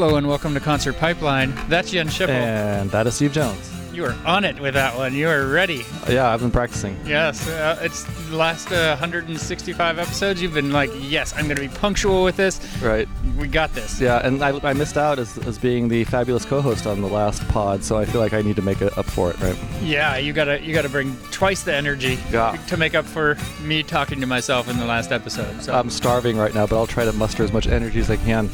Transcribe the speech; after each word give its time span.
Hello 0.00 0.16
and 0.16 0.26
welcome 0.26 0.54
to 0.54 0.60
Concert 0.60 0.94
Pipeline. 0.94 1.52
That's 1.68 1.90
Jen 1.90 2.08
Schiffel. 2.08 2.30
And 2.30 2.90
that 2.90 3.06
is 3.06 3.16
Steve 3.16 3.32
Jones. 3.32 3.70
You 3.92 4.06
are 4.06 4.16
on 4.24 4.44
it 4.46 4.58
with 4.58 4.72
that 4.72 4.96
one. 4.96 5.12
You 5.14 5.28
are 5.28 5.46
ready. 5.46 5.84
Yeah, 6.08 6.30
I've 6.30 6.40
been 6.40 6.50
practicing. 6.50 6.98
Yes, 7.04 7.46
uh, 7.46 7.78
it's 7.82 8.04
the 8.30 8.36
last 8.38 8.72
uh, 8.72 8.96
165 8.98 9.98
episodes. 9.98 10.40
You've 10.40 10.54
been 10.54 10.72
like, 10.72 10.90
yes, 10.96 11.34
I'm 11.36 11.44
going 11.44 11.56
to 11.56 11.60
be 11.60 11.68
punctual 11.68 12.24
with 12.24 12.38
this. 12.38 12.66
Right. 12.80 13.06
We 13.36 13.46
got 13.46 13.74
this. 13.74 14.00
Yeah, 14.00 14.26
and 14.26 14.42
I, 14.42 14.58
I 14.66 14.72
missed 14.72 14.96
out 14.96 15.18
as, 15.18 15.36
as 15.46 15.58
being 15.58 15.88
the 15.88 16.04
fabulous 16.04 16.46
co-host 16.46 16.86
on 16.86 17.02
the 17.02 17.06
last 17.06 17.46
pod, 17.48 17.84
so 17.84 17.98
I 17.98 18.06
feel 18.06 18.22
like 18.22 18.32
I 18.32 18.40
need 18.40 18.56
to 18.56 18.62
make 18.62 18.80
it 18.80 18.96
up 18.96 19.04
for 19.04 19.28
it, 19.28 19.38
right? 19.40 19.58
Yeah, 19.82 20.16
you 20.16 20.32
gotta 20.32 20.62
you 20.62 20.72
gotta 20.72 20.88
bring 20.88 21.14
twice 21.30 21.62
the 21.62 21.74
energy 21.74 22.18
Yeah. 22.32 22.56
to 22.68 22.78
make 22.78 22.94
up 22.94 23.04
for 23.04 23.36
me 23.60 23.82
talking 23.82 24.18
to 24.22 24.26
myself 24.26 24.70
in 24.70 24.78
the 24.78 24.86
last 24.86 25.12
episode. 25.12 25.62
So 25.62 25.74
I'm 25.74 25.90
starving 25.90 26.38
right 26.38 26.54
now, 26.54 26.66
but 26.66 26.78
I'll 26.78 26.86
try 26.86 27.04
to 27.04 27.12
muster 27.12 27.44
as 27.44 27.52
much 27.52 27.66
energy 27.66 28.00
as 28.00 28.10
I 28.10 28.16
can. 28.16 28.48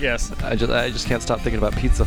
Yes, 0.00 0.32
I 0.42 0.54
just 0.56 0.72
I 0.72 0.90
just 0.90 1.06
can't 1.06 1.22
stop 1.22 1.40
thinking 1.40 1.58
about 1.58 1.74
pizza. 1.76 2.06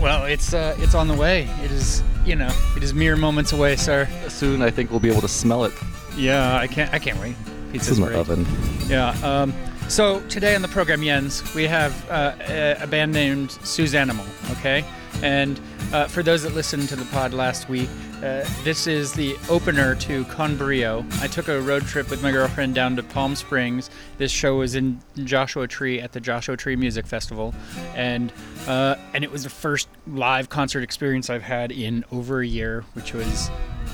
well, 0.00 0.24
it's 0.24 0.54
uh, 0.54 0.74
it's 0.78 0.94
on 0.94 1.08
the 1.08 1.14
way. 1.14 1.48
It 1.64 1.70
is 1.70 2.02
you 2.24 2.36
know 2.36 2.50
it 2.76 2.82
is 2.82 2.92
mere 2.94 3.16
moments 3.16 3.52
away, 3.52 3.76
sir. 3.76 4.08
Soon 4.28 4.62
I 4.62 4.70
think 4.70 4.90
we'll 4.90 5.00
be 5.00 5.10
able 5.10 5.22
to 5.22 5.28
smell 5.28 5.64
it. 5.64 5.72
Yeah, 6.16 6.56
I 6.56 6.66
can't 6.66 6.92
I 6.92 6.98
can't 6.98 7.18
wait. 7.20 7.36
It's 7.72 7.86
Pizza's 7.88 7.98
in 7.98 8.04
the 8.04 8.10
great. 8.10 8.18
oven. 8.20 8.46
Yeah. 8.88 9.10
Um, 9.22 9.54
so 9.88 10.20
today 10.28 10.54
on 10.54 10.62
the 10.62 10.68
program, 10.68 11.02
Jens, 11.02 11.54
we 11.54 11.64
have 11.64 11.92
uh, 12.10 12.34
a, 12.48 12.76
a 12.82 12.86
band 12.86 13.12
named 13.12 13.50
Suzanimal. 13.50 14.26
Okay, 14.58 14.84
and 15.22 15.60
uh, 15.92 16.06
for 16.06 16.22
those 16.22 16.42
that 16.42 16.54
listened 16.54 16.88
to 16.88 16.96
the 16.96 17.04
pod 17.06 17.32
last 17.34 17.68
week, 17.68 17.88
uh, 18.22 18.46
this 18.64 18.86
is 18.86 19.12
the 19.14 19.34
opener 19.48 19.94
to 19.94 20.24
Con 20.26 20.56
Brio. 20.56 21.04
I 21.20 21.26
took 21.26 21.48
a 21.48 21.60
road 21.60 21.84
trip 21.84 22.10
with 22.10 22.22
my 22.22 22.30
girlfriend 22.30 22.74
down 22.74 22.94
to 22.96 23.02
Palm 23.02 23.34
Springs. 23.34 23.88
This 24.18 24.30
show 24.30 24.56
was 24.56 24.74
in 24.74 25.00
Joshua 25.24 25.66
Tree 25.66 26.00
at 26.00 26.12
the 26.12 26.20
Joshua 26.20 26.56
Tree 26.56 26.76
Music 26.76 27.06
Festival, 27.06 27.54
and 27.94 28.30
uh, 28.66 28.96
and 29.14 29.24
it 29.24 29.32
was 29.32 29.44
the 29.44 29.50
first 29.50 29.88
live 30.06 30.50
concert 30.50 30.82
experience 30.82 31.30
I've 31.30 31.42
had 31.42 31.72
in 31.72 32.04
over 32.12 32.40
a 32.40 32.46
year, 32.46 32.84
which 32.92 33.14
was 33.14 33.50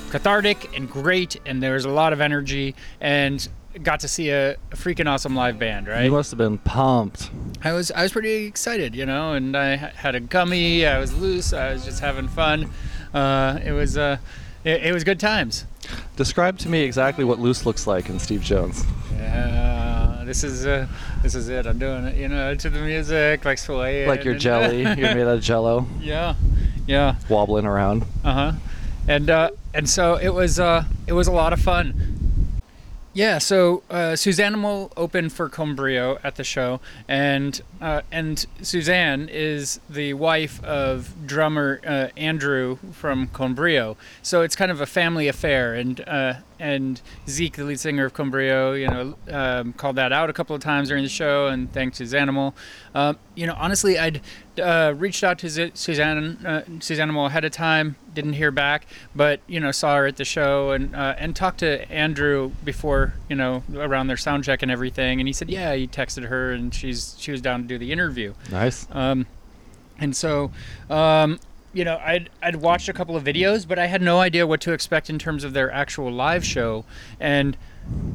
cathartic 0.09 0.75
and 0.75 0.89
great, 0.89 1.39
and 1.45 1.63
there 1.63 1.73
was 1.73 1.85
a 1.85 1.89
lot 1.89 2.11
of 2.11 2.19
energy, 2.19 2.75
and 2.99 3.47
got 3.83 3.99
to 4.01 4.07
see 4.07 4.29
a, 4.29 4.51
a 4.53 4.75
freaking 4.75 5.07
awesome 5.07 5.35
live 5.35 5.59
band, 5.59 5.87
right? 5.87 6.05
You 6.05 6.11
must 6.11 6.31
have 6.31 6.37
been 6.37 6.57
pumped. 6.57 7.29
I 7.63 7.73
was 7.73 7.91
I 7.91 8.03
was 8.03 8.11
pretty 8.11 8.45
excited, 8.45 8.93
you 8.95 9.05
know, 9.05 9.33
and 9.33 9.55
I 9.55 9.75
had 9.75 10.15
a 10.15 10.19
gummy. 10.19 10.85
I 10.85 10.99
was 10.99 11.13
loose. 11.17 11.53
I 11.53 11.71
was 11.73 11.85
just 11.85 12.01
having 12.01 12.27
fun. 12.27 12.69
Uh, 13.13 13.59
it 13.63 13.71
was 13.71 13.97
uh, 13.97 14.17
it, 14.63 14.87
it 14.87 14.93
was 14.93 15.03
good 15.03 15.19
times. 15.19 15.65
Describe 16.15 16.57
to 16.59 16.69
me 16.69 16.81
exactly 16.81 17.23
what 17.23 17.39
loose 17.39 17.65
looks 17.65 17.87
like 17.87 18.09
in 18.09 18.19
Steve 18.19 18.41
Jones. 18.41 18.83
Yeah, 19.15 20.23
this 20.25 20.43
is 20.43 20.65
uh, 20.65 20.87
this 21.23 21.35
is 21.35 21.49
it. 21.49 21.65
I'm 21.65 21.79
doing 21.79 22.05
it, 22.05 22.15
you 22.15 22.27
know, 22.27 22.55
to 22.55 22.69
the 22.69 22.79
music, 22.79 23.45
like 23.45 23.57
swaying. 23.57 24.07
Like 24.07 24.23
you're 24.23 24.35
jelly. 24.35 24.81
You're 24.83 25.15
made 25.15 25.21
out 25.21 25.37
of 25.37 25.41
jello, 25.41 25.87
yeah, 25.99 26.35
yeah. 26.85 27.15
wobbling 27.29 27.65
around. 27.65 28.03
Uh 28.23 28.33
huh. 28.33 28.51
And 29.07 29.29
uh, 29.29 29.51
and 29.73 29.89
so 29.89 30.15
it 30.15 30.29
was 30.29 30.59
uh, 30.59 30.83
it 31.07 31.13
was 31.13 31.27
a 31.27 31.31
lot 31.31 31.53
of 31.53 31.61
fun. 31.61 32.16
Yeah, 33.17 33.39
so 33.39 33.81
uh, 33.89 34.13
Suzanimal 34.13 34.91
opened 34.95 35.33
for 35.33 35.49
Con 35.49 35.73
Brio 35.73 36.19
at 36.23 36.35
the 36.35 36.43
show, 36.43 36.79
and 37.07 37.59
uh, 37.81 38.03
and 38.11 38.45
Suzanne 38.61 39.27
is 39.27 39.79
the 39.89 40.13
wife 40.13 40.63
of 40.63 41.25
drummer 41.25 41.81
uh, 41.83 42.09
Andrew 42.15 42.77
from 42.91 43.25
Con 43.29 43.55
Brio. 43.55 43.97
So 44.21 44.43
it's 44.43 44.55
kind 44.55 44.69
of 44.69 44.81
a 44.81 44.85
family 44.85 45.27
affair, 45.27 45.73
and 45.73 45.99
uh, 46.01 46.33
and 46.59 47.01
Zeke, 47.27 47.55
the 47.55 47.63
lead 47.63 47.79
singer 47.79 48.05
of 48.05 48.13
Con 48.13 48.29
Brio, 48.29 48.73
you 48.73 48.87
know, 48.87 49.15
um, 49.31 49.73
called 49.73 49.95
that 49.95 50.11
out 50.11 50.29
a 50.29 50.33
couple 50.33 50.55
of 50.55 50.61
times 50.61 50.89
during 50.89 51.03
the 51.03 51.09
show, 51.09 51.47
and 51.47 51.71
thanked 51.71 51.97
Suzanimal. 51.99 52.53
Um, 52.93 53.17
you 53.35 53.45
know, 53.47 53.55
honestly, 53.57 53.97
I'd 53.99 54.21
uh, 54.59 54.93
reached 54.95 55.23
out 55.23 55.39
to 55.39 55.49
Z- 55.49 55.71
Suzanne 55.75 56.45
uh, 56.45 57.25
ahead 57.25 57.45
of 57.45 57.51
time, 57.51 57.95
didn't 58.13 58.33
hear 58.33 58.51
back, 58.51 58.87
but 59.15 59.39
you 59.47 59.59
know, 59.59 59.71
saw 59.71 59.97
her 59.97 60.07
at 60.07 60.17
the 60.17 60.25
show 60.25 60.71
and 60.71 60.95
uh, 60.95 61.15
and 61.17 61.35
talked 61.35 61.59
to 61.59 61.89
Andrew 61.91 62.51
before, 62.63 63.13
you 63.29 63.35
know, 63.35 63.63
around 63.75 64.07
their 64.07 64.17
sound 64.17 64.43
check 64.43 64.61
and 64.63 64.71
everything, 64.71 65.19
and 65.19 65.27
he 65.27 65.33
said, 65.33 65.49
yeah, 65.49 65.73
he 65.75 65.87
texted 65.87 66.25
her 66.25 66.51
and 66.51 66.73
she's 66.73 67.15
she 67.19 67.31
was 67.31 67.41
down 67.41 67.61
to 67.61 67.67
do 67.67 67.77
the 67.77 67.91
interview. 67.91 68.33
Nice. 68.51 68.87
Um, 68.91 69.27
and 69.99 70.15
so, 70.15 70.51
um, 70.89 71.39
you 71.77 71.85
know, 71.85 72.01
I'd, 72.03 72.31
I'd 72.41 72.55
watched 72.55 72.89
a 72.89 72.93
couple 72.93 73.15
of 73.15 73.23
videos, 73.23 73.67
but 73.67 73.77
I 73.77 73.85
had 73.85 74.01
no 74.01 74.19
idea 74.19 74.47
what 74.47 74.61
to 74.61 74.73
expect 74.73 75.11
in 75.11 75.19
terms 75.19 75.43
of 75.43 75.53
their 75.53 75.71
actual 75.71 76.11
live 76.11 76.43
show, 76.43 76.85
and 77.19 77.55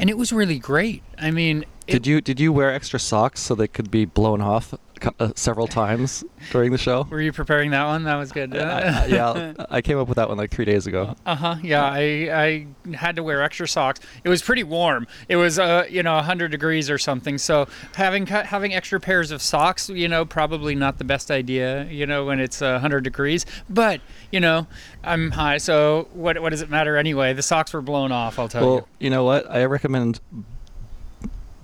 and 0.00 0.10
it 0.10 0.18
was 0.18 0.32
really 0.32 0.58
great. 0.58 1.02
I 1.16 1.30
mean, 1.30 1.64
Did 1.86 2.06
you 2.06 2.20
did 2.20 2.40
you 2.40 2.52
wear 2.52 2.72
extra 2.72 2.98
socks 3.00 3.40
so 3.40 3.54
they 3.54 3.68
could 3.68 3.90
be 3.90 4.04
blown 4.04 4.40
off 4.40 4.74
uh, 5.18 5.32
several 5.34 5.66
times 5.66 6.22
during 6.52 6.70
the 6.70 6.78
show? 6.78 7.02
were 7.10 7.20
you 7.20 7.32
preparing 7.32 7.72
that 7.72 7.84
one? 7.86 8.04
That 8.04 8.14
was 8.16 8.30
good. 8.30 8.56
I- 8.56 9.02
I- 9.02 9.06
yeah, 9.06 9.52
I 9.70 9.82
came 9.82 9.98
up 9.98 10.06
with 10.08 10.14
that 10.16 10.28
one 10.28 10.38
like 10.38 10.50
three 10.52 10.64
days 10.64 10.86
ago. 10.86 11.16
Uh 11.26 11.34
huh. 11.34 11.56
Yeah, 11.62 11.82
I 11.84 12.30
I 12.32 12.94
had 12.94 13.16
to 13.16 13.22
wear 13.24 13.42
extra 13.42 13.66
socks. 13.66 13.98
It 14.22 14.28
was 14.28 14.42
pretty 14.42 14.62
warm. 14.62 15.06
It 15.28 15.36
was 15.36 15.58
uh 15.58 15.84
you 15.90 16.02
know 16.04 16.14
100 16.14 16.50
degrees 16.52 16.88
or 16.88 16.98
something. 16.98 17.36
So 17.36 17.66
having 17.96 18.26
having 18.26 18.72
extra 18.74 19.00
pairs 19.00 19.30
of 19.32 19.42
socks, 19.42 19.88
you 19.88 20.06
know, 20.08 20.24
probably 20.24 20.74
not 20.76 20.98
the 20.98 21.04
best 21.04 21.30
idea. 21.32 21.84
You 21.86 22.06
know, 22.06 22.24
when 22.24 22.38
it's 22.38 22.62
uh, 22.62 22.72
100 22.72 23.02
degrees. 23.02 23.44
But 23.68 24.00
you 24.30 24.38
know, 24.40 24.66
I'm 25.02 25.32
high, 25.32 25.58
so 25.58 26.08
what 26.12 26.40
what 26.40 26.50
does 26.50 26.60
it 26.62 26.70
matter 26.70 26.96
anyway? 26.96 27.32
The 27.32 27.42
socks 27.42 27.72
were 27.72 27.82
blown 27.82 28.12
off. 28.12 28.38
I'll 28.38 28.48
tell 28.48 28.62
you. 28.62 28.68
Well, 28.68 28.88
you 29.00 29.10
know 29.10 29.24
what? 29.24 29.50
I 29.50 29.64
recommend 29.64 30.20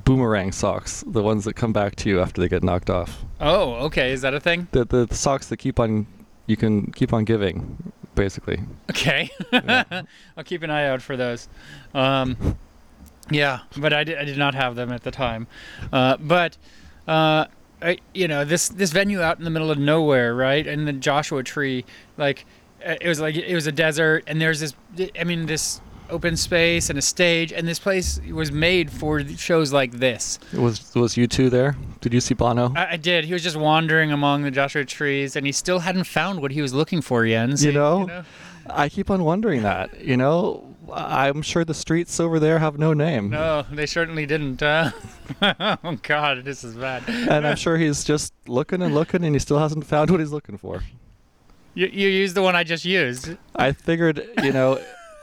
boomerang 0.09 0.53
socks, 0.53 1.05
the 1.07 1.23
ones 1.23 1.45
that 1.45 1.53
come 1.53 1.71
back 1.71 1.95
to 1.95 2.09
you 2.09 2.19
after 2.19 2.41
they 2.41 2.49
get 2.49 2.63
knocked 2.63 2.89
off. 2.89 3.27
Oh, 3.43 3.75
okay. 3.87 4.11
Is 4.11 4.23
that 4.23 4.33
a 4.33 4.41
thing? 4.41 4.67
The 4.73 4.87
the, 4.87 5.05
the 5.05 5.15
socks 5.15 5.49
that 5.49 5.59
keep 5.59 5.79
on 5.79 6.07
you 6.47 6.57
can 6.57 6.91
keep 6.93 7.13
on 7.13 7.25
giving, 7.25 7.93
basically. 8.15 8.61
Okay. 8.91 9.29
I'll 9.53 10.45
keep 10.45 10.63
an 10.63 10.71
eye 10.71 10.89
out 10.89 11.03
for 11.03 11.19
those. 11.19 11.51
Um, 11.93 12.57
yeah, 13.31 13.61
but 13.77 13.93
I 13.93 14.03
did, 14.03 14.17
I 14.17 14.25
did 14.25 14.39
not 14.39 14.55
have 14.55 14.77
them 14.77 14.91
at 14.91 15.03
the 15.03 15.11
time. 15.11 15.47
Uh, 15.93 16.17
but, 16.17 16.57
uh, 17.07 17.45
I, 17.83 17.99
you 18.15 18.27
know, 18.29 18.47
this, 18.47 18.71
this 18.71 18.91
venue 18.93 19.21
out 19.21 19.37
in 19.37 19.45
the 19.45 19.51
middle 19.51 19.71
of 19.71 19.79
nowhere, 19.79 20.35
right? 20.35 20.67
In 20.67 20.87
the 20.87 20.95
Joshua 20.95 21.43
Tree, 21.43 21.85
like, 22.17 22.47
uh, 22.85 22.95
it 22.99 23.07
was 23.09 23.21
like, 23.21 23.37
it 23.37 23.55
was 23.55 23.67
a 23.67 23.73
desert, 23.73 24.25
and 24.27 24.41
there's 24.41 24.61
this, 24.61 24.73
I 25.21 25.25
mean, 25.25 25.45
this 25.45 25.83
open 26.11 26.37
space 26.37 26.91
and 26.91 26.99
a 26.99 27.03
stage, 27.03 27.53
and 27.53 27.67
this 27.67 27.79
place 27.79 28.21
was 28.31 28.51
made 28.53 28.91
for 28.91 29.23
shows 29.37 29.73
like 29.73 29.93
this. 29.93 30.39
Was 30.55 30.95
was 30.95 31.15
U2 31.15 31.51
there? 31.51 31.77
Did 32.01 32.13
you 32.15 32.21
see 32.21 32.35
Bono? 32.35 32.73
I, 32.77 32.93
I 32.93 32.97
did. 32.97 33.25
He 33.25 33.33
was 33.33 33.43
just 33.43 33.57
wandering 33.57 34.13
among 34.13 34.43
the 34.43 34.51
Joshua 34.51 34.85
trees, 34.85 35.37
and 35.37 35.45
he 35.47 35.53
still 35.53 35.81
hadn't 35.81 36.05
found 36.05 36.41
what 36.41 36.51
he 36.53 36.63
was 36.63 36.73
looking 36.75 37.03
for, 37.03 37.27
Jens. 37.27 37.65
You 37.65 37.73
know? 37.73 38.25
I 38.71 38.89
keep 38.89 39.11
on 39.11 39.25
wondering 39.25 39.63
that. 39.63 40.01
You 40.05 40.17
know, 40.17 40.75
I'm 40.93 41.43
sure 41.43 41.65
the 41.65 41.75
streets 41.75 42.21
over 42.21 42.39
there 42.39 42.59
have 42.59 42.79
no 42.79 42.93
name, 42.93 43.31
No, 43.31 43.65
they 43.71 43.87
certainly 43.87 44.27
didn't. 44.27 44.63
Uh, 44.63 44.91
oh 45.83 45.99
God, 46.03 46.45
this 46.45 46.65
is 46.65 46.75
bad. 46.77 47.05
and 47.09 47.47
I'm 47.47 47.57
sure 47.57 47.77
he's 47.77 48.05
just 48.05 48.33
looking 48.47 48.83
and 48.83 48.95
looking, 48.95 49.25
and 49.25 49.35
he 49.35 49.39
still 49.39 49.59
hasn't 49.59 49.87
found 49.87 50.11
what 50.11 50.21
he's 50.21 50.33
looking 50.33 50.59
for. 50.59 50.83
You, 51.75 51.87
you 51.87 52.09
used 52.09 52.35
the 52.35 52.43
one 52.43 52.57
I 52.57 52.65
just 52.65 52.85
used. 52.85 53.37
I 53.55 53.73
figured, 53.73 54.29
you 54.43 54.53
know, 54.53 54.81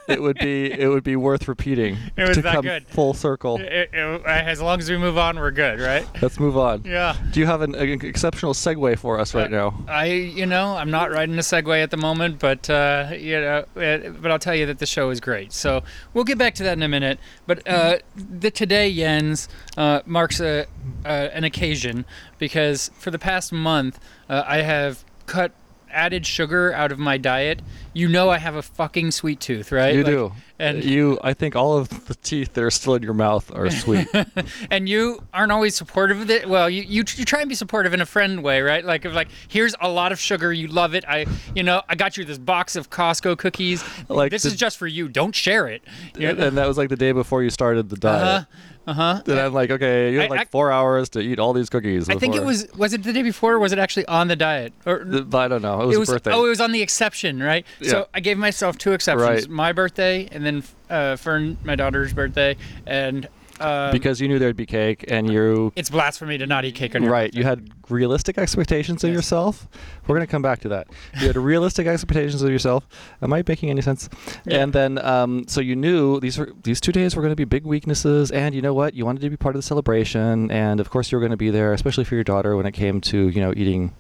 it 0.08 0.22
would 0.22 0.38
be 0.38 0.72
it 0.72 0.88
would 0.88 1.04
be 1.04 1.16
worth 1.16 1.48
repeating 1.48 1.98
It 2.18 2.28
was 2.28 2.38
to 2.38 2.42
that 2.44 2.54
come 2.56 2.64
good. 2.64 2.88
full 2.88 3.14
circle. 3.14 3.58
It- 3.60 3.90
it- 3.94 4.22
as 4.26 4.62
long 4.62 4.80
as 4.80 4.90
we 4.90 4.98
move 4.98 5.18
on, 5.18 5.38
we're 5.38 5.52
good, 5.52 5.80
right? 5.80 6.06
Let's 6.22 6.40
move 6.40 6.58
on. 6.58 6.84
Yeah. 6.86 7.16
Do 7.32 7.40
you 7.40 7.46
have 7.46 7.62
an, 7.62 7.76
an 7.76 8.06
exceptional 8.06 8.54
segue 8.54 8.98
for 9.00 9.20
us 9.20 9.34
right 9.34 9.50
now? 9.50 9.84
I, 9.88 10.06
you 10.06 10.46
know, 10.46 10.76
I'm 10.76 10.92
not 10.92 11.12
riding 11.12 11.36
a 11.38 11.42
segue 11.42 11.82
at 11.82 11.92
the 11.92 11.98
moment, 11.98 12.40
but 12.40 12.70
uh, 12.70 13.10
you 13.18 13.40
know, 13.42 13.66
it, 13.76 14.22
but 14.22 14.32
I'll 14.32 14.40
tell 14.40 14.56
you 14.56 14.66
that 14.68 14.80
the 14.80 14.86
show 14.86 15.10
is 15.10 15.20
great. 15.20 15.54
So 15.54 15.84
we'll 16.14 16.24
get 16.24 16.38
back 16.38 16.56
to 16.56 16.64
that 16.64 16.74
in 16.78 16.84
a 16.84 16.88
minute. 16.88 17.20
But 17.48 17.68
uh, 17.68 17.98
the 18.16 18.52
today 18.52 18.94
Jens 18.94 19.48
uh, 19.78 20.02
marks 20.06 20.40
a 20.40 20.66
uh, 21.04 21.08
an 21.08 21.44
occasion 21.44 22.06
because 22.38 22.92
for 23.00 23.12
the 23.12 23.20
past 23.20 23.52
month 23.52 24.00
uh, 24.30 24.44
I 24.46 24.58
have 24.62 25.04
cut 25.26 25.52
added 25.96 26.26
sugar 26.26 26.74
out 26.74 26.92
of 26.92 27.00
my 27.00 27.18
diet. 27.18 27.62
You 27.94 28.08
know, 28.10 28.30
I 28.30 28.38
have 28.38 28.56
a 28.56 28.62
fucking 28.62 29.12
sweet 29.12 29.40
tooth, 29.40 29.72
right? 29.72 29.94
You 29.96 30.04
Like, 30.04 30.12
do. 30.14 30.32
and- 30.60 30.84
you, 30.84 31.18
I 31.24 31.34
think 31.34 31.56
all 31.56 31.78
of 31.78 32.08
the 32.08 32.16
teeth 32.16 32.54
that 32.54 32.64
are 32.64 32.70
still 32.72 32.96
in 32.96 33.04
your 33.04 33.14
mouth 33.14 33.50
are 33.56 33.70
sweet. 33.72 34.08
and 34.70 34.88
you 34.90 35.24
aren't 35.34 35.52
always 35.54 35.76
supportive 35.76 36.20
of 36.22 36.30
it. 36.30 36.48
Well, 36.50 36.70
you, 36.70 36.82
you 36.84 37.04
you 37.16 37.24
try 37.26 37.40
and 37.40 37.48
be 37.50 37.56
supportive 37.56 37.94
in 37.94 38.02
a 38.02 38.06
friend 38.06 38.44
way, 38.44 38.62
right? 38.62 38.84
Like 38.84 39.06
if 39.06 39.14
like 39.14 39.30
here's 39.48 39.74
a 39.82 39.90
lot 39.90 40.12
of 40.12 40.20
sugar, 40.20 40.52
you 40.52 40.68
love 40.68 40.94
it. 40.94 41.06
I 41.08 41.26
you 41.56 41.64
know 41.64 41.82
I 41.88 41.96
got 41.96 42.18
you 42.18 42.26
this 42.26 42.38
box 42.38 42.76
of 42.76 42.90
Costco 42.90 43.38
cookies. 43.38 43.84
Like 44.10 44.32
this 44.32 44.44
the- 44.44 44.50
is 44.50 44.56
just 44.56 44.78
for 44.78 44.88
you. 44.88 45.08
Don't 45.08 45.34
share 45.34 45.68
it. 45.68 45.82
You 46.18 46.34
know? 46.34 46.48
and 46.48 46.58
that 46.58 46.68
was 46.68 46.78
like 46.78 46.90
the 46.90 46.96
day 46.98 47.14
before 47.14 47.42
you 47.44 47.50
started 47.50 47.90
the 47.90 47.96
diet. 47.98 48.24
Uh-huh. 48.24 48.46
Uh-huh. 48.88 49.22
Then 49.26 49.40
I'm 49.40 49.54
like, 49.54 49.72
okay, 49.72 50.12
you 50.12 50.20
have 50.20 50.28
I- 50.32 50.36
like 50.36 50.42
I- 50.42 50.46
four 50.46 50.72
hours 50.72 51.10
to 51.10 51.20
eat 51.20 51.40
all 51.40 51.54
these 51.54 51.70
cookies. 51.70 52.10
I 52.10 52.16
think 52.16 52.36
it 52.36 52.38
before- 52.40 52.46
was 52.48 52.68
was 52.78 52.94
it 52.94 53.04
the 53.04 53.14
day 53.14 53.24
before 53.24 53.54
or 53.54 53.60
was 53.60 53.72
it 53.72 53.80
actually 53.80 54.06
on 54.08 54.28
the 54.28 54.36
diet? 54.36 54.74
Or 54.86 55.04
The- 55.04 55.38
I 55.38 55.48
don't 55.48 55.62
know. 55.62 55.82
It 55.82 55.86
was, 55.88 55.96
it 55.96 56.00
was 56.00 56.10
birthday. 56.10 56.32
oh 56.34 56.46
it 56.46 56.50
was 56.50 56.62
on 56.62 56.72
the 56.72 56.82
exception, 56.82 57.42
right? 57.42 57.66
Yeah. 57.80 57.90
So 57.90 58.08
I 58.14 58.20
gave 58.20 58.38
myself 58.38 58.78
two 58.78 58.94
exceptions. 58.94 59.28
Right. 59.28 59.50
My 59.50 59.72
birthday 59.74 60.28
and 60.32 60.46
then 60.46 60.64
uh, 60.90 61.16
Fern, 61.16 61.58
my 61.64 61.76
daughter's 61.76 62.14
birthday, 62.14 62.56
and 62.86 63.28
um, 63.60 63.92
because 63.92 64.20
you 64.22 64.28
knew 64.28 64.40
there'd 64.40 64.56
be 64.56 64.66
cake, 64.66 65.06
and 65.08 65.32
you 65.32 65.72
it's 65.76 65.90
blasphemy 65.90 66.38
to 66.38 66.46
not 66.48 66.66
eat 66.66 66.76
cake 66.76 66.96
on 66.96 67.04
your 67.04 67.12
right. 67.12 67.34
You 67.34 67.44
had 67.44 67.70
realistic 67.90 68.38
expectations 68.38 69.04
of 69.04 69.10
Yes. 69.10 69.16
yourself. 69.18 69.68
We're 70.08 70.16
gonna 70.16 70.28
come 70.28 70.42
back 70.42 70.60
to 70.62 70.70
that. 70.70 70.88
You 71.20 71.28
had 71.28 71.36
realistic 71.38 71.88
expectations 71.88 72.42
of 72.42 72.50
yourself. 72.50 72.88
Am 73.22 73.32
I 73.34 73.44
making 73.48 73.70
any 73.70 73.82
sense? 73.82 74.10
Yeah. 74.46 74.58
And 74.64 74.74
then, 74.74 74.98
um, 75.06 75.46
so 75.48 75.62
you 75.62 75.76
knew 75.76 76.20
these 76.20 76.38
were 76.38 76.52
these 76.64 76.82
two 76.82 76.92
days 76.92 77.16
were 77.16 77.22
going 77.22 77.32
to 77.32 77.36
be 77.36 77.46
big 77.46 77.66
weaknesses, 77.66 78.32
and 78.32 78.54
you 78.56 78.62
know 78.62 78.74
what? 78.74 78.94
You 78.94 79.06
wanted 79.06 79.22
to 79.22 79.30
be 79.30 79.38
part 79.38 79.56
of 79.56 79.60
the 79.60 79.66
celebration, 79.68 80.50
and 80.52 80.80
of 80.80 80.90
course 80.90 81.12
you 81.12 81.18
were 81.18 81.22
going 81.22 81.32
to 81.32 81.38
be 81.38 81.50
there, 81.50 81.74
especially 81.74 82.04
for 82.04 82.16
your 82.16 82.24
daughter 82.24 82.56
when 82.56 82.66
it 82.66 82.74
came 82.74 83.02
to 83.02 83.30
you 83.30 83.42
know 83.42 83.54
eating 83.56 83.94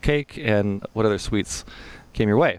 cake 0.00 0.38
and 0.42 0.84
what 0.94 1.06
other 1.06 1.18
sweets 1.18 1.64
came 2.12 2.28
your 2.28 2.36
way. 2.38 2.58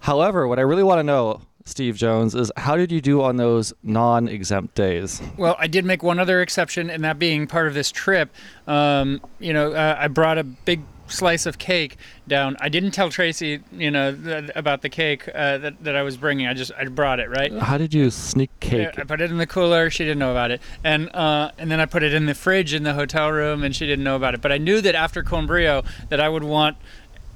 However, 0.00 0.46
what 0.48 0.58
I 0.58 0.62
really 0.62 0.82
want 0.84 0.98
to 1.00 1.02
know, 1.02 1.42
Steve 1.64 1.96
Jones, 1.96 2.34
is 2.34 2.50
how 2.56 2.76
did 2.76 2.90
you 2.90 3.00
do 3.00 3.22
on 3.22 3.36
those 3.36 3.72
non-exempt 3.82 4.74
days? 4.74 5.20
Well, 5.36 5.56
I 5.58 5.66
did 5.66 5.84
make 5.84 6.02
one 6.02 6.18
other 6.18 6.40
exception, 6.40 6.90
and 6.90 7.04
that 7.04 7.18
being 7.18 7.46
part 7.46 7.66
of 7.66 7.74
this 7.74 7.90
trip. 7.90 8.34
Um, 8.66 9.20
you 9.38 9.52
know, 9.52 9.72
uh, 9.72 9.96
I 9.98 10.08
brought 10.08 10.38
a 10.38 10.44
big 10.44 10.82
slice 11.10 11.44
of 11.44 11.58
cake 11.58 11.96
down. 12.28 12.56
I 12.60 12.68
didn't 12.68 12.92
tell 12.92 13.10
Tracy, 13.10 13.60
you 13.72 13.90
know, 13.90 14.14
th- 14.14 14.50
about 14.54 14.82
the 14.82 14.88
cake 14.88 15.28
uh, 15.28 15.58
that, 15.58 15.82
that 15.84 15.96
I 15.96 16.02
was 16.02 16.16
bringing. 16.16 16.46
I 16.46 16.54
just 16.54 16.72
I 16.78 16.84
brought 16.86 17.20
it, 17.20 17.28
right? 17.28 17.52
How 17.52 17.78
did 17.78 17.92
you 17.92 18.10
sneak 18.10 18.50
cake? 18.60 18.94
Yeah, 18.94 19.02
I 19.02 19.04
put 19.04 19.20
it 19.20 19.30
in 19.30 19.38
the 19.38 19.46
cooler. 19.46 19.90
She 19.90 20.04
didn't 20.04 20.20
know 20.20 20.30
about 20.30 20.50
it, 20.50 20.60
and 20.84 21.14
uh, 21.14 21.50
and 21.58 21.70
then 21.70 21.80
I 21.80 21.86
put 21.86 22.02
it 22.02 22.14
in 22.14 22.26
the 22.26 22.34
fridge 22.34 22.72
in 22.74 22.84
the 22.84 22.94
hotel 22.94 23.30
room, 23.30 23.62
and 23.62 23.74
she 23.74 23.86
didn't 23.86 24.04
know 24.04 24.16
about 24.16 24.34
it. 24.34 24.40
But 24.40 24.52
I 24.52 24.58
knew 24.58 24.80
that 24.80 24.94
after 24.94 25.22
Con 25.22 25.46
Brio, 25.46 25.82
that 26.08 26.20
I 26.20 26.28
would 26.28 26.44
want 26.44 26.76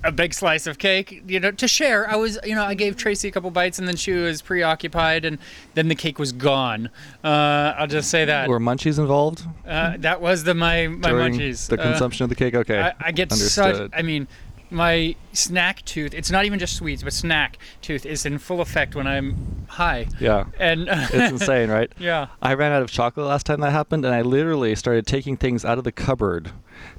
a 0.04 0.12
big 0.12 0.34
slice 0.34 0.66
of 0.66 0.78
cake, 0.78 1.22
you 1.26 1.40
know, 1.40 1.50
to 1.50 1.66
share. 1.66 2.08
I 2.08 2.16
was, 2.16 2.38
you 2.44 2.54
know, 2.54 2.64
I 2.64 2.74
gave 2.74 2.96
Tracy 2.96 3.28
a 3.28 3.30
couple 3.30 3.50
bites, 3.50 3.78
and 3.78 3.88
then 3.88 3.96
she 3.96 4.12
was 4.12 4.42
preoccupied, 4.42 5.24
and 5.24 5.38
then 5.74 5.88
the 5.88 5.94
cake 5.94 6.18
was 6.18 6.30
gone. 6.32 6.90
Uh, 7.24 7.74
I'll 7.76 7.86
just 7.86 8.10
say 8.10 8.24
that. 8.26 8.48
Were 8.48 8.60
munchies 8.60 8.98
involved 8.98 9.44
Uh, 9.66 9.94
that 9.98 10.20
was 10.20 10.44
the 10.44 10.54
my 10.54 10.86
my 10.88 11.08
during 11.10 11.34
munchies. 11.34 11.68
the 11.68 11.80
Uh, 11.80 11.82
consumption 11.82 12.24
of 12.24 12.28
the 12.28 12.36
cake? 12.36 12.54
Okay, 12.54 12.80
I, 12.80 12.92
I 13.00 13.12
get 13.12 13.32
understood. 13.32 13.76
such. 13.76 13.90
I 13.94 14.02
mean, 14.02 14.28
my 14.74 15.14
snack 15.32 15.82
tooth. 15.84 16.12
It's 16.12 16.30
not 16.30 16.44
even 16.44 16.58
just 16.58 16.76
sweets, 16.76 17.02
but 17.02 17.12
snack 17.12 17.58
tooth 17.80 18.04
is 18.04 18.26
in 18.26 18.38
full 18.38 18.60
effect 18.60 18.94
when 18.94 19.06
I'm 19.06 19.64
high. 19.68 20.06
yeah, 20.20 20.44
And 20.58 20.86
it's 20.90 21.12
insane, 21.32 21.70
right? 21.70 21.90
Yeah. 21.98 22.26
I 22.42 22.54
ran 22.54 22.72
out 22.72 22.82
of 22.82 22.90
chocolate 22.90 23.26
last 23.26 23.46
time 23.46 23.60
that 23.60 23.70
happened, 23.70 24.04
and 24.04 24.14
I 24.14 24.20
literally 24.22 24.74
started 24.74 25.06
taking 25.06 25.36
things 25.36 25.64
out 25.64 25.78
of 25.78 25.84
the 25.84 25.92
cupboard 25.92 26.50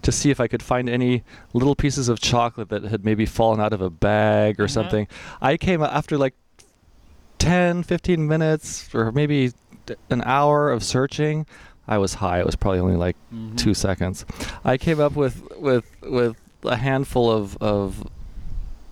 to 0.02 0.12
see 0.12 0.32
if 0.32 0.40
I 0.40 0.48
could 0.48 0.64
find 0.64 0.90
any 0.90 1.24
little 1.54 1.76
pieces 1.76 2.10
of 2.10 2.20
chocolate 2.20 2.70
that 2.70 2.84
had 2.86 3.06
maybe 3.06 3.26
fallen 3.26 3.60
out 3.60 3.74
of 3.74 3.82
a 3.82 3.90
bag 3.90 4.60
or 4.60 4.64
Uh-huh. 4.64 4.68
something. 4.74 5.08
I 5.42 5.58
came 5.58 5.84
after 5.84 6.18
like 6.18 6.34
10, 7.40 7.84
15 7.84 8.28
minutes 8.28 8.90
or 8.96 9.12
maybe 9.12 9.52
an 10.10 10.24
hour 10.26 10.72
of 10.72 10.84
searching. 10.84 11.46
I 11.88 12.00
was 12.00 12.16
high. 12.16 12.40
It 12.40 12.46
was 12.46 12.56
probably 12.56 12.80
only 12.80 12.96
like 12.96 13.16
Mhm. 13.32 13.58
two 13.58 13.74
seconds. 13.76 14.26
I 14.64 14.78
came 14.78 15.00
up 15.00 15.16
with 15.16 15.44
with 15.60 15.86
with 16.02 16.36
a 16.68 16.76
handful 16.76 17.32
of 17.32 17.58
of 17.58 18.08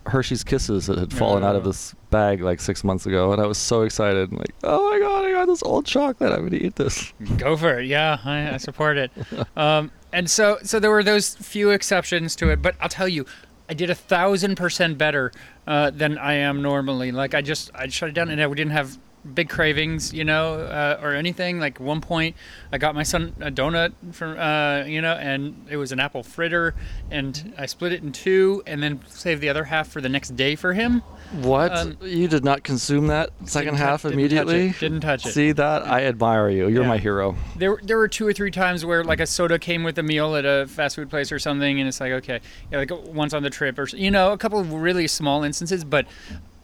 Hershey's 0.05 0.43
Kisses 0.43 0.87
that 0.87 0.97
had 0.97 1.13
fallen 1.13 1.43
out 1.43 1.55
of 1.55 1.63
this 1.63 1.95
bag 2.09 2.41
like 2.41 2.59
six 2.59 2.83
months 2.83 3.05
ago, 3.05 3.31
and 3.31 3.41
I 3.41 3.45
was 3.45 3.57
so 3.57 3.83
excited. 3.83 4.31
I'm 4.31 4.37
like, 4.37 4.53
oh 4.63 4.91
my 4.91 4.99
god, 4.99 5.25
I 5.25 5.31
got 5.31 5.47
this 5.47 5.63
old 5.63 5.85
chocolate. 5.85 6.31
I'm 6.31 6.43
gonna 6.43 6.57
eat 6.57 6.75
this. 6.75 7.13
Go 7.37 7.55
for 7.55 7.79
it. 7.79 7.87
Yeah, 7.87 8.19
I, 8.23 8.53
I 8.53 8.57
support 8.57 8.97
it. 8.97 9.11
um, 9.57 9.91
and 10.11 10.29
so, 10.29 10.59
so 10.63 10.79
there 10.79 10.91
were 10.91 11.03
those 11.03 11.35
few 11.35 11.71
exceptions 11.71 12.35
to 12.37 12.49
it, 12.49 12.61
but 12.61 12.75
I'll 12.79 12.89
tell 12.89 13.07
you, 13.07 13.25
I 13.69 13.73
did 13.73 13.89
a 13.89 13.95
thousand 13.95 14.55
percent 14.55 14.97
better 14.97 15.31
uh, 15.65 15.89
than 15.89 16.17
I 16.17 16.33
am 16.33 16.61
normally. 16.61 17.11
Like 17.11 17.33
I 17.33 17.41
just, 17.41 17.71
I 17.73 17.87
shut 17.87 18.09
it 18.09 18.13
down, 18.13 18.29
and 18.29 18.41
I 18.41 18.47
didn't 18.47 18.71
have 18.71 18.97
big 19.33 19.49
cravings, 19.49 20.13
you 20.13 20.23
know, 20.23 20.55
uh, 20.55 20.99
or 21.01 21.13
anything. 21.13 21.59
Like 21.59 21.79
one 21.79 22.01
point, 22.01 22.35
I 22.71 22.77
got 22.77 22.93
my 22.95 23.03
son 23.03 23.33
a 23.39 23.49
donut 23.51 23.93
from, 24.11 24.37
uh, 24.37 24.83
you 24.85 25.01
know, 25.01 25.13
and 25.13 25.65
it 25.69 25.77
was 25.77 25.91
an 25.91 25.99
apple 25.99 26.23
fritter, 26.23 26.75
and 27.09 27.53
I 27.57 27.65
split 27.65 27.93
it 27.93 28.03
in 28.03 28.11
two, 28.11 28.63
and 28.67 28.81
then 28.83 28.99
saved 29.07 29.41
the 29.41 29.49
other 29.49 29.63
half 29.65 29.87
for 29.87 30.01
the 30.01 30.09
next 30.09 30.35
day 30.35 30.55
for 30.55 30.73
him. 30.73 31.01
What? 31.41 31.71
Um, 31.75 31.97
you 32.01 32.27
did 32.27 32.43
not 32.43 32.63
consume 32.63 33.07
that 33.07 33.29
second 33.45 33.73
Didn't 33.73 33.79
tou- 33.79 33.83
half 33.85 34.01
didn't 34.01 34.11
touch 34.11 34.19
immediately? 34.19 34.69
Didn't 34.79 35.01
touch 35.01 35.25
it. 35.25 35.31
See 35.31 35.51
that? 35.53 35.87
I 35.87 36.03
admire 36.05 36.49
you. 36.49 36.67
You're 36.67 36.83
Yeah. 36.83 36.89
my 36.89 36.97
hero. 36.97 37.35
There, 37.55 37.79
there 37.81 37.97
were 37.97 38.07
two 38.07 38.27
or 38.27 38.33
three 38.33 38.51
times 38.51 38.85
where 38.85 39.03
like 39.03 39.19
a 39.19 39.25
soda 39.25 39.57
came 39.57 39.83
with 39.83 39.97
a 39.97 40.03
meal 40.03 40.35
at 40.35 40.45
a 40.45 40.67
fast 40.67 40.95
food 40.95 41.09
place 41.09 41.31
or 41.31 41.39
something, 41.39 41.79
and 41.79 41.87
it's 41.87 41.99
like 41.99 42.11
okay, 42.11 42.39
yeah, 42.71 42.77
like 42.79 42.91
once 43.07 43.33
on 43.33 43.41
the 43.43 43.49
trip 43.49 43.79
or 43.79 43.87
you 43.95 44.11
know 44.11 44.31
a 44.31 44.37
couple 44.37 44.59
of 44.59 44.71
really 44.73 45.07
small 45.07 45.43
instances, 45.43 45.83
but 45.83 46.05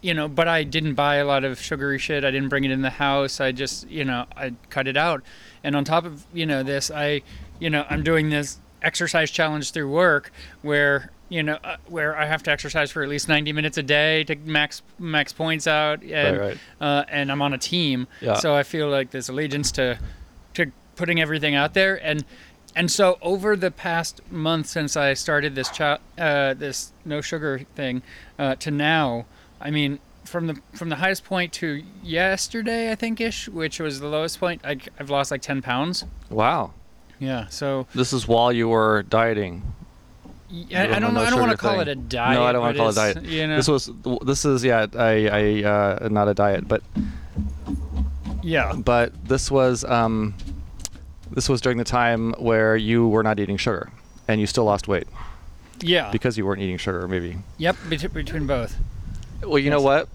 you 0.02 0.14
know, 0.14 0.28
but 0.28 0.48
I 0.48 0.64
didn't 0.64 0.94
buy 0.94 1.16
a 1.16 1.26
lot 1.26 1.44
of 1.44 1.60
sugary 1.60 2.00
shit. 2.00 2.24
I 2.24 2.32
didn't 2.32 2.50
bring 2.50 2.64
it 2.64 2.72
in 2.72 2.82
the 2.82 2.90
house. 2.90 3.40
I 3.40 3.52
just 3.52 3.90
you 3.90 4.06
know 4.06 4.26
I 4.36 4.54
cut 4.70 4.88
it 4.88 4.98
out, 4.98 5.24
and 5.64 5.76
on 5.76 5.84
top 5.84 6.06
of 6.06 6.26
you 6.34 6.46
know 6.46 6.64
this, 6.64 6.90
I 6.92 7.22
you 7.60 7.70
know 7.70 7.86
I'm 7.90 8.04
doing 8.04 8.30
this 8.30 8.60
exercise 8.82 9.30
challenge 9.30 9.72
through 9.72 9.92
work 9.92 10.32
where 10.62 11.12
you 11.28 11.44
know 11.44 11.58
uh, 11.64 11.76
where 11.88 12.18
I 12.18 12.26
have 12.26 12.44
to 12.44 12.52
exercise 12.52 12.92
for 12.92 13.04
at 13.04 13.10
least 13.10 13.28
90 13.28 13.52
minutes 13.52 13.78
a 13.78 13.84
day 13.84 14.24
to 14.24 14.36
max 14.38 14.82
max 14.98 15.34
points 15.34 15.68
out 15.68 16.02
and 16.02 16.38
right. 16.40 16.58
Uh, 16.80 17.04
and 17.10 17.30
I'm 17.30 17.42
on 17.42 17.54
a 17.54 17.58
team 17.58 18.08
Yeah. 18.22 18.36
so 18.36 18.56
I 18.56 18.64
feel 18.64 18.88
like 18.90 19.12
this 19.12 19.28
allegiance 19.28 19.72
to 19.74 20.00
to 20.54 20.72
putting 20.96 21.20
everything 21.20 21.56
out 21.56 21.74
there 21.74 22.00
and 22.04 22.24
and 22.74 22.90
so 22.90 23.18
over 23.22 23.58
the 23.58 23.70
past 23.70 24.22
month 24.32 24.68
since 24.68 24.96
I 24.96 25.14
started 25.14 25.56
this 25.56 25.70
cha- 25.70 26.00
uh, 26.18 26.54
this 26.54 26.94
no 27.04 27.20
sugar 27.20 27.60
thing 27.76 28.02
uh, 28.40 28.56
to 28.56 28.72
now 28.72 29.26
I 29.62 29.72
mean 29.72 30.00
from 30.26 30.48
the 30.48 30.62
from 30.74 30.90
the 30.90 30.96
highest 30.98 31.24
point 31.24 31.54
to 31.54 31.84
yesterday 32.04 32.92
I 32.92 32.96
think 32.96 33.20
ish 33.20 33.48
which 33.50 33.80
was 33.80 34.00
the 34.00 34.08
lowest 34.08 34.40
point 34.40 34.62
I, 34.64 34.78
I've 35.00 35.10
lost 35.10 35.32
like 35.32 35.42
10 35.42 35.62
pounds 35.62 36.06
Wow. 36.30 36.74
yeah 37.20 37.48
so 37.48 37.88
This 37.96 38.14
is 38.14 38.28
while 38.28 38.52
you 38.52 38.70
were 38.70 39.04
dieting. 39.04 39.64
yeah, 40.50 40.84
Doing 40.86 40.96
I 40.96 41.00
don't 41.00 41.14
no 41.14 41.22
I 41.22 41.30
don't 41.30 41.40
want 41.40 41.52
to 41.52 41.58
call 41.58 41.72
thing. 41.74 41.82
it 41.82 41.88
a 41.88 41.96
diet 41.96 42.38
No, 42.40 42.44
I 42.46 42.52
don't 42.52 42.62
wanna 42.62 42.78
call 42.78 42.90
it 42.90 42.94
a 42.94 43.14
diet. 43.14 43.24
you 43.26 43.48
know 43.48 43.56
This 43.56 43.68
was 43.68 43.90
this 44.24 44.46
is 44.46 44.64
yeah, 44.64 44.86
I 44.96 45.28
I 45.28 45.64
uh, 45.64 46.10
not 46.12 46.28
a 46.28 46.34
diet, 46.34 46.68
but 46.68 46.84
yeah 48.44 48.74
but 48.74 49.12
this 49.28 49.52
was 49.52 49.84
um 49.84 50.34
this 51.32 51.50
was 51.50 51.62
during 51.62 51.78
the 51.78 51.84
time 51.84 52.34
where 52.40 52.76
you 52.78 53.08
were 53.08 53.24
not 53.24 53.40
eating 53.40 53.58
sugar 53.58 53.92
and 54.28 54.40
you 54.40 54.48
still 54.48 54.64
lost 54.64 54.88
weight 54.88 55.08
yeah 55.82 56.10
because 56.12 56.38
you 56.38 56.46
weren't 56.46 56.62
eating 56.62 56.78
sugar 56.78 57.08
maybe. 57.08 57.38
yep 57.58 57.76
bet- 57.90 58.14
between 58.14 58.48
both 58.48 58.76
Well, 59.44 59.58
you 59.60 59.70
know 59.70 59.82
what? 59.82 60.08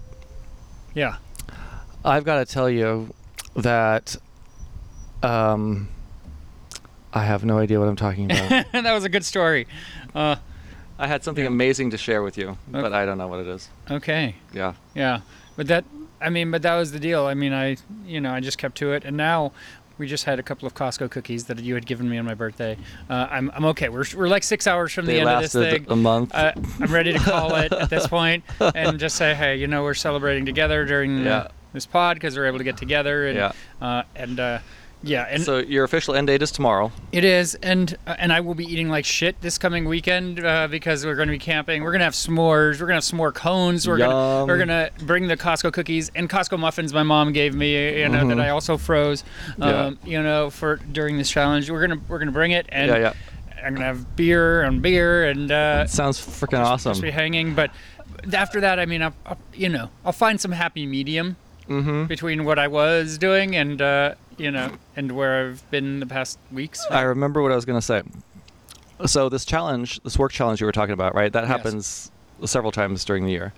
yeah 0.93 1.17
I've 2.05 2.23
got 2.23 2.37
to 2.37 2.45
tell 2.53 2.69
you 2.69 3.13
that 3.55 4.15
um 5.23 5.89
I 7.13 7.23
have 7.25 7.43
no 7.45 7.57
idea 7.57 7.79
what 7.79 7.87
I'm 7.89 7.95
talking 7.95 8.25
about. 8.31 8.49
that 8.71 8.93
was 8.93 9.03
a 9.03 9.09
good 9.09 9.25
story 9.25 9.67
uh, 10.13 10.35
I 10.97 11.07
had 11.07 11.23
something 11.23 11.43
Yeah. 11.43 11.49
amazing 11.49 11.89
to 11.91 11.97
share 11.97 12.21
with 12.23 12.37
you, 12.37 12.49
Okay. 12.49 12.57
but 12.81 12.93
I 12.93 13.05
don't 13.05 13.17
know 13.17 13.27
what 13.27 13.39
it 13.41 13.47
is. 13.47 13.69
okay 13.91 14.35
Yeah. 14.53 14.73
Yeah, 14.93 15.21
but 15.57 15.67
that 15.67 15.83
I 16.21 16.29
mean, 16.29 16.49
but 16.49 16.61
that 16.61 16.75
was 16.75 16.91
the 16.93 16.99
deal. 16.99 17.25
I 17.25 17.33
mean, 17.33 17.51
I 17.53 17.75
you 18.05 18.21
know 18.21 18.31
I 18.31 18.39
just 18.39 18.57
kept 18.57 18.77
to 18.77 18.93
it, 18.93 19.03
and 19.03 19.17
now 19.17 19.51
we 19.97 20.07
just 20.07 20.25
had 20.25 20.39
a 20.39 20.43
couple 20.43 20.67
of 20.67 20.73
Costco 20.73 21.09
cookies 21.11 21.45
that 21.45 21.59
you 21.59 21.73
had 21.75 21.85
given 21.85 22.09
me 22.09 22.17
on 22.17 22.25
my 22.25 22.33
birthday. 22.33 22.77
Uh, 23.09 23.27
I'm 23.29 23.49
I'm 23.53 23.65
okay. 23.65 23.89
We're 23.89 24.03
we're 24.15 24.27
like 24.27 24.43
six 24.43 24.67
hours 24.67 24.91
from 24.93 25.05
the 25.05 25.19
end 25.19 25.29
of 25.29 25.41
this 25.41 25.53
thing. 25.53 25.85
a 25.89 25.95
month. 25.95 26.33
Uh, 26.33 26.51
I'm 26.79 26.93
ready 26.93 27.13
to 27.13 27.19
call 27.19 27.55
it 27.55 27.71
at 27.71 27.89
this 27.89 28.07
point 28.15 28.43
and 28.59 28.99
just 28.99 29.15
say, 29.15 29.33
hey, 29.35 29.55
you 29.57 29.67
know, 29.67 29.83
we're 29.83 29.93
celebrating 29.93 30.45
together 30.45 30.85
during 30.85 31.23
Yeah. 31.23 31.47
this 31.73 31.85
pod 31.85 32.15
because 32.17 32.35
we're 32.35 32.45
able 32.47 32.57
to 32.57 32.63
get 32.63 32.77
together 32.77 33.27
and 33.27 33.37
Yeah. 33.37 33.51
uh, 33.81 34.03
and 34.15 34.39
uh, 34.39 34.59
yeah, 35.05 35.27
and 35.29 35.43
so 35.43 35.59
your 35.59 35.83
official 35.83 36.15
end 36.15 36.27
date 36.27 36.41
is 36.41 36.51
tomorrow. 36.51 36.91
it 37.11 37.23
is, 37.23 37.55
and 37.55 37.95
uh, 38.07 38.15
and 38.17 38.33
I 38.33 38.39
will 38.41 38.55
be 38.55 38.65
eating 38.65 38.89
like 38.89 39.05
shit 39.05 39.39
this 39.41 39.57
coming 39.57 39.85
weekend 39.85 40.43
uh, 40.43 40.67
because 40.67 41.05
we're 41.05 41.15
going 41.15 41.27
to 41.27 41.31
be 41.33 41.39
camping. 41.39 41.83
We're 41.83 41.91
gonna 41.91 42.03
have 42.03 42.13
s'mores. 42.13 42.79
We're 42.81 42.87
gonna 42.87 42.95
have 42.95 43.03
s'more 43.03 43.33
cones. 43.33 43.87
We're 43.87 43.97
gonna 43.97 44.45
we're 44.45 44.57
gonna 44.57 44.89
bring 45.03 45.27
the 45.27 45.37
Costco 45.37 45.71
cookies 45.71 46.11
and 46.15 46.29
Costco 46.29 46.59
muffins 46.59 46.93
my 46.93 47.03
mom 47.03 47.31
gave 47.33 47.53
me. 47.53 47.99
You 48.01 48.09
know 48.09 48.23
Mhm. 48.23 48.29
that 48.29 48.39
I 48.39 48.49
also 48.49 48.77
froze. 48.77 49.23
Yeah. 49.57 49.65
Um, 49.85 49.99
You 50.03 50.21
know 50.21 50.49
for 50.49 50.77
during 50.77 51.17
this 51.17 51.29
challenge, 51.29 51.69
we're 51.69 51.81
gonna 51.87 52.01
we're 52.07 52.19
gonna 52.19 52.31
bring 52.31 52.51
it 52.51 52.65
and 52.69 52.89
yeah, 52.89 52.97
yeah. 52.97 53.13
I'm 53.63 53.73
gonna 53.73 53.85
have 53.85 54.15
beer 54.15 54.63
and 54.63 54.81
beer 54.81 55.29
and 55.29 55.51
uh, 55.51 55.87
Sounds 55.87 56.19
freaking 56.19 56.63
awesome. 56.63 56.91
Just 56.93 57.01
be 57.01 57.11
hanging, 57.11 57.55
but 57.55 57.71
after 58.33 58.61
that, 58.61 58.79
I 58.79 58.85
mean, 58.85 59.01
I'll, 59.01 59.13
I'll, 59.25 59.37
you 59.53 59.69
know, 59.69 59.89
I'll 60.03 60.11
find 60.11 60.39
some 60.39 60.51
happy 60.51 60.85
medium 60.85 61.35
mm-hmm. 61.69 62.05
between 62.05 62.43
what 62.45 62.59
I 62.59 62.67
was 62.67 63.17
doing 63.17 63.55
and 63.55 63.81
uh, 63.81 64.15
you 64.37 64.51
know 64.51 64.71
and 64.95 65.11
where 65.11 65.47
I've 65.49 65.69
been 65.71 65.99
the 65.99 66.05
past 66.05 66.37
weeks. 66.51 66.85
I 66.89 67.01
remember 67.01 67.41
what 67.41 67.51
I 67.51 67.55
was 67.55 67.65
going 67.65 67.79
to 67.79 67.85
say. 67.85 68.03
So 69.05 69.27
this 69.29 69.43
challenge, 69.43 70.01
this 70.03 70.17
work 70.17 70.31
challenge 70.31 70.61
you 70.61 70.65
were 70.65 70.71
talking 70.71 70.93
about, 70.93 71.13
right? 71.15 71.31
That 71.31 71.41
Yes. 71.43 71.47
happens 71.49 72.11
several 72.45 72.71
times 72.71 73.03
during 73.03 73.25
the 73.25 73.31
year. 73.31 73.53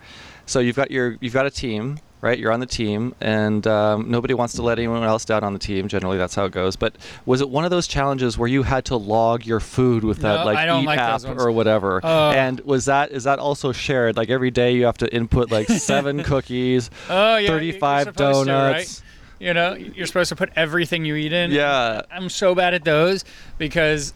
So 0.45 0.59
you've 0.59 0.75
got 0.75 0.89
your 0.91 1.17
you've 1.19 1.33
got 1.33 1.45
a 1.45 1.51
team, 1.51 1.99
right? 2.21 2.39
You're 2.39 2.51
on 2.53 2.59
the 2.61 2.65
team, 2.65 3.13
and 3.19 3.67
um, 3.67 4.09
nobody 4.09 4.33
wants 4.33 4.53
to 4.55 4.61
let 4.63 4.79
anyone 4.79 5.03
else 5.03 5.25
down 5.25 5.43
on 5.43 5.51
the 5.53 5.59
team. 5.59 5.87
Generally, 5.89 6.17
that's 6.17 6.33
how 6.35 6.45
it 6.45 6.53
goes. 6.53 6.75
But 6.75 6.95
was 7.25 7.41
it 7.41 7.49
one 7.49 7.65
of 7.65 7.69
those 7.71 7.85
challenges 7.85 8.37
where 8.37 8.47
you 8.47 8.63
had 8.63 8.85
to 8.85 8.95
log 8.95 9.45
your 9.45 9.59
food 9.59 10.03
with 10.05 10.19
that 10.19 10.39
No, 10.39 10.45
like 10.45 10.81
Eat 10.81 10.85
like 10.85 10.99
app 10.99 11.23
or 11.25 11.51
whatever? 11.51 11.99
Oh. 12.03 12.31
and 12.31 12.59
was 12.61 12.85
that 12.85 13.11
is 13.11 13.25
that 13.25 13.39
also 13.39 13.71
shared? 13.73 14.15
Like 14.17 14.29
every 14.29 14.51
day 14.51 14.71
you 14.73 14.85
have 14.85 14.97
to 14.99 15.13
input 15.13 15.51
like 15.51 15.67
seven 15.69 16.23
cookies, 16.23 16.89
Oh 17.09 17.35
yeah, 17.35 17.39
you're 17.49 17.49
35 17.59 18.03
supposed 18.07 18.47
to, 18.47 18.53
right? 18.53 19.01
Donuts. 19.39 19.79
You 19.79 19.85
know, 19.87 19.91
you're 19.95 20.07
supposed 20.07 20.29
to 20.29 20.35
put 20.35 20.49
everything 20.55 21.05
you 21.05 21.15
eat 21.15 21.33
in. 21.33 21.51
Yeah. 21.51 22.01
I'm 22.11 22.29
so 22.29 22.55
bad 22.55 22.73
at 22.73 22.83
those 22.83 23.23
because 23.57 24.13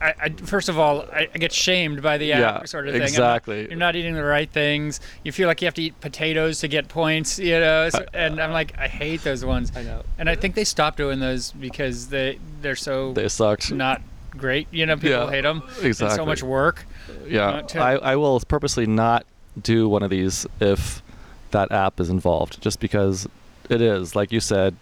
I, 0.00 0.14
I 0.22 0.28
first 0.30 0.70
of 0.70 0.78
all 0.78 1.02
I, 1.12 1.28
I 1.34 1.38
get 1.38 1.52
shamed 1.52 2.00
by 2.02 2.16
the 2.16 2.32
app 2.32 2.40
Yeah, 2.60 2.64
sort 2.64 2.86
of 2.88 2.92
thing. 2.94 3.02
I'm 3.02 3.06
not- 3.06 3.08
exactly. 3.10 3.68
you're 3.68 3.76
not 3.76 3.96
eating 3.96 4.14
the 4.14 4.24
right 4.24 4.48
things. 4.48 4.98
You 5.24 5.32
feel 5.32 5.46
like 5.46 5.60
you 5.60 5.66
have 5.66 5.74
to 5.74 5.82
eat 5.82 6.00
potatoes 6.00 6.60
to 6.60 6.68
get 6.68 6.88
points. 6.88 7.38
You 7.38 7.60
know, 7.60 7.90
so- 7.90 8.06
and 8.14 8.40
I'm 8.40 8.52
like 8.52 8.78
I 8.78 8.88
hate 8.88 9.22
those 9.22 9.44
ones. 9.44 9.70
I 9.76 9.82
know. 9.82 10.02
And 10.18 10.30
I 10.30 10.36
think 10.36 10.54
they 10.54 10.64
stopped 10.64 10.96
doing 10.96 11.20
those 11.20 11.52
because 11.52 12.08
they 12.08 12.38
they're 12.62 12.76
so 12.76 13.12
They 13.12 13.28
sucked. 13.28 13.70
not 13.72 14.00
great. 14.30 14.66
You 14.70 14.86
know, 14.86 14.96
people 14.96 15.10
Yeah, 15.10 15.30
hate 15.30 15.42
them. 15.42 15.62
It's 15.80 15.98
so 15.98 16.24
much 16.24 16.42
work. 16.42 16.86
Yeah, 17.28 17.60
to- 17.62 17.78
I, 17.80 17.94
I 17.96 18.16
will 18.16 18.40
purposely 18.40 18.86
not 18.86 19.26
do 19.60 19.86
one 19.88 20.02
of 20.02 20.08
these 20.10 20.46
if 20.60 21.02
that 21.50 21.70
app 21.70 22.00
is 22.00 22.08
involved, 22.10 22.60
just 22.62 22.80
because 22.80 23.28
it 23.70 23.80
is, 23.80 24.14
like 24.14 24.32
you 24.32 24.40
said, 24.40 24.76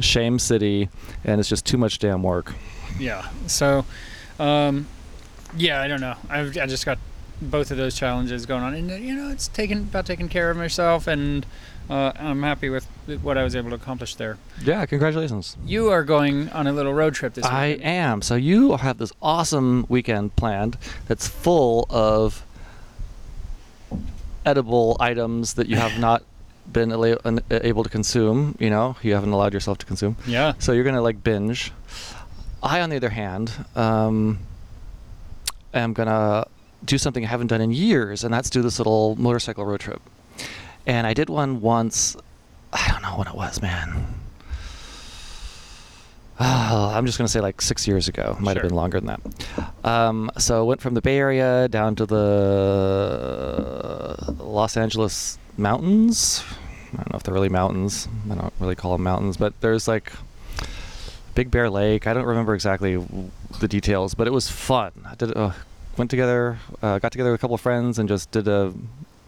shame 0.00 0.38
city, 0.38 0.88
and 1.24 1.40
it's 1.40 1.48
just 1.48 1.64
too 1.66 1.76
much 1.78 1.98
damn 1.98 2.22
work. 2.22 2.52
Yeah. 2.98 3.28
So, 3.46 3.84
um, 4.38 4.86
yeah, 5.56 5.80
I 5.80 5.88
don't 5.88 6.00
know. 6.00 6.16
I've 6.28 6.56
I 6.56 6.66
just 6.66 6.84
got 6.84 6.98
both 7.40 7.70
of 7.70 7.76
those 7.76 7.94
challenges 7.96 8.46
going 8.46 8.62
on, 8.62 8.74
and 8.74 8.90
you 9.04 9.14
know, 9.14 9.30
it's 9.30 9.48
taking 9.48 9.78
about 9.78 10.06
taking 10.06 10.28
care 10.28 10.50
of 10.50 10.56
myself, 10.56 11.06
and 11.06 11.44
uh, 11.90 12.12
I'm 12.18 12.42
happy 12.42 12.70
with 12.70 12.86
what 13.22 13.36
I 13.36 13.44
was 13.44 13.54
able 13.54 13.70
to 13.70 13.76
accomplish 13.76 14.14
there. 14.14 14.38
Yeah, 14.62 14.86
congratulations. 14.86 15.56
You 15.66 15.90
are 15.90 16.02
going 16.02 16.48
on 16.50 16.66
a 16.66 16.72
little 16.72 16.94
road 16.94 17.14
trip 17.14 17.34
this 17.34 17.44
week. 17.44 17.52
I 17.52 17.68
weekend. 17.68 17.84
am. 17.84 18.22
So 18.22 18.34
you 18.36 18.76
have 18.76 18.98
this 18.98 19.12
awesome 19.20 19.84
weekend 19.88 20.36
planned 20.36 20.78
that's 21.06 21.28
full 21.28 21.86
of 21.90 22.44
edible 24.46 24.96
items 25.00 25.54
that 25.54 25.68
you 25.68 25.76
have 25.76 25.98
not 25.98 26.22
been 26.72 26.92
able 27.50 27.84
to 27.84 27.90
consume. 27.90 28.56
You 28.58 28.70
know, 28.70 28.96
you 29.02 29.14
haven't 29.14 29.32
allowed 29.32 29.52
yourself 29.54 29.78
to 29.78 29.86
consume. 29.86 30.16
Yeah. 30.26 30.54
So 30.58 30.72
you're 30.72 30.84
gonna 30.84 31.02
like 31.02 31.22
binge. 31.22 31.72
I, 32.62 32.80
on 32.80 32.90
the 32.90 32.96
other 32.96 33.10
hand, 33.10 33.52
um, 33.76 34.38
am 35.74 35.92
gonna 35.92 36.46
do 36.84 36.98
something 36.98 37.24
I 37.24 37.28
haven't 37.28 37.48
done 37.48 37.60
in 37.60 37.72
years, 37.72 38.24
and 38.24 38.32
that's 38.32 38.50
do 38.50 38.62
this 38.62 38.78
little 38.78 39.16
motorcycle 39.16 39.64
road 39.64 39.80
trip. 39.80 40.00
And 40.86 41.06
I 41.06 41.14
did 41.14 41.28
one 41.28 41.60
once. 41.60 42.16
I 42.72 42.88
don't 42.88 43.02
know 43.02 43.16
when 43.16 43.28
it 43.28 43.34
was, 43.34 43.62
man. 43.62 44.06
Ah, 46.40 46.96
I'm 46.96 47.06
just 47.06 47.16
gonna 47.16 47.28
say 47.28 47.40
like 47.40 47.60
six 47.62 47.86
years 47.86 48.08
ago. 48.08 48.36
Might 48.40 48.54
Sure. 48.54 48.62
have 48.62 48.70
been 48.70 48.76
longer 48.76 49.00
than 49.00 49.06
that. 49.06 49.20
Um, 49.84 50.30
so 50.38 50.64
went 50.64 50.80
from 50.80 50.94
the 50.94 51.00
Bay 51.00 51.16
Area 51.18 51.68
down 51.68 51.94
to 51.96 52.06
the 52.06 54.16
Los 54.42 54.76
Angeles 54.76 55.38
mountains. 55.56 56.42
I 56.92 56.96
don't 56.98 57.12
know 57.12 57.16
if 57.16 57.22
they're 57.22 57.34
really 57.34 57.48
mountains. 57.48 58.08
I 58.30 58.34
don't 58.34 58.52
really 58.60 58.74
call 58.74 58.92
them 58.92 59.02
mountains, 59.02 59.36
but 59.36 59.58
there's 59.60 59.86
like 59.86 60.12
Big 61.34 61.50
Bear 61.50 61.70
Lake. 61.70 62.06
I 62.06 62.14
don't 62.14 62.26
remember 62.26 62.54
exactly 62.54 62.96
the 63.60 63.68
details, 63.68 64.14
but 64.14 64.26
it 64.26 64.32
was 64.32 64.50
fun. 64.50 64.92
I 65.06 65.14
did 65.14 65.36
uh, 65.36 65.52
went 65.96 66.10
together, 66.10 66.58
uh, 66.82 66.98
got 66.98 67.12
together 67.12 67.30
with 67.30 67.40
a 67.40 67.42
couple 67.42 67.54
of 67.54 67.60
friends, 67.60 67.98
and 67.98 68.08
just 68.08 68.30
did 68.32 68.48
a 68.48 68.72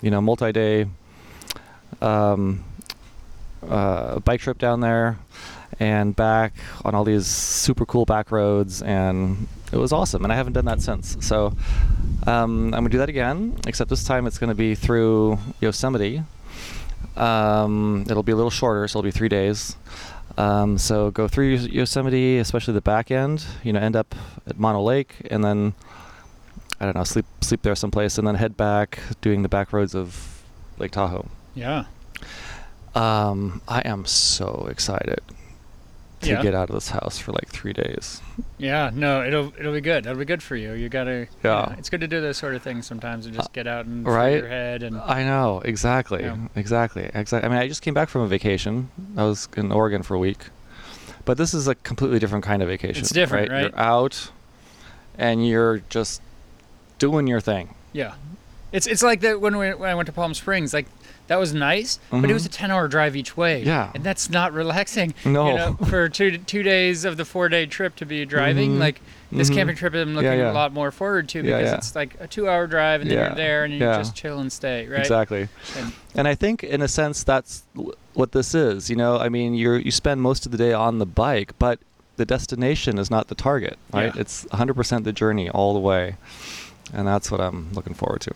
you 0.03 0.11
know 0.11 0.21
multi-day 0.21 0.87
um, 2.03 2.65
uh, 3.69 4.19
bike 4.21 4.41
trip 4.41 4.59
down 4.59 4.81
there 4.81 5.19
and 5.79 6.17
back 6.17 6.55
on 6.85 6.95
all 6.95 7.05
these 7.05 7.27
super 7.27 7.85
cool 7.85 8.05
back 8.05 8.31
roads, 8.31 8.83
and 8.83 9.49
it 9.73 9.77
was 9.77 9.93
awesome. 9.93 10.25
And 10.25 10.33
I 10.33 10.37
haven't 10.37 10.55
done 10.55 10.65
that 10.67 10.81
since. 10.81 11.17
So 11.21 11.55
um, 12.27 12.67
I'm 12.67 12.71
gonna 12.71 12.89
do 12.89 12.99
that 12.99 13.09
again, 13.09 13.59
except 13.67 13.91
this 13.91 14.05
time 14.05 14.27
it's 14.27 14.39
gonna 14.39 14.55
be 14.55 14.75
through 14.75 15.39
Yosemite. 15.61 16.23
Um, 17.17 18.05
it'll 18.09 18.23
be 18.23 18.33
a 18.33 18.37
little 18.37 18.51
shorter, 18.51 18.87
so 18.89 18.99
it'll 18.99 19.07
be 19.07 19.11
three 19.11 19.29
days. 19.29 19.77
Um, 20.39 20.77
so 20.77 21.11
go 21.11 21.29
through 21.29 21.55
Yosemite, 21.55 22.39
especially 22.39 22.75
the 22.75 22.81
back 22.83 23.11
end. 23.11 23.45
You 23.63 23.73
know, 23.73 23.81
end 23.81 23.97
up 23.97 24.15
at 24.47 24.59
Mono 24.59 24.83
Lake, 24.83 25.15
and 25.31 25.45
then 25.45 25.75
I 26.81 26.85
don't 26.85 26.97
know, 26.97 27.05
sleep 27.05 27.27
sleep 27.41 27.63
there 27.63 27.75
someplace, 27.75 28.19
and 28.19 28.27
then 28.27 28.35
head 28.35 28.57
back, 28.57 28.99
doing 29.21 29.43
the 29.43 29.49
back 29.49 29.73
roads 29.73 29.95
of 29.95 30.43
Lake 30.79 30.93
Tahoe. 30.93 31.27
Yeah. 31.55 31.85
Um, 32.95 33.61
I 33.69 33.81
am 33.81 34.07
so 34.07 34.69
excited 34.71 35.21
to 36.23 36.31
Yeah. 36.31 36.43
get 36.43 36.55
out 36.55 36.71
of 36.71 36.75
this 36.75 36.89
house 36.91 37.19
for 37.19 37.33
like 37.33 37.49
three 37.49 37.73
days. 37.75 38.23
Yeah. 38.59 38.91
No, 38.95 39.23
it'll 39.23 39.53
it'll 39.59 39.73
be 39.75 39.81
good. 39.81 40.07
It'll 40.07 40.19
be 40.19 40.25
good 40.25 40.43
for 40.43 40.57
you. 40.57 40.73
You 40.73 40.89
gotta. 40.89 41.29
Yeah. 41.45 41.75
It's 41.79 41.91
good 41.91 42.01
to 42.01 42.09
do 42.09 42.21
those 42.21 42.37
sort 42.39 42.55
of 42.55 42.63
things 42.63 42.87
sometimes 42.87 43.27
and 43.27 43.35
just 43.35 43.49
uh, 43.49 43.53
get 43.53 43.67
out 43.67 43.85
and 43.87 44.07
right? 44.07 44.31
clear 44.31 44.39
your 44.39 44.49
head 44.49 44.83
and. 44.83 44.97
I 44.99 45.23
know 45.25 45.61
exactly, 45.65 46.23
Yeah. 46.23 46.37
exactly, 46.57 47.11
exactly. 47.15 47.47
I 47.47 47.53
mean, 47.53 47.59
I 47.63 47.69
just 47.69 47.83
came 47.83 47.95
back 47.95 48.09
from 48.09 48.23
a 48.23 48.27
vacation. 48.29 48.91
I 49.17 49.25
was 49.25 49.49
in 49.57 49.71
Oregon 49.71 50.03
for 50.03 50.15
a 50.15 50.19
week, 50.19 50.47
but 51.25 51.37
this 51.37 51.53
is 51.53 51.69
a 51.69 51.75
completely 51.75 52.19
different 52.19 52.45
kind 52.45 52.63
of 52.63 52.69
vacation. 52.69 53.03
It's 53.03 53.13
different, 53.13 53.51
right? 53.51 53.63
You're 53.71 53.79
out, 53.79 54.31
and 55.19 55.47
you're 55.47 55.83
just 55.91 56.23
doing 56.99 57.27
your 57.27 57.41
thing. 57.41 57.75
Yeah. 57.93 58.15
It's 58.73 58.87
it's 58.87 59.03
like 59.03 59.21
that 59.21 59.41
when 59.41 59.57
we 59.59 59.73
when 59.75 59.89
I 59.91 59.95
went 59.95 60.07
to 60.07 60.13
Palm 60.13 60.35
Springs, 60.35 60.75
like 60.75 60.87
that 61.29 61.39
was 61.39 61.53
nice, 61.55 61.99
but 62.11 62.31
it 62.31 62.33
was 62.35 62.47
a 62.47 62.49
ten 62.49 62.71
hour 62.71 62.89
drive 62.89 63.17
each 63.17 63.37
way. 63.37 63.63
Yeah. 63.63 63.91
And 63.95 64.05
that's 64.05 64.31
not 64.31 64.53
relaxing. 64.53 65.15
No. 65.25 65.49
You 65.49 65.55
know, 65.57 65.73
for 65.89 66.09
two 66.09 66.39
two 66.39 66.63
days 66.63 67.05
of 67.05 67.17
the 67.17 67.25
four 67.25 67.49
day 67.49 67.67
trip 67.67 67.97
to 67.97 68.07
be 68.07 68.25
driving, 68.25 68.77
Mhm. 68.77 68.79
like 68.79 69.01
this 69.33 69.51
Mhm. 69.51 69.55
camping 69.55 69.77
trip 69.77 69.95
I'm 69.95 70.15
looking 70.15 70.39
yeah. 70.39 70.53
a 70.53 70.55
lot 70.55 70.73
more 70.73 70.91
forward 70.91 71.29
to 71.31 71.43
because 71.43 71.69
yeah. 71.69 71.75
it's 71.77 71.95
like 71.97 72.17
a 72.21 72.27
two 72.27 72.49
hour 72.49 72.67
drive 72.67 73.01
and 73.01 73.11
then 73.11 73.19
Yeah, 73.19 73.27
you're 73.27 73.35
there 73.37 73.65
and 73.65 73.73
you 73.75 73.81
yeah. 73.81 73.99
just 73.99 74.15
chill 74.15 74.39
and 74.39 74.53
stay, 74.53 74.87
right? 74.87 75.01
Exactly. 75.01 75.49
And 75.77 75.93
And 76.15 76.29
I 76.29 76.35
think, 76.35 76.63
in 76.65 76.81
a 76.81 76.89
sense, 76.89 77.25
that's 77.25 77.65
what 78.15 78.33
this 78.33 78.55
is. 78.55 78.89
You 78.89 78.97
know, 78.97 79.19
I 79.19 79.29
mean, 79.29 79.55
you 79.55 79.75
you 79.75 79.91
spend 79.91 80.23
most 80.23 80.47
of 80.47 80.53
the 80.53 80.59
day 80.59 80.73
on 80.73 80.99
the 80.99 81.07
bike, 81.07 81.53
but 81.59 81.79
the 82.17 82.25
destination 82.25 82.99
is 82.99 83.11
not 83.11 83.29
the 83.29 83.35
target, 83.35 83.77
right? 83.93 84.15
Yeah. 84.15 84.21
It's 84.23 84.47
100% 84.53 85.05
the 85.05 85.13
journey 85.13 85.51
all 85.51 85.75
the 85.75 85.81
way, 85.81 86.17
and 86.95 87.07
that's 87.07 87.31
what 87.31 87.41
I'm 87.43 87.69
looking 87.75 87.93
forward 87.95 88.23
to. 88.23 88.31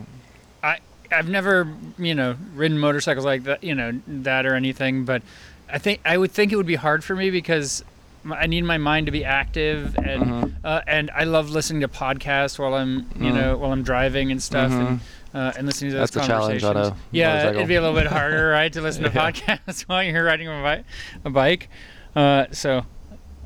I've 1.11 1.29
never 1.29 1.67
you 1.97 2.15
know 2.15 2.35
ridden 2.55 2.79
motorcycles 2.79 3.25
like 3.25 3.43
that 3.43 3.63
you 3.63 3.75
know 3.75 3.99
that 4.07 4.45
or 4.45 4.55
anything, 4.55 5.05
but 5.05 5.21
I 5.71 5.77
think 5.77 6.01
I 6.05 6.17
would 6.17 6.31
think 6.31 6.51
it 6.51 6.55
would 6.55 6.65
be 6.65 6.75
hard 6.75 7.03
for 7.03 7.15
me 7.15 7.29
because 7.31 7.83
I 8.29 8.45
need 8.45 8.63
my 8.63 8.77
mind 8.77 9.07
to 9.07 9.11
be 9.11 9.25
active 9.25 9.95
and 9.97 10.23
Mhm. 10.23 10.53
uh, 10.63 10.81
and 10.87 11.09
I 11.15 11.23
love 11.23 11.49
listening 11.49 11.81
to 11.81 11.87
podcasts 11.87 12.59
while 12.59 12.73
I'm 12.75 13.07
you 13.19 13.31
Mhm. 13.31 13.33
know 13.33 13.57
while 13.57 13.71
I'm 13.71 13.83
driving 13.83 14.31
and 14.31 14.41
stuff 14.41 14.71
and. 14.71 14.87
Mhm. 14.87 14.99
Uh, 15.33 15.49
and 15.57 15.65
listening 15.65 15.91
to 15.91 15.97
those 15.97 16.11
That's 16.11 16.25
a 16.25 16.29
challenge 16.29 16.61
conversations. 16.61 16.91
on 16.91 16.97
a 16.97 17.01
yeah, 17.11 17.27
motorcycle. 17.29 17.55
it'd 17.55 17.67
be 17.69 17.75
a 17.75 17.81
little 17.81 17.95
bit 17.95 18.07
harder, 18.07 18.49
right, 18.49 18.73
to 18.73 18.81
listen 18.81 19.03
to 19.03 19.09
Yeah. 19.15 19.31
podcasts 19.31 19.81
while 19.87 20.03
you're 20.03 20.25
riding 20.25 20.49
a, 20.49 20.51
bi- 20.61 20.83
a 21.23 21.29
bike. 21.29 21.69
Uh, 22.13 22.47
so, 22.51 22.85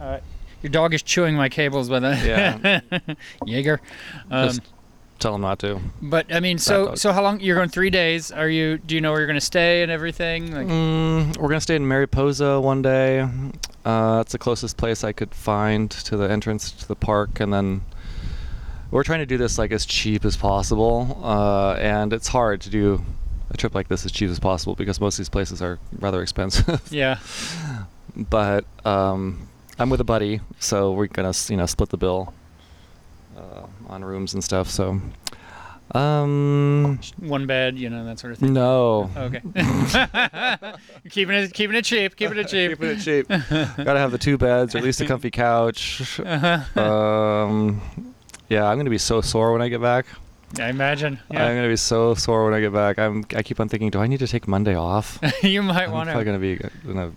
uh, 0.01 0.17
your 0.63 0.71
dog 0.71 0.95
is 0.95 1.03
chewing 1.03 1.35
my 1.35 1.47
cables, 1.47 1.87
but 1.87 2.01
Yeah. 2.01 2.79
Jaeger. 3.45 3.79
Um, 4.31 4.47
Just 4.47 4.61
tell 5.19 5.31
them 5.31 5.41
not 5.41 5.59
to. 5.59 5.79
but 6.01 6.33
I 6.33 6.39
mean, 6.39 6.57
so 6.57 6.95
so 6.95 7.11
how 7.11 7.21
long? 7.23 7.39
You're 7.39 7.55
going 7.55 7.69
three 7.69 7.89
days. 7.89 8.31
Are 8.31 8.49
you? 8.49 8.77
Do 8.77 8.95
you 8.95 9.01
know 9.01 9.11
where 9.11 9.19
you're 9.21 9.27
going 9.27 9.39
to 9.39 9.45
stay 9.45 9.81
and 9.83 9.91
everything? 9.91 10.53
Like, 10.53 10.67
Mm, 10.67 11.37
we're 11.37 11.49
gonna 11.49 11.61
stay 11.61 11.75
in 11.75 11.87
Mariposa 11.87 12.59
one 12.61 12.81
day. 12.81 13.21
Uh, 13.83 14.17
that's 14.17 14.31
the 14.31 14.37
closest 14.39 14.77
place 14.77 15.03
I 15.03 15.11
could 15.11 15.33
find 15.35 15.91
to 15.91 16.17
the 16.17 16.29
entrance 16.29 16.71
to 16.71 16.87
the 16.87 16.95
park, 16.95 17.39
and 17.39 17.53
then 17.53 17.81
we're 18.91 19.03
trying 19.03 19.19
to 19.19 19.25
do 19.25 19.37
this 19.37 19.57
like 19.57 19.71
as 19.71 19.85
cheap 19.85 20.25
as 20.25 20.35
possible. 20.37 21.19
Uh, 21.23 21.73
and 21.73 22.13
it's 22.13 22.27
hard 22.29 22.61
to 22.61 22.69
do 22.69 23.03
a 23.51 23.57
trip 23.57 23.75
like 23.75 23.87
this 23.87 24.05
as 24.05 24.11
cheap 24.11 24.29
as 24.29 24.39
possible 24.39 24.73
because 24.75 24.99
most 24.99 25.15
of 25.15 25.17
these 25.19 25.29
places 25.29 25.61
are 25.61 25.77
rather 25.99 26.21
expensive. 26.21 26.81
yeah, 26.91 27.19
but 28.15 28.65
um, 28.85 29.47
I'm 29.77 29.89
with 29.89 30.01
a 30.01 30.05
buddy, 30.05 30.41
so 30.59 30.91
we're 30.93 31.07
gonna 31.07 31.33
you 31.49 31.57
know 31.57 31.65
split 31.65 31.89
the 31.89 31.97
bill 31.97 32.33
uh, 33.35 33.65
on 33.87 34.03
rooms 34.03 34.33
and 34.33 34.43
stuff. 34.43 34.69
So, 34.69 34.99
um, 35.93 36.99
one 37.19 37.45
bed, 37.45 37.77
you 37.77 37.89
know 37.89 38.05
that 38.05 38.19
sort 38.19 38.33
of 38.33 38.39
thing. 38.39 38.53
no. 38.53 39.09
Okay. 39.15 39.41
keeping 41.09 41.35
it 41.35 41.53
keeping 41.53 41.75
it 41.75 41.85
cheap. 41.85 42.15
Keeping 42.15 42.37
it 42.37 42.47
cheap. 42.47 42.71
Keeping 42.71 42.89
it 42.89 42.99
cheap. 42.99 43.27
Gotta 43.27 43.99
have 43.99 44.11
the 44.11 44.17
two 44.17 44.37
beds, 44.37 44.73
or 44.75 44.79
at 44.79 44.83
least 44.83 44.99
a 45.01 45.05
comfy 45.05 45.31
couch. 45.31 46.19
Uh-huh. 46.19 46.59
Um, 46.81 47.81
yeah, 48.49 48.65
I'm 48.65 48.77
gonna 48.77 48.89
be 48.89 48.97
so 48.97 49.21
sore 49.21 49.51
when 49.53 49.61
I 49.61 49.69
get 49.69 49.81
back. 49.81 50.05
I 50.59 50.69
imagine. 50.69 51.19
Yeah. 51.31 51.45
I'm 51.45 51.55
gonna 51.55 51.67
be 51.67 51.75
so 51.75 52.13
sore 52.15 52.45
when 52.45 52.53
I 52.53 52.59
get 52.61 52.73
back. 52.73 52.97
I'm. 52.99 53.25
I 53.35 53.43
keep 53.43 53.59
on 53.59 53.69
thinking, 53.69 53.89
do 53.89 53.99
I 53.99 54.07
need 54.07 54.19
to 54.19 54.27
take 54.27 54.47
Monday 54.47 54.75
off? 54.75 55.19
you 55.43 55.61
might 55.61 55.89
want 55.91 56.07
to. 56.07 56.11
I'm 56.15 56.23
probably 56.25 56.25
gonna 56.25 56.39
be. 56.39 56.83
Gonna, 56.93 57.11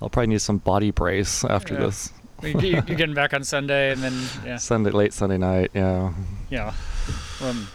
I'll 0.00 0.08
probably 0.10 0.28
need 0.28 0.40
some 0.40 0.58
body 0.58 0.90
brace 0.90 1.44
after 1.44 1.74
Yeah. 1.74 1.80
this 1.80 2.12
You're 2.60 2.82
getting 2.82 3.14
back 3.14 3.34
on 3.34 3.44
Sunday, 3.44 3.92
and 3.92 4.02
then 4.02 4.12
yeah, 4.44 4.56
Sunday, 4.56 4.90
late 4.90 5.12
Sunday 5.12 5.38
night. 5.38 5.70
Yeah. 5.74 6.12
yeah. 6.50 6.74
Um, 7.40 7.68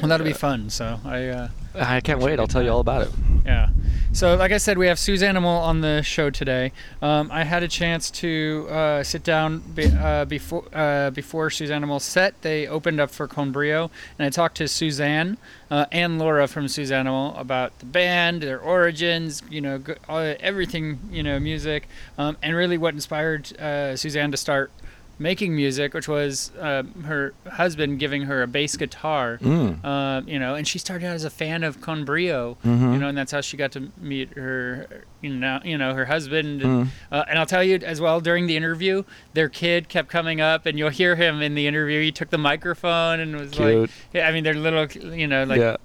well, 0.00 0.08
that'll 0.08 0.26
be 0.26 0.32
fun. 0.32 0.70
So 0.70 1.00
I. 1.04 1.26
Uh, 1.28 1.48
I 1.74 2.00
can't 2.00 2.20
wait. 2.20 2.40
I'll 2.40 2.48
tell 2.48 2.62
you 2.62 2.70
all 2.70 2.80
about 2.80 3.02
it. 3.02 3.10
Yeah. 3.44 3.68
So, 4.12 4.34
like 4.34 4.50
I 4.50 4.58
said, 4.58 4.76
we 4.76 4.88
have 4.88 4.98
Suzanimal 4.98 5.44
on 5.44 5.82
the 5.82 6.02
show 6.02 6.30
today. 6.30 6.72
Um, 7.00 7.30
I 7.30 7.44
had 7.44 7.62
a 7.62 7.68
chance 7.68 8.10
to 8.12 8.66
uh, 8.68 9.04
sit 9.04 9.22
down 9.22 9.60
be, 9.60 9.86
uh, 9.86 10.24
before 10.24 10.64
uh, 10.72 11.10
before 11.10 11.48
Suzanimal's 11.48 12.02
set. 12.02 12.42
They 12.42 12.66
opened 12.66 12.98
up 13.00 13.10
for 13.10 13.28
Con 13.28 13.52
Brio, 13.52 13.90
and 14.18 14.26
I 14.26 14.30
talked 14.30 14.56
to 14.56 14.66
Suzanne 14.66 15.38
uh, 15.70 15.86
and 15.92 16.18
Laura 16.18 16.48
from 16.48 16.66
Suzanimal 16.66 17.38
about 17.38 17.78
the 17.78 17.86
band, 17.86 18.42
their 18.42 18.58
origins, 18.58 19.42
you 19.48 19.60
know, 19.60 19.80
uh, 20.08 20.34
everything, 20.40 20.98
you 21.12 21.22
know, 21.22 21.38
music, 21.38 21.88
um, 22.18 22.36
and 22.42 22.56
really 22.56 22.78
what 22.78 22.94
inspired 22.94 23.56
uh, 23.60 23.94
Suzanne 23.94 24.32
to 24.32 24.36
start 24.36 24.72
making 25.20 25.54
music, 25.54 25.92
which 25.92 26.08
was 26.08 26.50
uh, 26.58 26.82
her 27.04 27.34
husband 27.46 27.98
giving 28.00 28.22
her 28.22 28.42
a 28.42 28.46
bass 28.46 28.74
guitar. 28.76 29.38
Mm. 29.42 29.84
Uh, 29.84 30.22
you 30.26 30.38
know, 30.38 30.54
and 30.54 30.66
she 30.66 30.78
started 30.78 31.06
out 31.06 31.14
as 31.14 31.24
a 31.24 31.30
fan 31.30 31.62
of 31.62 31.80
Con 31.82 32.04
Brio, 32.06 32.56
Mhm. 32.64 32.94
you 32.94 32.98
know, 32.98 33.08
and 33.08 33.16
that's 33.18 33.30
how 33.30 33.42
she 33.42 33.56
got 33.58 33.70
to 33.72 33.92
meet 34.00 34.32
her, 34.36 35.04
you 35.20 35.30
know, 35.34 35.60
you 35.62 35.76
know, 35.76 35.94
her 35.94 36.06
husband. 36.06 36.62
Mm. 36.62 36.64
And, 36.64 36.90
uh, 37.12 37.24
and 37.28 37.38
I'll 37.38 37.44
tell 37.46 37.62
you 37.62 37.76
as 37.84 38.00
well, 38.00 38.20
during 38.20 38.46
the 38.46 38.56
interview, 38.56 39.04
their 39.34 39.50
kid 39.50 39.90
kept 39.90 40.08
coming 40.08 40.40
up, 40.40 40.64
and 40.64 40.78
you'll 40.78 40.88
hear 40.88 41.16
him 41.16 41.42
in 41.42 41.54
the 41.54 41.66
interview. 41.66 42.00
He 42.02 42.12
took 42.12 42.30
the 42.30 42.38
microphone 42.38 43.20
and 43.20 43.36
was 43.38 43.58
like, 43.58 43.74
Cute. 43.76 43.90
yeah, 44.14 44.26
I 44.26 44.32
mean, 44.32 44.42
their 44.42 44.54
little, 44.54 44.86
you 45.14 45.26
know, 45.26 45.44
like 45.44 45.60
Yeah. 45.60 45.76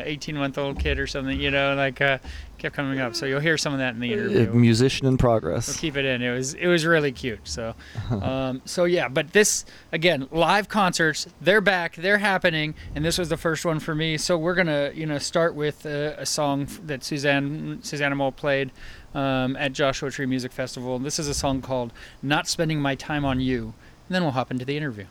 uh, 0.00 0.02
18 0.04 0.36
month 0.36 0.58
old 0.58 0.80
kid 0.80 0.98
or 0.98 1.06
something, 1.06 1.40
you 1.40 1.52
know, 1.52 1.76
like 1.76 2.00
uh, 2.00 2.18
kept 2.62 2.74
coming 2.76 3.00
up. 3.00 3.14
So 3.14 3.26
you'll 3.26 3.40
hear 3.40 3.58
some 3.58 3.72
of 3.72 3.80
that 3.80 3.94
in 3.94 4.00
the 4.00 4.12
Uh, 4.14 4.16
interview. 4.18 4.52
musician 4.54 5.06
in 5.06 5.12
We'll 5.12 5.18
progress. 5.18 5.76
keep 5.76 5.96
it 5.96 6.04
in. 6.04 6.22
It 6.22 6.30
was 6.32 6.54
it 6.54 6.66
was 6.68 6.86
really 6.86 7.12
cute. 7.12 7.40
So, 7.44 7.74
um, 8.10 8.62
so 8.64 8.84
yeah. 8.84 9.08
But 9.08 9.32
this 9.32 9.64
again, 9.90 10.28
live 10.30 10.68
concerts. 10.68 11.26
They're 11.40 11.60
back. 11.60 11.96
They're 11.96 12.18
happening, 12.18 12.74
and 12.94 13.04
this 13.04 13.18
was 13.18 13.28
the 13.28 13.36
first 13.36 13.64
one 13.64 13.80
for 13.80 13.94
me. 13.94 14.16
So 14.16 14.38
we're 14.38 14.54
gonna 14.54 14.92
you 14.94 15.04
know 15.06 15.18
start 15.18 15.54
with 15.54 15.84
a, 15.84 16.14
a 16.18 16.24
song 16.26 16.68
that 16.86 17.02
Suzanne 17.04 17.80
Suzanimal 17.82 18.34
played 18.36 18.70
um, 19.14 19.56
at 19.56 19.72
Joshua 19.72 20.10
Tree 20.10 20.26
Music 20.26 20.52
Festival. 20.52 20.98
This 21.00 21.18
is 21.18 21.28
a 21.28 21.34
song 21.34 21.60
called 21.60 21.92
"Not 22.22 22.46
Spending 22.48 22.80
My 22.80 22.94
Time 22.94 23.24
on 23.24 23.40
You," 23.40 23.74
and 24.08 24.14
then 24.14 24.22
we'll 24.22 24.32
hop 24.32 24.50
into 24.50 24.64
the 24.64 24.76
interview. 24.76 25.06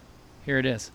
Here 0.45 0.57
it 0.57 0.65
is. 0.65 0.91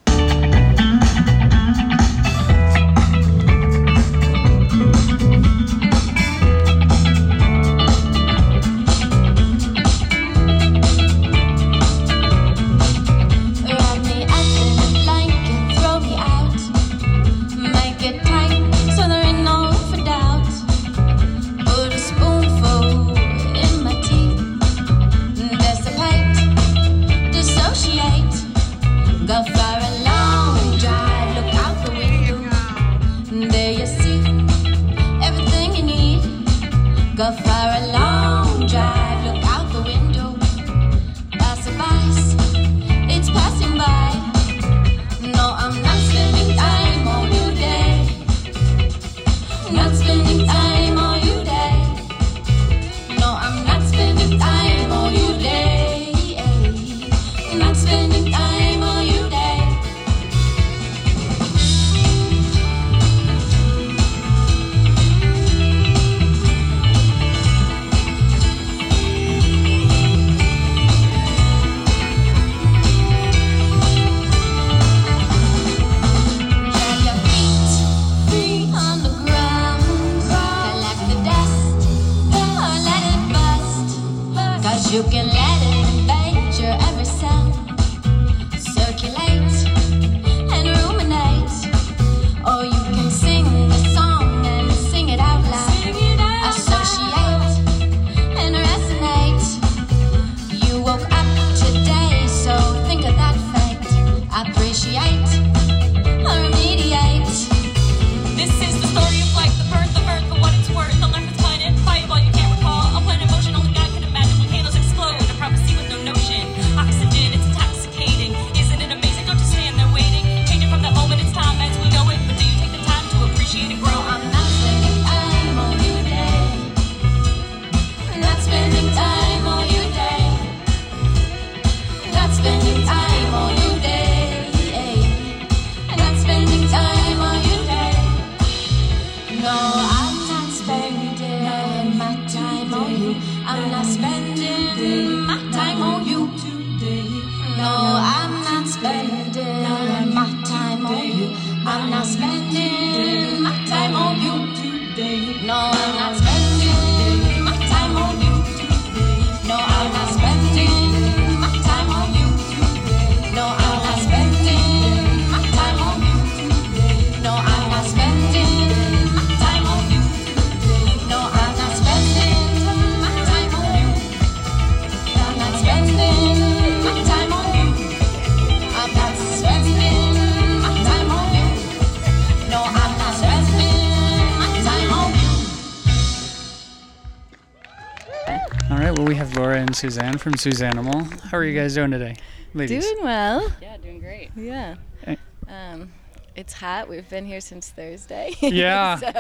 Suzanne 189.77 190.17
from 190.17 190.33
Suzanimal. 190.35 191.21
How 191.21 191.37
are 191.37 191.45
you 191.45 191.59
guys 191.59 191.75
doing 191.75 191.91
today, 191.91 192.17
ladies? 192.55 192.85
Doing 192.91 193.05
well. 193.05 193.53
Yeah, 193.61 193.77
doing 193.77 194.01
great. 194.01 194.31
Yeah. 194.35 194.77
Eh. 195.07 195.17
Um, 195.49 195.93
it's 196.35 196.55
hot. 196.55 196.89
We've 196.89 197.09
been 197.11 197.27
here 197.27 197.41
since 197.43 197.71
Thursday. 197.71 198.35
Yeah. 198.41 198.97
So- 198.97 199.13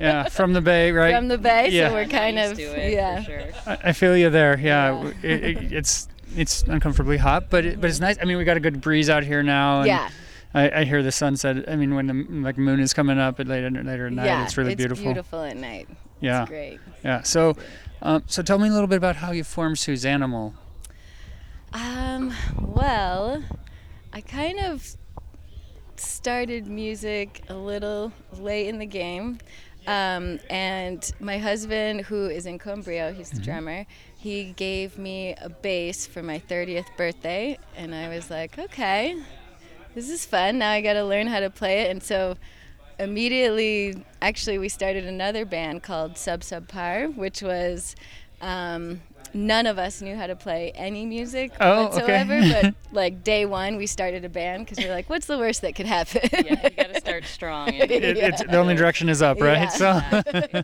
Yeah, 0.00 0.28
from 0.28 0.52
the 0.52 0.60
Bay, 0.60 0.92
right? 0.92 1.14
From 1.14 1.26
the 1.26 1.38
bay, 1.38 1.70
Yeah. 1.70 1.88
so 1.88 1.94
we're 1.94 2.06
kind 2.06 2.38
of 2.38 2.56
it, 2.58 2.92
yeah. 2.92 3.22
sure. 3.22 3.42
I, 3.66 3.78
I 3.86 3.92
feel 3.92 4.16
you 4.16 4.30
there. 4.30 4.56
Yeah, 4.58 5.02
Yeah. 5.02 5.12
It, 5.22 5.44
it, 5.44 5.72
it's 5.72 6.08
it's 6.36 6.62
uncomfortably 6.62 7.16
hot, 7.16 7.50
but 7.50 7.64
it, 7.64 7.80
but 7.80 7.90
it's 7.90 7.98
nice. 8.00 8.16
I 8.20 8.24
mean, 8.26 8.36
we 8.36 8.44
got 8.44 8.56
a 8.56 8.60
good 8.60 8.80
breeze 8.80 9.10
out 9.10 9.24
here 9.24 9.42
now. 9.42 9.78
And 9.80 9.88
Yeah. 9.88 10.08
I, 10.54 10.80
I 10.80 10.84
hear 10.84 11.02
the 11.02 11.12
sunset. 11.12 11.68
I 11.68 11.74
mean, 11.76 11.94
when 11.96 12.06
the 12.06 12.26
like 12.42 12.58
moon 12.58 12.78
is 12.78 12.94
coming 12.94 13.18
up 13.18 13.40
at 13.40 13.48
later 13.48 13.70
later 13.70 14.06
at 14.06 14.12
night, 14.12 14.26
yeah. 14.26 14.44
it's 14.44 14.56
really 14.56 14.76
beautiful. 14.76 14.98
it's 15.04 15.14
beautiful. 15.14 15.40
beautiful 15.42 15.66
at 15.68 15.70
night. 15.72 15.88
Yeah, 16.20 16.42
It's 16.42 16.48
great. 16.50 16.80
yeah. 17.04 17.22
So, 17.22 17.56
um, 18.02 18.22
so 18.26 18.42
tell 18.42 18.58
me 18.58 18.68
a 18.68 18.72
little 18.72 18.86
bit 18.86 18.96
about 18.96 19.16
how 19.16 19.32
you 19.32 19.44
formed 19.44 19.76
Suzanimal. 19.76 20.54
Um, 21.72 22.32
well, 22.58 23.42
I 24.12 24.20
kind 24.20 24.60
of 24.60 24.96
started 25.96 26.66
music 26.66 27.42
a 27.48 27.54
little 27.54 28.12
late 28.38 28.68
in 28.68 28.78
the 28.78 28.86
game. 28.86 29.38
Um, 29.86 30.40
and 30.50 31.12
my 31.20 31.38
husband, 31.38 32.00
who 32.02 32.26
is 32.26 32.46
in 32.46 32.58
Con 32.58 32.82
Brio, 32.82 33.12
he's 33.12 33.30
the 33.30 33.40
drummer, 33.40 33.86
he 34.18 34.52
gave 34.52 34.98
me 34.98 35.34
a 35.40 35.48
bass 35.48 36.06
for 36.06 36.22
my 36.22 36.40
30th 36.40 36.86
birthday. 36.96 37.58
And 37.76 37.94
I 37.94 38.08
was 38.08 38.30
like, 38.30 38.58
okay, 38.58 39.16
this 39.94 40.10
is 40.10 40.26
fun. 40.26 40.58
Now 40.58 40.72
I 40.72 40.80
got 40.80 40.94
to 40.94 41.04
learn 41.04 41.28
how 41.28 41.40
to 41.40 41.50
play 41.50 41.82
it. 41.82 41.90
And 41.90 42.02
so 42.02 42.36
immediately, 42.98 44.04
actually, 44.22 44.58
we 44.58 44.68
started 44.68 45.04
another 45.04 45.44
band 45.44 45.82
called 45.82 46.16
Sub 46.18 46.42
Sub 46.42 46.68
Par, 46.68 47.06
which 47.06 47.42
was. 47.42 47.94
Um, 48.40 49.02
None 49.34 49.66
of 49.66 49.76
us 49.76 50.00
knew 50.00 50.16
how 50.16 50.28
to 50.28 50.36
play 50.36 50.72
any 50.74 51.04
music 51.04 51.52
Oh, 51.60 51.72
okay. 51.72 51.84
whatsoever, 51.84 52.40
but 52.48 52.74
like 52.92 53.22
day 53.22 53.44
one, 53.44 53.76
we 53.76 53.86
started 53.86 54.24
a 54.24 54.30
band 54.30 54.64
because 54.64 54.78
we 54.78 54.86
are 54.86 54.92
like, 54.92 55.10
"What's 55.10 55.26
the 55.26 55.36
worst 55.36 55.60
that 55.60 55.74
could 55.74 55.84
happen?" 55.84 56.22
yeah, 56.32 56.62
you 56.62 56.70
got 56.70 56.94
to 56.94 56.98
start 57.00 57.26
strong. 57.26 57.68
And, 57.68 57.90
It, 57.90 58.16
it's, 58.16 58.42
the 58.42 58.56
only 58.56 58.74
direction 58.74 59.10
is 59.10 59.20
up, 59.20 59.42
right? 59.42 59.58
Yeah. 59.58 59.68
So 59.68 60.62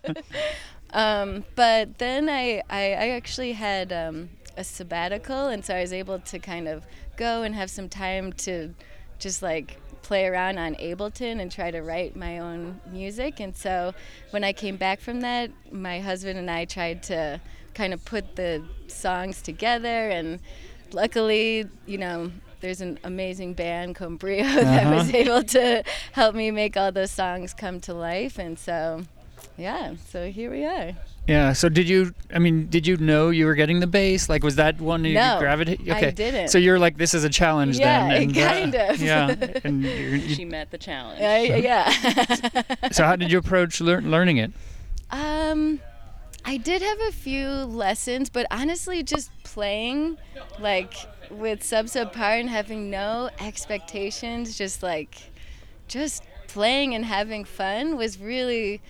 Um, 0.93 1.45
but 1.55 1.99
then 1.99 2.29
I, 2.29 2.63
I, 2.71 2.93
I 2.93 3.09
actually 3.11 3.53
had 3.53 3.93
um, 3.93 4.31
a 4.57 4.65
sabbatical, 4.65 5.49
and 5.49 5.65
so 5.65 5.75
I 5.75 5.81
was 5.81 5.93
able 5.93 6.19
to 6.21 6.39
kind 6.39 6.69
of 6.69 6.85
go 7.17 7.43
and 7.43 7.55
have 7.55 7.71
some 7.71 7.89
time 7.89 8.33
to 8.35 8.75
just 9.19 9.43
like 9.43 9.79
play 10.03 10.27
around 10.27 10.59
on 10.59 10.75
Ableton 10.77 11.41
and 11.41 11.51
try 11.51 11.71
to 11.71 11.81
write 11.81 12.17
my 12.17 12.39
own 12.39 12.81
music. 12.91 13.41
And 13.41 13.57
so 13.57 13.95
when 14.31 14.45
I 14.45 14.53
came 14.53 14.77
back 14.77 15.01
from 15.01 15.21
that, 15.21 15.51
my 15.71 16.01
husband 16.01 16.39
and 16.39 16.51
I 16.51 16.65
tried 16.65 17.03
to 17.05 17.41
kind 17.75 17.93
of 17.95 18.05
put 18.05 18.37
the 18.37 18.63
songs 18.89 19.41
together, 19.43 20.09
and 20.11 20.41
luckily, 20.93 21.67
you 21.87 21.99
know. 21.99 22.31
There's 22.61 22.81
an 22.81 23.01
amazing 23.03 23.55
band, 23.55 23.97
Con 23.97 24.15
Brio, 24.19 24.45
that 24.45 24.87
was 24.95 25.09
Uh-huh. 25.09 25.17
able 25.17 25.43
to 25.43 25.83
help 26.13 26.37
me 26.37 26.53
make 26.53 26.77
all 26.77 26.93
those 26.93 27.11
songs 27.11 27.53
come 27.55 27.81
to 27.81 27.93
life. 27.93 28.39
And 28.39 28.57
so, 28.57 29.03
yeah, 29.59 29.95
so 30.09 30.31
here 30.31 30.49
we 30.49 30.65
are. 30.65 30.93
Yeah. 31.29 31.53
So 31.53 31.69
did 31.69 31.89
you? 31.89 32.15
I 32.35 32.39
mean, 32.39 32.67
did 32.69 32.87
you 32.87 32.97
know 32.97 33.31
you 33.31 33.47
were 33.47 33.55
getting 33.55 33.81
the 33.81 33.87
bass? 33.87 34.29
Like, 34.29 34.43
was 34.43 34.57
that 34.57 34.81
one 34.81 35.05
you 35.05 35.15
No, 35.15 35.37
gravitated? 35.39 35.89
I 35.91 36.11
didn't. 36.11 36.49
So 36.49 36.59
you're 36.59 36.79
like, 36.79 36.97
this 36.97 37.15
is 37.15 37.25
a 37.25 37.29
challenge 37.31 37.79
Yeah, 37.79 38.09
then. 38.09 38.23
and, 38.23 38.37
uh, 38.39 38.49
kind 38.53 38.75
of. 38.75 39.01
Yeah. 39.01 39.35
And 39.65 39.83
you're, 39.83 40.17
you, 40.17 40.35
she 40.35 40.45
met 40.45 40.71
the 40.71 40.79
challenge. 40.79 41.21
I, 41.21 41.57
yeah. 41.57 41.91
so 42.93 43.05
how 43.05 43.17
did 43.17 43.31
you 43.31 43.39
approach 43.39 43.81
lear- 43.81 44.01
learning 44.03 44.39
it? 44.39 44.53
um, 45.11 45.81
I 46.45 46.57
did 46.57 46.83
have 46.83 47.01
a 47.03 47.13
few 47.13 47.47
lessons, 47.49 48.29
but 48.29 48.47
honestly, 48.51 49.03
just 49.05 49.31
playing 49.45 50.19
like 50.59 50.95
with 51.31 51.63
Sub 51.63 51.89
Sub 51.89 52.13
Par 52.13 52.33
and 52.35 52.51
having 52.51 52.91
no 52.91 53.31
expectations, 53.39 54.59
just 54.59 54.83
like 54.83 55.31
just 55.87 56.25
playing 56.49 56.95
and 56.95 57.05
having 57.05 57.45
fun 57.45 57.97
was 57.97 58.19
really 58.19 58.83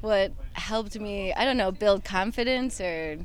what 0.00 0.32
helped 0.54 0.98
me. 0.98 1.32
I 1.32 1.44
don't 1.44 1.56
know, 1.56 1.70
build 1.72 2.04
confidence 2.04 2.80
or. 2.80 3.18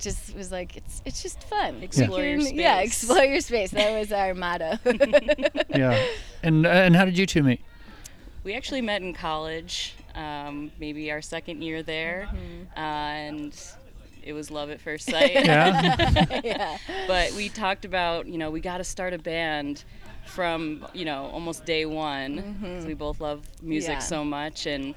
Just 0.00 0.36
was 0.36 0.52
like 0.52 0.76
it's 0.76 1.02
it's 1.04 1.22
just 1.24 1.42
fun. 1.42 1.82
Explore 1.82 2.20
We 2.20 2.28
your 2.30 2.38
can- 2.38 2.54
Yeah, 2.54 2.78
explore 2.82 3.24
your 3.24 3.40
space. 3.40 3.72
That 3.72 3.98
was 3.98 4.12
our 4.12 4.32
motto. 4.32 4.78
Yeah. 5.74 6.00
And 6.44 6.64
uh, 6.64 6.68
and 6.68 6.94
how 6.94 7.04
did 7.04 7.18
you 7.18 7.26
two 7.26 7.42
meet? 7.42 7.60
We 8.44 8.54
actually 8.54 8.80
met 8.80 9.02
in 9.02 9.12
college, 9.12 9.96
um, 10.14 10.70
maybe 10.78 11.10
our 11.10 11.20
second 11.20 11.62
year 11.62 11.82
there, 11.82 12.28
Mm-hmm. 12.30 12.78
uh, 12.78 12.80
and 12.80 13.60
it 14.22 14.34
was 14.34 14.52
love 14.52 14.70
at 14.70 14.80
first 14.80 15.06
sight. 15.10 15.32
Yeah. 15.34 16.40
yeah. 16.44 16.78
but 17.08 17.32
we 17.32 17.48
talked 17.48 17.84
about, 17.84 18.28
you 18.28 18.38
know, 18.38 18.52
we 18.52 18.60
got 18.60 18.78
to 18.78 18.84
start 18.84 19.14
a 19.14 19.18
band 19.18 19.82
from, 20.26 20.86
you 20.94 21.06
know, 21.06 21.24
almost 21.32 21.64
day 21.64 21.86
one. 21.86 22.56
'cause 22.62 22.86
we 22.86 22.94
both 22.94 23.20
love 23.20 23.40
music 23.62 23.90
Mm-hmm. 23.90 24.00
Yeah. 24.00 24.06
so 24.06 24.24
much, 24.24 24.66
and 24.66 24.94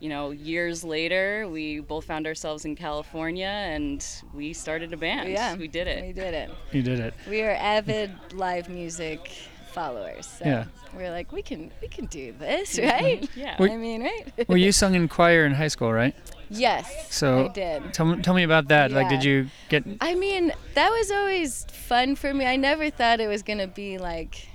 you 0.00 0.08
know, 0.08 0.30
years 0.30 0.82
later, 0.82 1.46
we 1.48 1.80
both 1.80 2.06
found 2.06 2.26
ourselves 2.26 2.64
in 2.64 2.74
California, 2.74 3.46
and 3.46 4.04
we 4.34 4.52
started 4.52 4.92
a 4.92 4.96
band. 4.96 5.30
Yeah. 5.30 5.54
we 5.56 5.68
did 5.68 5.86
it. 5.86 6.04
We 6.06 6.12
did 6.12 6.34
it. 6.34 6.50
you 6.72 6.82
did 6.82 6.98
it. 7.00 7.14
We 7.28 7.42
are 7.42 7.50
avid 7.50 8.10
live 8.32 8.68
music 8.68 9.30
followers. 9.72 10.26
So 10.26 10.44
Yeah. 10.46 10.64
We're 10.96 11.10
like, 11.10 11.30
we 11.30 11.42
can 11.42 11.70
we 11.80 11.86
can 11.86 12.06
do 12.06 12.32
this, 12.32 12.78
right? 12.82 13.28
Yeah. 13.36 13.56
Wait. 13.60 13.70
I 13.70 13.76
mean, 13.76 14.02
right? 14.02 14.32
Well, 14.48 14.58
you 14.58 14.72
sung 14.72 14.94
in 14.94 15.06
choir 15.06 15.44
in 15.44 15.52
high 15.52 15.68
school, 15.68 15.92
right? 15.92 16.14
yes. 16.48 17.14
So 17.14 17.46
I 17.46 17.48
did. 17.48 17.94
Tell 17.94 18.06
me, 18.06 18.22
tell 18.22 18.34
me 18.34 18.42
about 18.42 18.68
that. 18.68 18.90
Like, 18.90 19.08
did 19.08 19.22
you 19.22 19.46
get? 19.68 19.84
I 20.00 20.14
mean, 20.16 20.52
that 20.74 20.88
was 20.90 21.10
always 21.12 21.64
fun 21.70 22.16
for 22.16 22.34
me. 22.34 22.44
I 22.46 22.56
never 22.56 22.90
thought 22.90 23.20
it 23.20 23.28
was 23.28 23.42
gonna 23.44 23.68
be 23.68 23.98
like, 23.98 24.48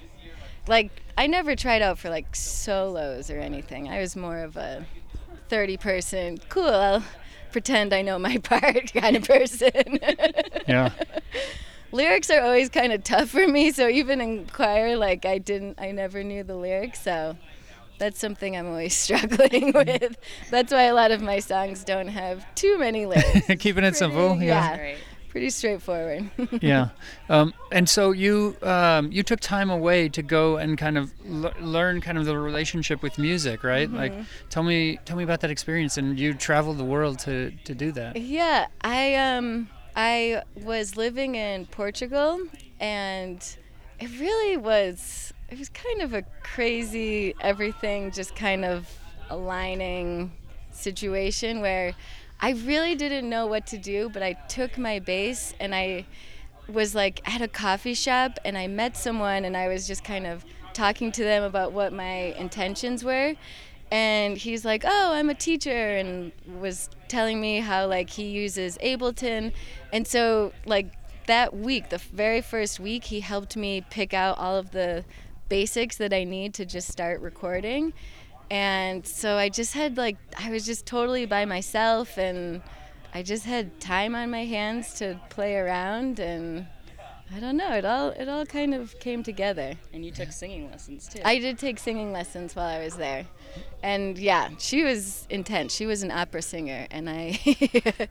like 0.67 0.91
I 1.17 1.27
never 1.27 1.55
tried 1.55 1.81
out 1.81 1.97
for 1.99 2.09
like 2.09 2.35
solos 2.35 3.29
or 3.29 3.39
anything. 3.39 3.87
I 3.87 4.01
was 4.01 4.15
more 4.17 4.39
of 4.39 4.57
a 4.57 4.85
30 5.49 5.77
person, 5.77 6.37
cool. 6.49 6.67
I'll 6.67 7.03
pretend 7.51 7.93
I 7.93 8.01
know 8.01 8.19
my 8.19 8.37
part 8.43 8.91
kind 8.93 9.15
of 9.15 9.23
person. 9.23 9.99
Yeah. 10.67 10.91
lyrics 11.91 12.29
are 12.31 12.41
always 12.41 12.69
kind 12.69 12.91
of 12.91 13.03
tough 13.03 13.29
for 13.29 13.47
me 13.47 13.71
so 13.71 13.87
even 13.87 14.19
in 14.19 14.47
choir 14.47 14.97
like 14.97 15.25
i 15.25 15.37
didn't 15.37 15.79
i 15.79 15.91
never 15.91 16.23
knew 16.23 16.43
the 16.43 16.55
lyrics 16.55 17.01
so 17.01 17.37
that's 17.99 18.19
something 18.19 18.57
i'm 18.57 18.65
always 18.67 18.93
struggling 19.05 19.71
with 19.73 20.17
that's 20.49 20.73
why 20.73 20.83
a 20.83 20.93
lot 20.95 21.11
of 21.11 21.21
my 21.21 21.39
songs 21.39 21.83
don't 21.83 22.07
have 22.07 22.43
too 22.55 22.77
many 22.79 23.05
lyrics 23.05 23.45
Keeping 23.59 23.83
it 23.83 23.95
simple. 23.95 24.31
Pretty- 24.31 24.47
Yeah. 24.47 24.75
yeah. 24.75 24.95
Pretty 25.35 25.49
straightforward 25.49 26.29
yeah. 26.61 26.91
Um, 27.27 27.53
and 27.69 27.89
so 27.89 28.11
you 28.11 28.55
um, 28.61 29.11
you 29.11 29.21
took 29.21 29.41
time 29.41 29.69
away 29.69 30.07
to 30.07 30.21
go 30.21 30.55
and 30.55 30.77
kind 30.77 30.97
of 30.97 31.11
l- 31.29 31.51
learn 31.59 31.99
kind 31.99 32.17
of 32.17 32.23
the 32.23 32.37
relationship 32.37 33.03
with 33.03 33.17
music, 33.17 33.61
right? 33.61 33.91
Like, 33.91 34.13
tell 34.49 34.63
me 34.63 34.97
tell 35.03 35.17
me 35.17 35.25
about 35.25 35.41
that 35.41 35.51
experience. 35.51 35.97
And 35.97 36.17
you 36.17 36.35
traveled 36.35 36.77
the 36.77 36.85
world 36.85 37.19
to 37.19 37.51
to 37.65 37.75
do 37.75 37.91
that. 37.91 38.15
Yeah, 38.15 38.67
I 38.79 39.15
um 39.15 39.67
I 39.93 40.41
was 40.55 40.95
living 40.95 41.35
in 41.35 41.65
Portugal 41.65 42.39
and 42.79 43.45
it 43.99 44.09
really 44.17 44.55
was 44.55 45.33
it 45.49 45.59
was 45.59 45.67
kind 45.67 46.01
of 46.01 46.13
a 46.13 46.23
crazy 46.43 47.35
everything 47.41 48.11
just 48.11 48.37
kind 48.37 48.63
of 48.63 48.89
aligning 49.29 50.31
situation 50.71 51.59
where 51.59 51.93
I 52.39 52.51
really 52.51 52.95
didn't 52.95 53.29
know 53.29 53.47
what 53.47 53.67
to 53.67 53.77
do, 53.77 54.09
but 54.09 54.21
I 54.21 54.33
took 54.33 54.77
my 54.77 54.99
bass 54.99 55.53
and 55.59 55.73
I 55.73 56.05
was 56.67 56.95
like 56.95 57.21
at 57.31 57.41
a 57.41 57.47
coffee 57.47 57.93
shop 57.93 58.39
and 58.43 58.57
I 58.57 58.67
met 58.67 58.97
someone 58.97 59.45
and 59.45 59.55
I 59.55 59.67
was 59.67 59.87
just 59.87 60.03
kind 60.03 60.25
of 60.25 60.43
talking 60.73 61.11
to 61.13 61.23
them 61.23 61.43
about 61.43 61.71
what 61.71 61.93
my 61.93 62.33
intentions 62.37 63.03
were. 63.03 63.35
And 63.91 64.35
he's 64.35 64.65
like 64.65 64.83
oh 64.83 65.13
i'm 65.13 65.29
a 65.29 65.35
teacher 65.35 65.95
and 65.95 66.31
was 66.59 66.89
telling 67.07 67.39
me 67.39 67.59
how 67.59 67.85
like 67.87 68.09
he 68.09 68.25
uses 68.25 68.77
ableton. 68.79 69.53
And 69.93 70.07
so 70.07 70.53
like 70.65 70.91
that 71.27 71.55
week 71.55 71.89
the 71.89 71.97
very 71.97 72.41
first 72.41 72.79
week 72.79 73.05
he 73.05 73.19
helped 73.19 73.55
me 73.55 73.85
pick 73.89 74.13
out 74.13 74.37
all 74.37 74.57
of 74.57 74.71
the 74.71 75.05
basics 75.49 75.97
that 75.97 76.13
i 76.13 76.23
need 76.23 76.53
to 76.55 76.65
just 76.65 76.87
start 76.87 77.21
recording 77.21 77.93
and 78.51 79.05
so 79.05 79.37
i 79.37 79.49
just 79.49 79.73
had 79.73 79.97
like 79.97 80.17
i 80.37 80.49
was 80.49 80.65
just 80.65 80.85
totally 80.85 81.25
by 81.25 81.45
myself 81.45 82.17
and 82.17 82.61
i 83.13 83.21
just 83.23 83.45
had 83.45 83.79
time 83.79 84.13
on 84.15 84.29
my 84.29 84.45
hands 84.45 84.93
to 84.93 85.19
play 85.29 85.55
around 85.55 86.19
and 86.19 86.67
i 87.35 87.39
don't 87.39 87.57
know 87.57 87.71
it 87.73 87.85
all 87.85 88.09
it 88.09 88.29
all 88.29 88.45
kind 88.45 88.73
of 88.73 88.97
came 88.99 89.23
together 89.23 89.73
And 89.93 90.05
you 90.05 90.11
took 90.11 90.31
singing 90.31 90.69
lessons 90.69 91.07
too. 91.07 91.21
I 91.25 91.39
did 91.39 91.57
take 91.57 91.79
singing 91.79 92.11
lessons 92.11 92.55
while 92.55 92.67
I 92.67 92.83
was 92.83 92.97
there. 92.97 93.25
And 93.81 94.17
yeah, 94.17 94.49
she 94.59 94.83
was 94.83 95.25
intense. 95.29 95.73
She 95.73 95.85
was 95.85 96.03
an 96.03 96.11
opera 96.11 96.41
singer, 96.41 96.85
and 96.91 97.09
I. 97.09 97.39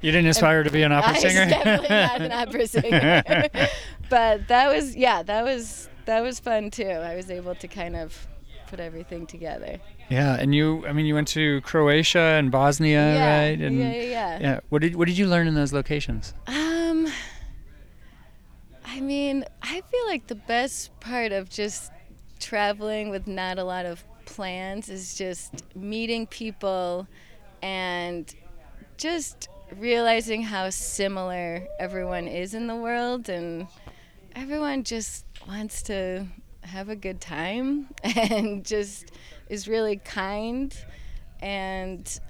You 0.00 0.10
didn't 0.12 0.26
aspire 0.26 0.62
to 0.62 0.70
be 0.70 0.82
an 0.82 0.92
opera 0.92 1.10
I 1.10 1.12
was 1.12 1.22
singer. 1.22 1.46
definitely 1.50 1.88
not 1.88 2.20
an 2.22 2.32
opera 2.42 2.66
singer. 2.66 3.22
but 4.08 4.48
that 4.48 4.68
was, 4.74 4.96
yeah, 4.96 5.22
that 5.22 5.44
was 5.44 5.88
that 6.06 6.20
was 6.22 6.40
fun 6.40 6.70
too. 6.70 6.86
I 6.86 7.14
was 7.14 7.30
able 7.30 7.54
to 7.56 7.68
kind 7.68 7.94
of 7.96 8.26
put 8.68 8.80
everything 8.80 9.26
together. 9.26 9.78
Yeah. 10.08 10.36
And 10.38 10.54
you, 10.54 10.86
I 10.86 10.92
mean, 10.92 11.06
you 11.06 11.14
went 11.14 11.28
to 11.28 11.60
Croatia 11.62 12.18
and 12.18 12.50
Bosnia, 12.50 13.14
yeah, 13.14 13.38
right? 13.38 13.60
And 13.60 13.78
yeah, 13.78 13.92
yeah, 13.92 14.02
yeah. 14.02 14.38
yeah. 14.40 14.60
What 14.68 14.82
did 14.82 14.96
what 14.96 15.08
did 15.08 15.18
you 15.18 15.26
learn 15.26 15.46
in 15.46 15.54
those 15.54 15.72
locations? 15.72 16.34
Um, 16.46 17.08
I 18.84 19.00
mean, 19.00 19.44
I 19.62 19.80
feel 19.80 20.06
like 20.06 20.26
the 20.26 20.34
best 20.34 20.98
part 21.00 21.32
of 21.32 21.48
just 21.48 21.90
traveling 22.38 23.10
with 23.10 23.26
not 23.26 23.58
a 23.58 23.64
lot 23.64 23.86
of 23.86 24.04
plans 24.26 24.88
is 24.88 25.14
just 25.14 25.64
meeting 25.74 26.26
people 26.26 27.06
and 27.62 28.34
just 28.96 29.48
realizing 29.76 30.42
how 30.42 30.70
similar 30.70 31.66
everyone 31.80 32.28
is 32.28 32.54
in 32.54 32.66
the 32.66 32.76
world 32.76 33.28
and 33.28 33.66
everyone 34.36 34.84
just 34.84 35.24
wants 35.48 35.82
to 35.82 36.26
have 36.62 36.88
a 36.88 36.96
good 36.96 37.20
time 37.20 37.88
and 38.02 38.64
just 38.64 39.10
is 39.48 39.68
really 39.68 39.96
kind 39.96 40.76
and 41.40 42.20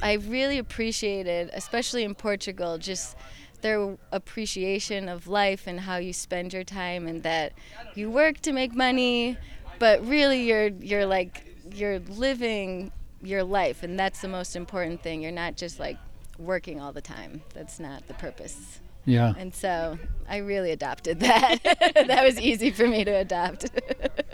I 0.00 0.14
really 0.14 0.58
appreciated, 0.58 1.50
especially 1.52 2.04
in 2.04 2.14
Portugal, 2.14 2.78
just 2.78 3.16
their 3.62 3.96
appreciation 4.10 5.08
of 5.08 5.28
life 5.28 5.66
and 5.66 5.80
how 5.80 5.96
you 5.96 6.12
spend 6.12 6.52
your 6.52 6.64
time 6.64 7.06
and 7.06 7.22
that 7.22 7.52
you 7.94 8.10
work 8.10 8.40
to 8.40 8.52
make 8.52 8.74
money, 8.74 9.36
but 9.78 10.04
really 10.06 10.42
you're 10.42 10.68
you're 10.68 11.06
like 11.06 11.44
you're 11.72 12.00
living 12.00 12.90
your 13.22 13.44
life, 13.44 13.82
and 13.82 13.98
that's 13.98 14.20
the 14.20 14.28
most 14.28 14.56
important 14.56 15.02
thing. 15.02 15.22
You're 15.22 15.30
not 15.30 15.56
just 15.56 15.78
like 15.78 15.96
working 16.38 16.80
all 16.80 16.92
the 16.92 17.00
time. 17.00 17.42
That's 17.54 17.78
not 17.78 18.08
the 18.08 18.14
purpose. 18.14 18.80
Yeah. 19.04 19.34
And 19.36 19.54
so 19.54 19.98
I 20.28 20.38
really 20.38 20.70
adopted 20.72 21.20
that. 21.20 21.58
that 21.94 22.24
was 22.24 22.40
easy 22.40 22.70
for 22.70 22.86
me 22.86 23.04
to 23.04 23.10
adopt. 23.12 23.66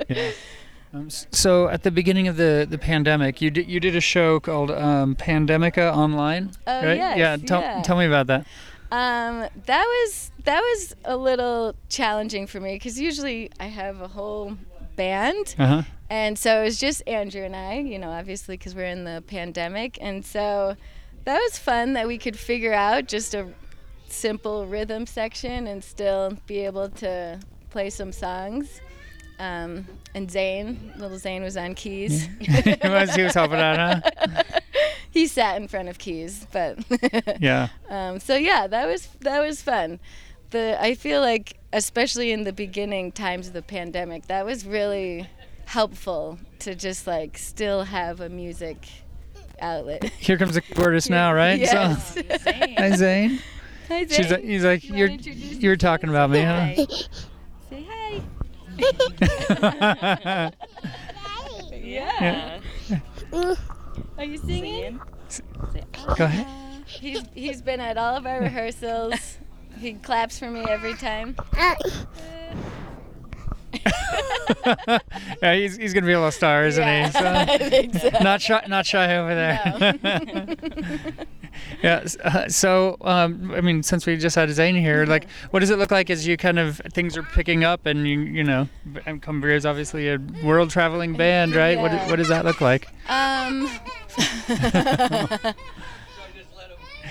Yeah. 0.08 0.30
Um, 0.92 1.10
so 1.10 1.68
at 1.68 1.82
the 1.82 1.90
beginning 1.90 2.28
of 2.28 2.36
the, 2.36 2.66
the 2.68 2.78
pandemic, 2.78 3.40
you 3.42 3.50
did 3.50 3.68
you 3.68 3.78
did 3.80 3.94
a 3.94 4.00
show 4.00 4.40
called 4.40 4.70
um, 4.70 5.16
Pandemica 5.16 5.94
Online, 5.94 6.50
Oh, 6.66 6.86
right? 6.86 6.96
yes, 6.96 7.18
yeah. 7.18 7.36
Tell 7.36 7.60
yeah. 7.60 7.82
tell 7.82 7.98
me 7.98 8.06
about 8.06 8.26
that. 8.28 8.46
Um, 8.90 9.46
that 9.66 9.84
was 9.84 10.30
that 10.44 10.60
was 10.60 10.96
a 11.04 11.16
little 11.16 11.74
challenging 11.90 12.46
for 12.46 12.58
me 12.60 12.76
because 12.76 12.98
usually 12.98 13.50
I 13.60 13.66
have 13.66 14.00
a 14.00 14.08
whole 14.08 14.56
band, 14.96 15.54
Uh 15.58 15.66
huh. 15.66 15.82
and 16.08 16.38
so 16.38 16.62
it 16.62 16.64
was 16.64 16.78
just 16.78 17.02
Andrew 17.06 17.42
and 17.44 17.54
I. 17.54 17.80
You 17.80 17.98
know, 17.98 18.10
obviously 18.10 18.56
because 18.56 18.74
we're 18.74 18.86
in 18.86 19.04
the 19.04 19.22
pandemic, 19.26 19.98
and 20.00 20.24
so 20.24 20.74
that 21.24 21.38
was 21.38 21.58
fun 21.58 21.92
that 21.92 22.06
we 22.06 22.16
could 22.16 22.38
figure 22.38 22.72
out 22.72 23.08
just 23.08 23.34
a 23.34 23.48
simple 24.08 24.66
rhythm 24.66 25.04
section 25.04 25.66
and 25.66 25.84
still 25.84 26.32
be 26.46 26.60
able 26.60 26.88
to 26.88 27.38
play 27.68 27.90
some 27.90 28.10
songs. 28.10 28.80
Um, 29.38 29.86
and 30.14 30.30
Zane, 30.30 30.92
little 30.96 31.18
Zane, 31.18 31.42
was 31.42 31.56
on 31.56 31.74
keys. 31.74 32.28
he 32.40 32.76
was 32.88 33.14
he 33.14 33.22
was 33.22 33.34
helping 33.34 33.58
out, 33.60 34.02
huh? 34.04 34.42
he 35.10 35.26
sat 35.26 35.60
in 35.60 35.68
front 35.68 35.88
of 35.88 35.98
keys, 35.98 36.46
but 36.52 36.78
Yeah. 37.40 37.68
Um, 37.88 38.18
so 38.18 38.34
yeah, 38.34 38.66
that 38.66 38.86
was 38.86 39.08
that 39.20 39.40
was 39.40 39.62
fun. 39.62 40.00
The 40.50 40.76
I 40.80 40.94
feel 40.94 41.20
like 41.20 41.56
especially 41.72 42.32
in 42.32 42.44
the 42.44 42.52
beginning 42.52 43.12
times 43.12 43.46
of 43.48 43.52
the 43.52 43.62
pandemic, 43.62 44.26
that 44.26 44.44
was 44.44 44.64
really 44.66 45.28
helpful 45.66 46.38
to 46.60 46.74
just 46.74 47.06
like 47.06 47.38
still 47.38 47.84
have 47.84 48.20
a 48.20 48.28
music 48.28 48.88
outlet. 49.60 50.04
Here 50.04 50.36
comes 50.38 50.54
the 50.54 50.62
tortoise 50.62 51.08
now, 51.08 51.32
right? 51.32 51.58
Yes. 51.60 52.14
So, 52.14 52.22
hi 52.82 52.90
Zane. 52.92 53.38
Hi, 53.88 54.06
She's 54.06 54.28
Zane. 54.28 54.42
he's 54.42 54.64
like 54.64 54.82
you 54.84 54.94
you're 54.96 55.08
you're 55.10 55.76
talking 55.76 56.08
about 56.10 56.30
me, 56.30 56.42
huh? 56.42 56.84
Say 58.78 58.92
hi. 59.60 60.52
Yeah. 61.72 62.60
Are 64.16 64.24
you 64.24 64.38
singing? 64.38 65.00
Go 66.16 66.24
ahead. 66.24 66.46
He's 66.86 67.22
he's 67.34 67.60
been 67.62 67.80
at 67.80 67.96
all 67.98 68.16
of 68.16 68.26
our 68.26 68.40
rehearsals. 68.40 69.38
He 69.78 69.94
claps 69.94 70.38
for 70.38 70.50
me 70.50 70.64
every 70.68 70.94
time. 70.94 71.36
yeah, 75.42 75.54
he's, 75.54 75.76
he's 75.76 75.92
gonna 75.94 76.06
be 76.06 76.12
a 76.12 76.18
little 76.18 76.30
star, 76.32 76.64
isn't 76.64 76.82
Yeah, 76.82 77.06
he? 77.06 77.12
So, 77.12 77.20
I 77.24 77.58
think 77.70 77.94
so. 77.94 78.10
not 78.22 78.40
shy, 78.40 78.64
not 78.68 78.86
shy 78.86 79.16
over 79.16 79.34
there. 79.34 81.16
Yeah. 81.82 82.04
Uh, 82.24 82.48
so, 82.48 82.96
um, 83.02 83.52
I 83.54 83.60
mean, 83.60 83.82
since 83.82 84.06
we 84.06 84.16
just 84.16 84.34
had 84.36 84.50
Zane 84.50 84.74
here, 84.76 85.04
like, 85.06 85.28
what 85.50 85.60
does 85.60 85.70
it 85.70 85.78
look 85.78 85.90
like 85.90 86.10
as 86.10 86.26
you 86.26 86.36
kind 86.36 86.58
of 86.58 86.80
things 86.92 87.16
are 87.16 87.22
picking 87.22 87.64
up, 87.64 87.86
and 87.86 88.06
you, 88.06 88.20
you 88.20 88.44
know, 88.44 88.68
B- 88.92 89.00
Con 89.20 89.40
Brio 89.40 89.56
is 89.56 89.64
obviously 89.66 90.08
a 90.08 90.18
world 90.42 90.70
traveling 90.70 91.14
band, 91.14 91.54
right? 91.54 91.78
What, 91.78 91.92
Yeah. 91.92 92.06
what 92.08 92.16
does 92.16 92.28
that 92.28 92.44
look 92.44 92.60
like? 92.60 92.88
Um. 93.08 93.68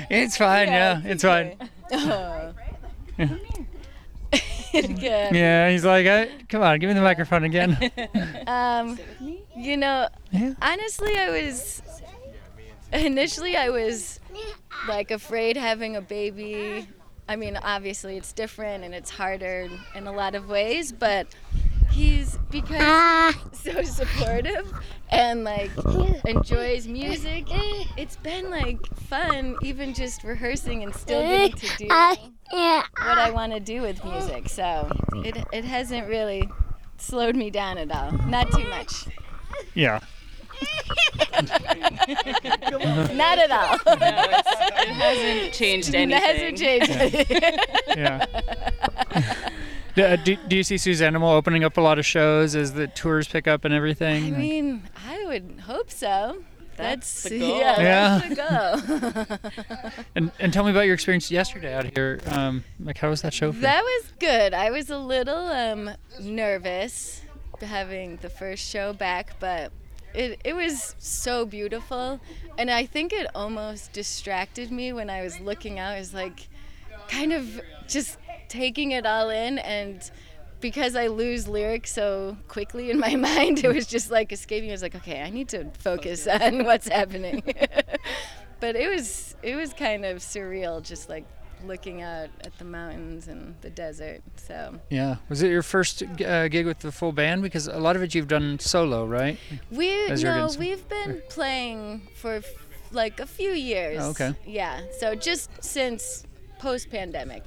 It's 0.09 0.37
fine. 0.37 0.67
Yeah, 0.69 1.01
it's 1.03 1.23
fine. 1.23 1.55
Oh. 1.91 2.53
Good. 4.71 5.35
Yeah, 5.35 5.69
he's 5.71 5.83
like, 5.85 6.05
uh, 6.05 6.27
come 6.49 6.61
on, 6.61 6.77
give 6.79 6.87
me 6.87 6.93
the 6.93 7.01
microphone 7.01 7.43
again. 7.43 7.77
Um, 8.47 8.97
you 9.57 9.75
know, 9.75 10.07
Yeah. 10.31 10.53
honestly, 10.61 11.17
I 11.17 11.29
was 11.43 11.81
initially 12.93 13.55
I 13.55 13.69
was 13.69 14.19
like 14.87 15.11
afraid 15.11 15.57
having 15.57 15.95
a 15.95 16.01
baby. 16.01 16.87
I 17.29 17.35
mean, 17.35 17.57
obviously 17.57 18.17
it's 18.17 18.31
different 18.31 18.83
and 18.83 18.93
it's 18.95 19.09
harder 19.09 19.69
in 19.95 20.07
a 20.07 20.11
lot 20.11 20.35
of 20.35 20.47
ways, 20.47 20.91
but 20.91 21.27
he's 21.91 22.37
because 22.49 23.35
he's 23.51 23.73
so 23.73 23.83
supportive 23.83 24.71
and 25.09 25.43
like 25.43 25.71
enjoys 26.25 26.87
music. 26.87 27.47
It's 27.97 28.15
been 28.17 28.49
like 28.49 28.85
fun 28.95 29.57
even 29.61 29.93
just 29.93 30.23
rehearsing 30.23 30.83
and 30.83 30.95
still 30.95 31.21
getting 31.21 31.57
to 31.57 31.77
do 31.77 31.87
what 31.87 33.17
I 33.17 33.31
want 33.31 33.53
to 33.53 33.59
do 33.59 33.81
with 33.81 34.03
music. 34.05 34.47
So 34.47 34.89
it 35.15 35.43
it 35.51 35.65
hasn't 35.65 36.07
really 36.07 36.49
slowed 36.97 37.35
me 37.35 37.49
down 37.49 37.77
at 37.77 37.91
all. 37.91 38.11
Not 38.27 38.51
too 38.51 38.67
much. 38.69 39.05
Yeah. 39.73 39.99
Not 43.15 43.37
at 43.39 43.51
all. 43.51 43.75
It 43.87 44.89
hasn't 44.89 45.53
changed 45.53 45.95
anything. 45.95 46.11
It 46.11 46.23
hasn't 46.23 46.57
changed. 46.57 46.89
Anything. 46.91 47.59
yeah. 47.97 48.25
do, 49.95 50.03
uh, 50.03 50.15
do, 50.17 50.35
do 50.47 50.55
you 50.55 50.63
see 50.63 50.75
Suzanimal 50.75 51.31
opening 51.33 51.63
up 51.63 51.77
a 51.77 51.81
lot 51.81 51.99
of 51.99 52.05
shows 52.05 52.55
as 52.55 52.73
the 52.73 52.87
tours 52.87 53.27
pick 53.27 53.47
up 53.47 53.65
and 53.65 53.73
everything? 53.73 54.35
I 54.35 54.37
mean, 54.37 54.83
I 55.07 55.25
would 55.25 55.61
hope 55.65 55.91
so. 55.91 56.43
That's 56.75 57.23
That's, 57.23 57.25
the 57.33 57.39
goal. 57.47 57.59
Yeah, 57.59 57.81
Yeah. 57.81 58.21
that's 58.35 58.85
the 58.87 59.37
goal. 59.39 59.91
and, 60.15 60.31
and 60.39 60.53
tell 60.53 60.63
me 60.63 60.71
about 60.71 60.85
your 60.85 60.93
experience 60.93 61.31
yesterday 61.31 61.73
out 61.73 61.85
here. 61.95 62.19
Um, 62.27 62.63
like, 62.79 62.97
how 62.99 63.09
was 63.09 63.21
that 63.23 63.33
show 63.33 63.51
for 63.51 63.59
that 63.59 63.83
was 63.83 64.13
good. 64.19 64.53
I 64.53 64.69
was 64.69 64.89
a 64.89 64.97
little 64.99 65.47
um, 65.47 65.89
nervous 66.21 67.21
having 67.59 68.17
the 68.17 68.29
first 68.29 68.69
show 68.69 68.93
back, 68.93 69.39
but 69.39 69.71
it, 70.17 70.41
it 70.43 70.55
was 70.55 70.95
so 70.97 71.45
beautiful. 71.45 72.19
And 72.57 72.71
I 72.71 72.85
think 72.85 73.13
it 73.13 73.27
almost 73.35 73.93
distracted 73.93 74.71
me 74.71 74.91
when 74.91 75.09
I 75.09 75.21
was 75.21 75.39
looking 75.39 75.77
out. 75.77 75.93
I 75.93 75.99
was 75.99 76.13
like, 76.13 76.47
kind 77.07 77.31
of 77.31 77.61
just 77.87 78.17
taking 78.49 78.91
it 78.91 79.05
all 79.05 79.29
in 79.29 79.59
and 79.59 80.09
because 80.59 80.95
I 80.95 81.07
lose 81.07 81.47
lyrics 81.47 81.93
so 81.93 82.35
quickly 82.47 82.89
in 82.89 82.99
my 82.99 83.15
mind, 83.29 83.63
it 83.63 83.73
was 83.73 83.85
just 83.85 84.09
like 84.09 84.31
escaping. 84.31 84.69
I 84.69 84.73
was 84.73 84.81
like, 84.81 84.95
okay, 84.95 85.21
I 85.21 85.29
need 85.29 85.49
to 85.49 85.69
focus 85.77 86.27
on 86.41 86.63
what's 86.65 86.87
happening. 86.87 87.43
but 88.59 88.75
it 88.75 88.89
was 88.89 89.35
it 89.43 89.55
was 89.55 89.71
kind 89.73 90.03
of 90.03 90.17
surreal, 90.17 90.81
just 90.81 91.09
like 91.09 91.25
looking 91.65 92.01
out 92.01 92.29
at 92.41 92.57
the 92.57 92.65
mountains 92.65 93.27
and 93.27 93.55
the 93.61 93.69
desert. 93.69 94.21
So 94.35 94.79
Yeah. 94.89 95.17
Was 95.29 95.41
it 95.41 95.49
your 95.49 95.63
first 95.63 96.03
uh, 96.03 96.47
gig 96.47 96.65
with 96.65 96.79
the 96.79 96.91
full 96.91 97.11
band? 97.11 97.41
Because 97.41 97.67
a 97.67 97.79
lot 97.79 97.95
of 97.95 98.01
it 98.03 98.13
you've 98.15 98.27
done 98.27 98.59
solo, 98.59 99.05
right? 99.05 99.37
we 99.71 100.07
As 100.07 100.23
no, 100.23 100.49
we've 100.59 100.87
been 100.87 101.21
playing 101.29 102.07
for 102.15 102.35
f- 102.35 102.45
like 102.91 103.19
a 103.19 103.25
few 103.25 103.51
years. 103.51 103.99
Oh, 104.01 104.09
okay. 104.11 104.33
Yeah. 104.45 104.81
So 104.99 105.15
just 105.15 105.49
since 105.63 106.25
post 106.59 106.89
pandemic. 106.89 107.43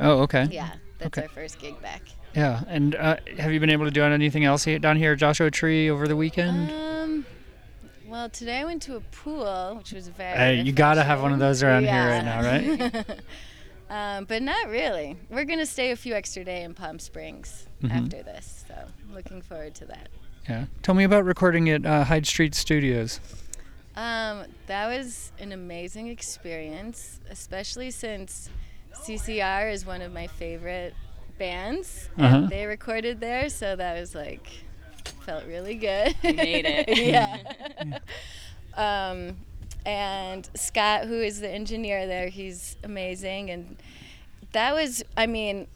Oh, 0.00 0.20
okay. 0.22 0.48
Yeah, 0.50 0.72
that's 0.98 1.18
Okay. 1.18 1.22
our 1.22 1.28
first 1.28 1.58
gig 1.60 1.80
back. 1.82 2.02
Yeah. 2.34 2.62
And 2.66 2.94
uh, 2.94 3.16
have 3.38 3.52
you 3.52 3.60
been 3.60 3.70
able 3.70 3.84
to 3.84 3.90
do 3.90 4.02
anything 4.02 4.44
else 4.44 4.64
down 4.64 4.96
here 4.96 5.12
at 5.12 5.18
Joshua 5.18 5.50
Tree 5.50 5.90
over 5.90 6.08
the 6.08 6.16
weekend? 6.16 6.70
Um. 6.70 7.26
Well, 8.12 8.28
today 8.28 8.58
I 8.58 8.64
went 8.66 8.82
to 8.82 8.96
a 8.96 9.00
pool, 9.00 9.76
which 9.78 9.92
was 9.94 10.08
very. 10.08 10.36
Hey, 10.36 10.60
you 10.60 10.70
gotta 10.70 11.02
have 11.02 11.22
one 11.22 11.32
of 11.32 11.38
those 11.38 11.62
around 11.62 11.84
here 11.84 11.92
right 11.92 12.22
now, 12.22 12.42
right? 12.42 13.06
um, 13.90 14.26
but 14.26 14.42
not 14.42 14.68
really. 14.68 15.16
We're 15.30 15.46
gonna 15.46 15.64
stay 15.64 15.92
a 15.92 15.96
few 15.96 16.12
extra 16.14 16.44
day 16.44 16.62
in 16.62 16.74
Palm 16.74 16.98
Springs 16.98 17.66
Mm-hmm. 17.82 17.96
after 17.96 18.22
this, 18.22 18.64
so 18.68 18.74
looking 19.14 19.40
forward 19.40 19.74
to 19.76 19.86
that. 19.86 20.08
yeah. 20.46 20.66
Tell 20.82 20.94
me 20.94 21.04
about 21.04 21.24
recording 21.24 21.70
at 21.70 21.86
uh, 21.86 22.04
Hyde 22.04 22.26
Street 22.26 22.54
Studios. 22.54 23.18
Um, 23.96 24.44
that 24.66 24.86
was 24.88 25.32
an 25.40 25.52
amazing 25.52 26.08
experience, 26.08 27.18
especially 27.30 27.90
since 27.90 28.50
CCR 28.94 29.72
is 29.72 29.86
one 29.86 30.02
of 30.02 30.12
my 30.12 30.26
favorite 30.26 30.94
bands. 31.38 32.10
Uh-huh. 32.18 32.36
And 32.36 32.48
they 32.50 32.66
recorded 32.66 33.20
there, 33.20 33.48
so 33.48 33.74
that 33.74 33.98
was 33.98 34.14
like 34.14 34.46
felt 35.08 35.44
really 35.46 35.74
good. 35.74 36.14
You 36.22 36.34
made 36.34 36.64
it. 36.66 36.98
yeah. 37.06 37.98
um, 39.10 39.36
and 39.84 40.48
Scott, 40.54 41.06
who 41.06 41.20
is 41.20 41.40
the 41.40 41.50
engineer 41.50 42.06
there, 42.06 42.28
he's 42.28 42.76
amazing. 42.84 43.50
And 43.50 43.76
that 44.52 44.74
was, 44.74 45.02
I 45.16 45.26
mean, 45.26 45.66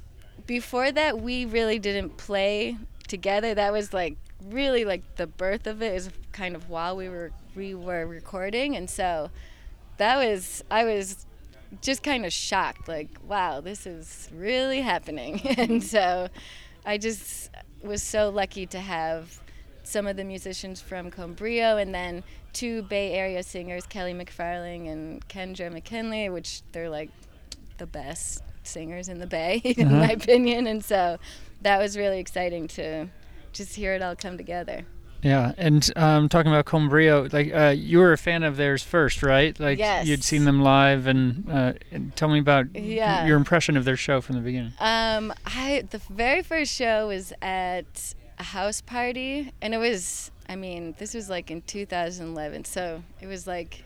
before 0.46 0.92
that, 0.92 1.20
we 1.20 1.44
really 1.44 1.78
didn't 1.78 2.16
play 2.16 2.76
together. 3.08 3.54
That 3.54 3.72
was 3.72 3.92
like 3.92 4.16
really 4.50 4.84
like 4.84 5.16
the 5.16 5.26
birth 5.26 5.66
of 5.66 5.82
it 5.82 5.94
is 5.94 6.10
kind 6.32 6.54
of 6.54 6.68
while 6.68 6.96
we 6.96 7.08
were 7.08 7.32
we 7.54 7.74
were 7.74 8.06
recording, 8.06 8.76
and 8.76 8.88
so 8.88 9.30
that 9.96 10.16
was 10.16 10.62
I 10.70 10.84
was 10.84 11.26
just 11.82 12.02
kind 12.02 12.24
of 12.24 12.32
shocked, 12.32 12.88
like, 12.88 13.08
wow, 13.26 13.60
this 13.60 13.86
is 13.86 14.28
really 14.34 14.80
happening. 14.80 15.40
and 15.58 15.82
so 15.82 16.28
I 16.84 16.98
just 16.98 17.50
was 17.86 18.02
so 18.02 18.30
lucky 18.30 18.66
to 18.66 18.80
have 18.80 19.40
some 19.82 20.06
of 20.06 20.16
the 20.16 20.24
musicians 20.24 20.80
from 20.80 21.10
Con 21.10 21.34
Brio 21.34 21.76
and 21.76 21.94
then 21.94 22.24
two 22.52 22.82
Bay 22.82 23.12
Area 23.12 23.42
singers, 23.42 23.86
Kelly 23.86 24.14
McFarling 24.14 24.90
and 24.90 25.26
Kendra 25.28 25.72
McKinley, 25.72 26.28
which 26.28 26.62
they're 26.72 26.90
like 26.90 27.10
the 27.78 27.86
best 27.86 28.42
singers 28.64 29.08
in 29.08 29.18
the 29.18 29.26
Bay, 29.26 29.60
in 29.64 29.88
mm-hmm. 29.88 29.98
my 29.98 30.10
opinion. 30.10 30.66
And 30.66 30.84
so 30.84 31.18
that 31.62 31.78
was 31.78 31.96
really 31.96 32.18
exciting 32.18 32.68
to 32.68 33.08
just 33.52 33.74
hear 33.74 33.94
it 33.94 34.02
all 34.02 34.16
come 34.16 34.36
together. 34.36 34.84
Yeah, 35.22 35.52
and 35.56 35.90
um, 35.96 36.28
talking 36.28 36.52
about 36.52 36.66
Con 36.66 36.88
Brio, 36.88 37.28
like 37.32 37.52
uh, 37.52 37.74
you 37.76 37.98
were 37.98 38.12
a 38.12 38.18
fan 38.18 38.42
of 38.42 38.56
theirs 38.56 38.82
first, 38.82 39.22
right? 39.22 39.58
Like 39.58 39.78
Yes. 39.78 40.06
you'd 40.06 40.22
seen 40.22 40.44
them 40.44 40.62
live, 40.62 41.06
and, 41.06 41.50
uh, 41.50 41.72
and 41.90 42.14
tell 42.16 42.28
me 42.28 42.38
about 42.38 42.66
Yeah. 42.74 43.26
your 43.26 43.36
impression 43.36 43.76
of 43.76 43.84
their 43.84 43.96
show 43.96 44.20
from 44.20 44.36
the 44.36 44.42
beginning. 44.42 44.72
Um, 44.78 45.32
I 45.44 45.84
the 45.90 45.98
very 46.10 46.42
first 46.42 46.72
show 46.72 47.08
was 47.08 47.32
at 47.42 48.14
a 48.38 48.42
house 48.44 48.80
party, 48.80 49.52
and 49.60 49.74
it 49.74 49.78
was. 49.78 50.30
I 50.48 50.54
mean, 50.54 50.94
this 50.98 51.12
was 51.12 51.28
like 51.28 51.50
in 51.50 51.62
2011, 51.62 52.64
so 52.66 53.02
it 53.20 53.26
was 53.26 53.48
like 53.48 53.82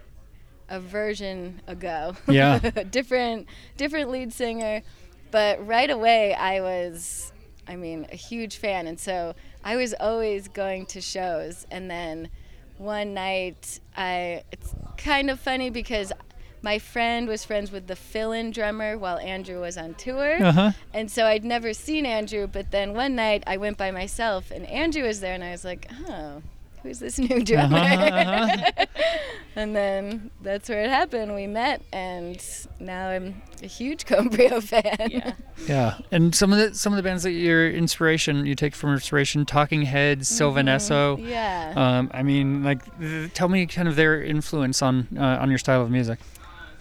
a 0.69 0.79
version 0.79 1.63
ago. 1.67 2.17
Yeah. 2.29 2.59
different, 2.91 3.47
different 3.79 4.11
lead 4.11 4.33
singer, 4.35 4.83
but 5.31 5.67
right 5.67 5.89
away 5.91 6.35
I 6.35 6.61
was. 6.61 7.33
I 7.69 7.77
mean, 7.77 8.07
a 8.11 8.17
huge 8.17 8.57
fan, 8.57 8.87
and 8.89 8.99
so 8.99 9.35
I 9.65 9.77
was 9.77 9.95
always 9.99 10.49
going 10.49 10.87
to 10.87 11.01
shows, 11.01 11.67
and 11.71 11.91
then 11.91 12.29
one 12.79 13.15
night 13.15 13.81
I. 13.97 14.45
It's 14.53 14.75
kind 14.97 15.31
of 15.31 15.41
funny 15.41 15.71
because. 15.71 16.13
My 16.63 16.79
friend 16.79 17.27
was 17.27 17.43
friends 17.43 17.73
with 17.73 17.87
the 17.87 17.97
fill-in 17.97 18.51
drummer 18.51 18.99
while 18.99 19.17
Andrew 19.17 19.63
was 19.63 19.79
on 19.79 19.95
tour. 19.95 20.37
Uh 20.45 20.53
huh. 20.53 20.71
And 20.93 21.11
so 21.11 21.25
I'd 21.25 21.43
never 21.43 21.73
seen 21.73 22.05
Andrew, 22.05 22.47
but 22.47 22.71
then 22.71 22.93
one 22.93 23.15
night 23.15 23.43
I 23.47 23.57
went 23.57 23.79
by 23.79 23.91
myself 23.91 24.51
and 24.51 24.67
Andrew 24.67 25.05
was 25.05 25.21
there 25.21 25.33
and 25.33 25.43
I 25.43 25.53
was 25.53 25.65
like, 25.65 25.91
oh, 26.07 26.43
who's 26.83 26.99
this 26.99 27.19
new 27.19 27.43
drummer? 27.45 27.79
Uh-huh, 27.79 28.87
and 29.57 29.75
then 29.75 30.31
that's 30.43 30.69
where 30.69 30.83
it 30.83 30.91
happened. 30.91 31.35
We 31.35 31.47
met 31.47 31.83
and 31.93 32.43
now 32.79 33.09
I'm 33.09 33.43
a 33.63 33.67
huge 33.67 34.07
Con 34.07 34.29
Brio 34.29 34.61
fan. 34.61 35.09
Yeah. 35.11 35.33
Yeah, 35.67 35.99
and 36.11 36.35
some 36.35 36.53
of 36.53 36.59
the 36.59 36.75
some 36.75 36.93
of 36.93 36.97
the 36.97 37.03
bands 37.03 37.23
that 37.25 37.33
your 37.33 37.71
inspiration 37.71 38.47
you 38.47 38.55
take 38.55 38.75
from 38.75 38.93
inspiration, 38.93 39.45
Talking 39.45 39.83
Heads, 39.83 40.29
Sylvan 40.29 40.67
Esso. 40.67 41.17
Mm-hmm. 41.17 41.29
yeah. 41.29 41.73
Um, 41.77 42.11
I 42.15 42.23
mean, 42.23 42.63
like, 42.65 42.99
th- 42.99 43.33
tell 43.35 43.49
me 43.49 43.67
kind 43.67 43.87
of 43.89 43.97
their 43.97 44.23
influence 44.23 44.81
on 44.83 45.09
uh, 45.19 45.39
on 45.41 45.51
your 45.51 45.59
style 45.59 45.83
of 45.83 45.91
music. 45.91 46.19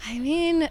I 0.08 0.18
mean, 0.20 0.70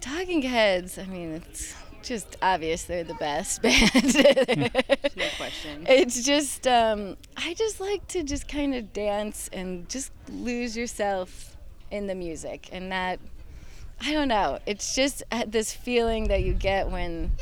Talking 0.00 0.42
Heads, 0.42 0.98
I 0.98 1.04
mean, 1.04 1.32
it's 1.32 1.74
just 2.02 2.36
obvious 2.42 2.84
they're 2.84 3.04
the 3.04 3.14
best 3.14 3.62
band. 3.62 4.70
No 5.16 5.26
question. 5.36 5.84
It's 5.88 6.24
just, 6.24 6.66
um, 6.66 7.16
I 7.36 7.54
just 7.54 7.80
like 7.80 8.06
to 8.08 8.22
just 8.22 8.48
kind 8.48 8.74
of 8.74 8.92
dance 8.92 9.48
and 9.52 9.88
just 9.88 10.12
lose 10.28 10.76
yourself 10.76 11.56
in 11.90 12.06
the 12.06 12.14
music. 12.14 12.68
And 12.72 12.90
that, 12.92 13.20
I 14.00 14.12
don't 14.12 14.28
know, 14.28 14.58
it's 14.66 14.94
just 14.94 15.22
uh, 15.30 15.44
this 15.46 15.72
feeling 15.72 16.28
that 16.28 16.42
you 16.42 16.54
get 16.54 16.90
when 16.90 17.32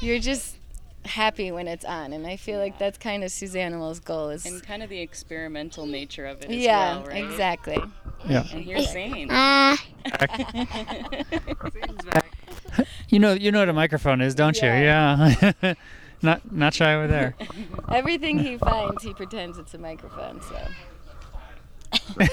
you're 0.00 0.18
just 0.18 0.56
happy 1.04 1.50
when 1.50 1.68
it's 1.68 1.84
on. 1.84 2.12
And 2.12 2.26
I 2.26 2.36
feel 2.36 2.58
like 2.58 2.78
that's 2.78 2.98
kind 2.98 3.24
of 3.24 3.30
Suzanne's 3.30 4.00
goal 4.00 4.30
is. 4.30 4.46
And 4.46 4.62
kind 4.62 4.82
of 4.82 4.90
the 4.90 5.00
experimental 5.00 5.86
nature 5.86 6.26
of 6.26 6.42
it 6.42 6.50
as 6.50 6.56
yeah, 6.56 6.96
well, 6.96 7.06
right? 7.06 7.24
exactly. 7.24 7.78
Yeah, 8.26 8.46
And 8.52 8.64
here's 8.64 8.90
Zane. 8.90 9.28
you 13.08 13.18
know 13.18 13.32
you 13.32 13.50
know 13.52 13.60
what 13.60 13.68
a 13.68 13.72
microphone 13.72 14.20
is, 14.20 14.34
don't 14.34 14.56
you? 14.60 14.68
Yeah. 14.68 15.52
not 16.22 16.52
not 16.52 16.74
shy 16.74 16.94
over 16.94 17.06
there. 17.06 17.34
Everything 17.92 18.38
he 18.38 18.56
finds, 18.56 19.02
he 19.02 19.14
pretends 19.14 19.58
it's 19.58 19.74
a 19.74 19.78
microphone. 19.78 20.40
So. 20.42 22.28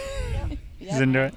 He's 0.79 0.99
into 0.99 1.19
it. 1.25 1.35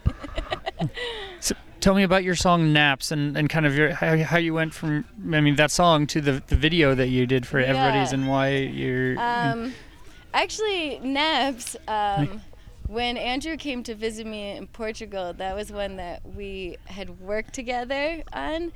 so, 1.41 1.55
tell 1.81 1.95
me 1.95 2.03
about 2.03 2.25
your 2.25 2.35
song 2.35 2.73
"Naps" 2.73 3.11
and, 3.11 3.37
and 3.37 3.51
kind 3.51 3.67
of 3.67 3.77
your 3.77 3.93
how, 3.93 4.17
how 4.17 4.39
you 4.39 4.55
went 4.55 4.73
from 4.73 5.05
I 5.33 5.41
mean 5.41 5.57
that 5.57 5.71
song 5.71 6.07
to 6.09 6.21
the, 6.21 6.43
the 6.47 6.57
video 6.57 6.95
that 6.95 7.09
you 7.09 7.27
did 7.27 7.47
for 7.47 7.59
everybody's 7.59 8.13
and 8.13 8.29
why 8.29 8.57
you're. 8.57 9.19
Um, 9.19 9.75
actually, 10.33 11.01
"Naps." 11.01 11.77
um, 11.87 12.41
when 12.89 13.17
Andrew 13.17 13.57
came 13.57 13.83
to 13.85 13.95
visit 13.95 14.27
me 14.27 14.57
in 14.57 14.67
Portugal, 14.67 15.33
that 15.35 15.55
was 15.55 15.73
one 15.73 15.97
that 15.97 16.23
we 16.35 16.77
had 16.87 17.21
worked 17.21 17.55
together 17.55 18.23
on. 18.33 18.73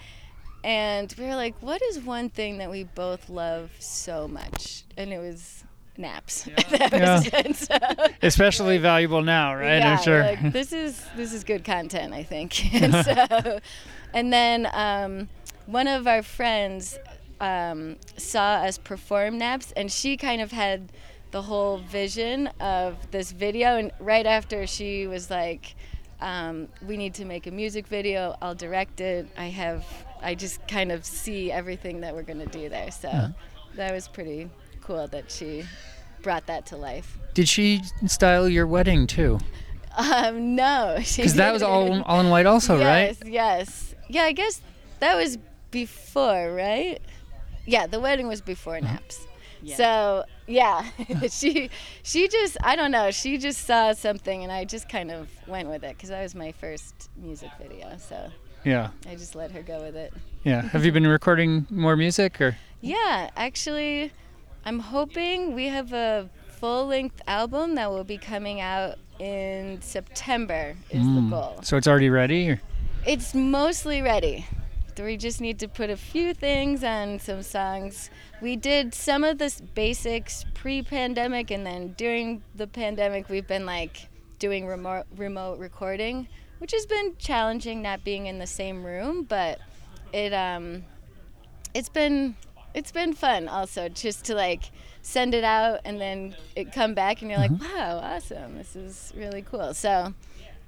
And 0.64 1.14
we 1.18 1.24
were 1.24 1.36
like, 1.36 1.54
what 1.60 1.80
is 1.82 2.00
one 2.00 2.30
thing 2.30 2.58
that 2.58 2.70
we 2.70 2.84
both 2.84 3.28
love 3.28 3.70
so 3.78 4.26
much? 4.26 4.84
And 4.96 5.12
it 5.12 5.18
was 5.18 5.62
naps. 5.96 6.48
That 6.70 7.46
was. 7.46 7.58
So- 7.58 8.06
especially 8.22 8.78
valuable 8.78 9.22
now, 9.22 9.54
right? 9.54 9.78
yeah, 9.78 9.92
I'm 9.92 10.02
sure. 10.02 10.22
Like, 10.22 10.52
this 10.52 10.72
is 10.72 11.04
this 11.16 11.32
is 11.32 11.44
good 11.44 11.64
content, 11.64 12.12
I 12.12 12.22
think. 12.22 12.74
and 12.74 12.94
so, 13.04 13.60
and 14.14 14.32
then 14.32 14.68
um, 14.72 15.28
one 15.66 15.86
of 15.86 16.06
our 16.06 16.22
friends 16.22 16.98
um, 17.40 17.96
saw 18.16 18.54
us 18.56 18.78
perform 18.78 19.38
naps, 19.38 19.72
and 19.72 19.90
she 19.92 20.16
kind 20.16 20.40
of 20.40 20.50
had 20.52 20.90
the 21.30 21.42
whole 21.42 21.78
vision 21.78 22.48
of 22.60 23.10
this 23.10 23.32
video. 23.32 23.76
And 23.76 23.92
right 24.00 24.26
after 24.26 24.66
she 24.66 25.06
was 25.06 25.30
like, 25.30 25.74
um, 26.20 26.68
"We 26.86 26.96
need 26.96 27.14
to 27.14 27.24
make 27.24 27.46
a 27.46 27.50
music 27.50 27.86
video. 27.86 28.36
I'll 28.42 28.54
direct 28.54 29.00
it. 29.00 29.28
I 29.36 29.46
have. 29.46 29.84
I 30.20 30.34
just 30.34 30.66
kind 30.66 30.90
of 30.90 31.04
see 31.04 31.52
everything 31.52 32.00
that 32.00 32.14
we're 32.14 32.22
gonna 32.22 32.46
do 32.46 32.68
there." 32.68 32.90
So 32.90 33.32
that 33.76 33.92
was 33.92 34.08
pretty 34.08 34.48
cool 34.82 35.06
that 35.08 35.30
she 35.30 35.64
brought 36.22 36.46
that 36.46 36.66
to 36.66 36.76
life. 36.76 37.16
Did 37.34 37.48
she 37.48 37.82
style 38.06 38.48
your 38.48 38.66
wedding 38.66 39.06
too? 39.06 39.38
Um, 39.96 40.54
no, 40.56 40.96
Because 41.16 41.34
that 41.34 41.52
was 41.52 41.62
all 41.62 42.02
all 42.02 42.20
in 42.20 42.30
white, 42.30 42.46
also, 42.46 42.78
right? 42.78 43.16
yes, 43.16 43.22
Yes, 43.24 43.94
Yeah, 44.08 44.22
I 44.22 44.32
guess 44.32 44.60
that 45.00 45.14
was 45.14 45.38
before, 45.70 46.52
right? 46.52 46.98
Yeah, 47.66 47.86
the 47.86 48.00
wedding 48.00 48.26
was 48.26 48.40
before 48.40 48.80
Naps. 48.80 49.26
Yeah. 49.62 49.76
So 49.76 50.24
yeah, 50.46 50.86
she 51.30 51.70
she 52.02 52.28
just 52.28 52.56
I 52.62 52.76
don't 52.76 52.90
know 52.90 53.10
she 53.10 53.38
just 53.38 53.66
saw 53.66 53.92
something 53.92 54.42
and 54.42 54.52
I 54.52 54.64
just 54.64 54.88
kind 54.88 55.10
of 55.10 55.28
went 55.46 55.68
with 55.68 55.84
it 55.84 55.96
because 55.96 56.10
that 56.10 56.22
was 56.22 56.34
my 56.34 56.52
first 56.52 57.10
music 57.16 57.50
video. 57.60 57.96
So 57.98 58.30
Yeah, 58.64 58.90
I 59.08 59.14
just 59.14 59.34
let 59.34 59.50
her 59.52 59.62
go 59.62 59.82
with 59.82 59.96
it. 59.96 60.12
yeah. 60.44 60.62
Have 60.62 60.84
you 60.84 60.92
been 60.92 61.06
recording 61.06 61.66
more 61.70 61.96
music 61.96 62.40
or? 62.40 62.56
Yeah, 62.80 63.30
actually, 63.36 64.12
I'm 64.64 64.78
hoping 64.78 65.54
we 65.54 65.66
have 65.66 65.92
a 65.92 66.28
full 66.48 66.86
length 66.86 67.20
album 67.26 67.74
that 67.74 67.90
will 67.90 68.04
be 68.04 68.18
coming 68.18 68.60
out 68.60 68.96
in 69.18 69.80
September. 69.82 70.76
Is 70.90 71.02
the 71.02 71.20
mm. 71.20 71.30
goal. 71.30 71.60
So 71.62 71.76
it's 71.76 71.88
already 71.88 72.10
ready? 72.10 72.50
Or? 72.50 72.60
It's 73.06 73.34
mostly 73.34 74.02
ready. 74.02 74.46
We 74.98 75.16
just 75.16 75.40
need 75.40 75.58
to 75.60 75.68
put 75.68 75.90
a 75.90 75.96
few 75.96 76.34
things 76.34 76.82
on 76.84 77.18
some 77.18 77.42
songs. 77.42 78.10
We 78.40 78.56
did 78.56 78.94
some 78.94 79.24
of 79.24 79.38
the 79.38 79.52
basics 79.74 80.44
pre-pandemic, 80.54 81.50
and 81.50 81.66
then 81.66 81.94
during 81.96 82.42
the 82.54 82.66
pandemic, 82.66 83.28
we've 83.28 83.46
been 83.46 83.66
like 83.66 84.08
doing 84.38 84.66
remote 84.66 85.06
remote 85.16 85.58
recording, 85.58 86.28
which 86.58 86.72
has 86.72 86.86
been 86.86 87.16
challenging, 87.18 87.82
not 87.82 88.04
being 88.04 88.26
in 88.26 88.38
the 88.38 88.46
same 88.46 88.84
room. 88.84 89.24
But 89.24 89.60
it 90.12 90.32
um, 90.32 90.84
it's 91.74 91.88
been 91.88 92.36
it's 92.74 92.92
been 92.92 93.12
fun 93.12 93.48
also 93.48 93.88
just 93.88 94.24
to 94.26 94.34
like 94.34 94.70
send 95.02 95.34
it 95.34 95.44
out 95.44 95.80
and 95.84 96.00
then 96.00 96.36
it 96.54 96.72
come 96.72 96.94
back 96.94 97.22
and 97.22 97.30
you're 97.30 97.40
like, 97.40 97.50
wow, 97.50 98.00
awesome, 98.02 98.56
this 98.56 98.76
is 98.76 99.12
really 99.16 99.42
cool. 99.42 99.74
So 99.74 100.12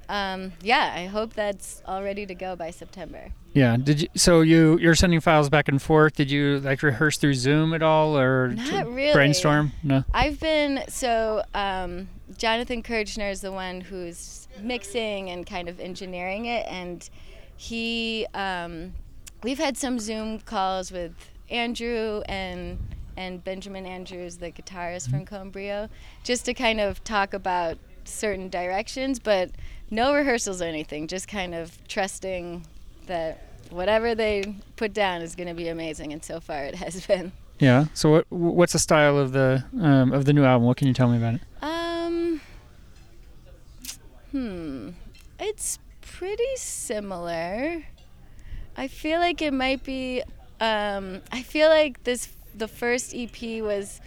um, 0.09 0.53
yeah, 0.63 0.93
I 0.95 1.07
hope 1.07 1.35
that's 1.35 1.83
all 1.87 2.03
ready 2.03 2.27
to 2.27 2.35
go 2.35 2.57
by 2.57 2.71
September. 2.71 3.33
Yeah. 3.53 3.77
Did 3.77 4.03
you? 4.03 4.09
So 4.15 4.43
you 4.43 4.79
you're 4.79 4.95
sending 4.95 5.21
files 5.21 5.49
back 5.49 5.69
and 5.69 5.81
forth. 5.83 6.15
Did 6.15 6.31
you 6.31 6.61
like 6.61 6.83
rehearse 6.83 7.17
through 7.19 7.35
Zoom 7.35 7.75
at 7.75 7.83
all 7.83 8.17
or 8.17 8.49
Not 8.49 8.87
really. 8.93 9.13
brainstorm? 9.13 9.73
No. 9.83 10.05
I've 10.15 10.39
been 10.39 10.85
so 10.89 11.43
um, 11.55 12.09
Jonathan 12.39 12.83
Kirchner 12.83 13.29
is 13.29 13.41
the 13.41 13.53
one 13.53 13.81
who's 13.81 14.47
mixing 14.61 15.31
and 15.31 15.47
kind 15.47 15.69
of 15.69 15.81
engineering 15.81 16.47
it, 16.47 16.65
and 16.69 17.09
he 17.57 18.27
um, 18.35 18.93
we've 19.43 19.59
had 19.59 19.77
some 19.77 19.99
Zoom 19.99 20.39
calls 20.41 20.93
with 20.93 21.13
Andrew 21.51 22.23
and 22.29 22.79
and 23.17 23.43
Benjamin 23.43 23.85
Andrews, 23.85 24.37
the 24.37 24.53
guitarist 24.53 25.11
from 25.11 25.25
Con 25.27 25.51
Brio, 25.51 25.89
just 26.23 26.45
to 26.47 26.55
kind 26.55 26.81
of 26.81 27.03
talk 27.05 27.35
about 27.35 27.79
certain 28.05 28.49
directions, 28.49 29.19
but 29.19 29.51
no 29.91 30.15
rehearsals 30.15 30.63
or 30.63 30.67
anything. 30.67 31.09
Just 31.09 31.27
kind 31.27 31.55
of 31.55 31.77
trusting 31.89 32.65
that 33.11 33.39
whatever 33.71 34.15
they 34.15 34.55
put 34.77 34.93
down 34.95 35.21
is 35.23 35.35
going 35.37 35.49
to 35.49 35.55
be 35.55 35.69
amazing, 35.69 36.13
and 36.13 36.25
so 36.25 36.41
far 36.41 36.65
it 36.65 36.75
has 36.77 37.07
been. 37.13 37.33
Yeah. 37.59 37.87
So 37.95 38.11
what 38.11 38.27
what's 38.31 38.73
the 38.73 38.79
style 38.79 39.19
of 39.19 39.33
the 39.33 39.63
um, 39.79 40.13
of 40.13 40.25
the 40.25 40.33
new 40.33 40.45
album? 40.45 40.67
What 40.67 40.77
can 40.79 40.89
you 40.89 40.95
tell 40.95 41.09
me 41.09 41.19
about 41.19 41.35
it? 41.35 41.41
Um, 41.63 42.41
hmm. 44.31 44.89
It's 45.39 45.79
pretty 46.01 46.57
similar. 46.57 47.85
I 48.77 48.89
feel 48.89 49.21
like 49.21 49.43
it 49.43 49.53
might 49.53 49.85
be. 49.85 50.23
Um, 50.61 51.21
I 51.33 51.43
feel 51.43 51.69
like 51.69 52.05
this 52.05 52.29
the 52.55 52.69
first 52.69 53.15
EP 53.15 53.63
was 53.63 54.01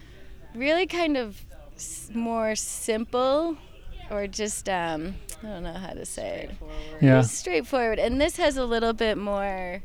really 0.56 0.86
kind 0.86 1.18
of 1.18 1.42
s- 1.76 2.10
more 2.14 2.56
simple, 2.56 3.58
or 4.10 4.28
just 4.28 4.70
um, 4.70 5.16
I 5.44 5.48
don't 5.48 5.64
know 5.64 5.74
how 5.74 5.94
to 5.94 6.06
say 6.06 6.48
it. 6.50 6.50
It 7.02 7.06
Yeah. 7.06 7.18
was 7.18 7.32
straightforward, 7.32 8.00
and 8.00 8.20
this 8.22 8.38
has 8.38 8.56
a 8.58 8.66
little 8.66 8.94
bit 8.94 9.18
more 9.18 9.82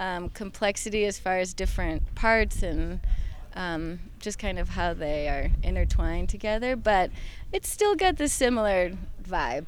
um, 0.00 0.28
complexity 0.30 1.04
as 1.06 1.18
far 1.18 1.38
as 1.38 1.52
different 1.54 2.14
parts 2.14 2.62
and 2.62 3.00
um, 3.56 3.98
just 4.20 4.38
kind 4.38 4.58
of 4.58 4.68
how 4.70 4.94
they 4.94 5.28
are 5.28 5.50
intertwined 5.62 6.28
together. 6.28 6.76
But 6.76 7.10
it's 7.52 7.68
still 7.68 7.96
got 7.96 8.16
the 8.16 8.28
similar 8.28 8.92
vibe 9.22 9.66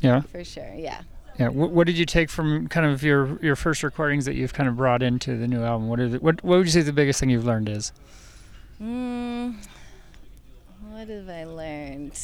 Yeah. 0.00 0.20
for 0.22 0.44
sure. 0.44 0.72
Yeah. 0.76 1.02
Yeah. 1.38 1.48
What, 1.48 1.70
what 1.72 1.86
did 1.88 1.98
you 1.98 2.06
take 2.06 2.30
from 2.30 2.68
kind 2.68 2.86
of 2.86 3.02
your 3.02 3.38
your 3.42 3.56
first 3.56 3.82
recordings 3.82 4.24
that 4.26 4.34
you've 4.36 4.54
kind 4.54 4.68
of 4.68 4.76
brought 4.76 5.02
into 5.02 5.36
the 5.36 5.48
new 5.48 5.62
album? 5.64 5.88
What 5.88 5.98
is 5.98 6.14
it? 6.14 6.22
What 6.22 6.44
What 6.44 6.58
would 6.58 6.66
you 6.66 6.72
say 6.72 6.82
the 6.82 6.92
biggest 6.92 7.18
thing 7.18 7.30
you've 7.30 7.44
learned 7.44 7.68
is? 7.68 7.90
Mm, 8.80 9.56
what 10.90 11.08
have 11.08 11.28
I 11.28 11.44
learned? 11.44 12.20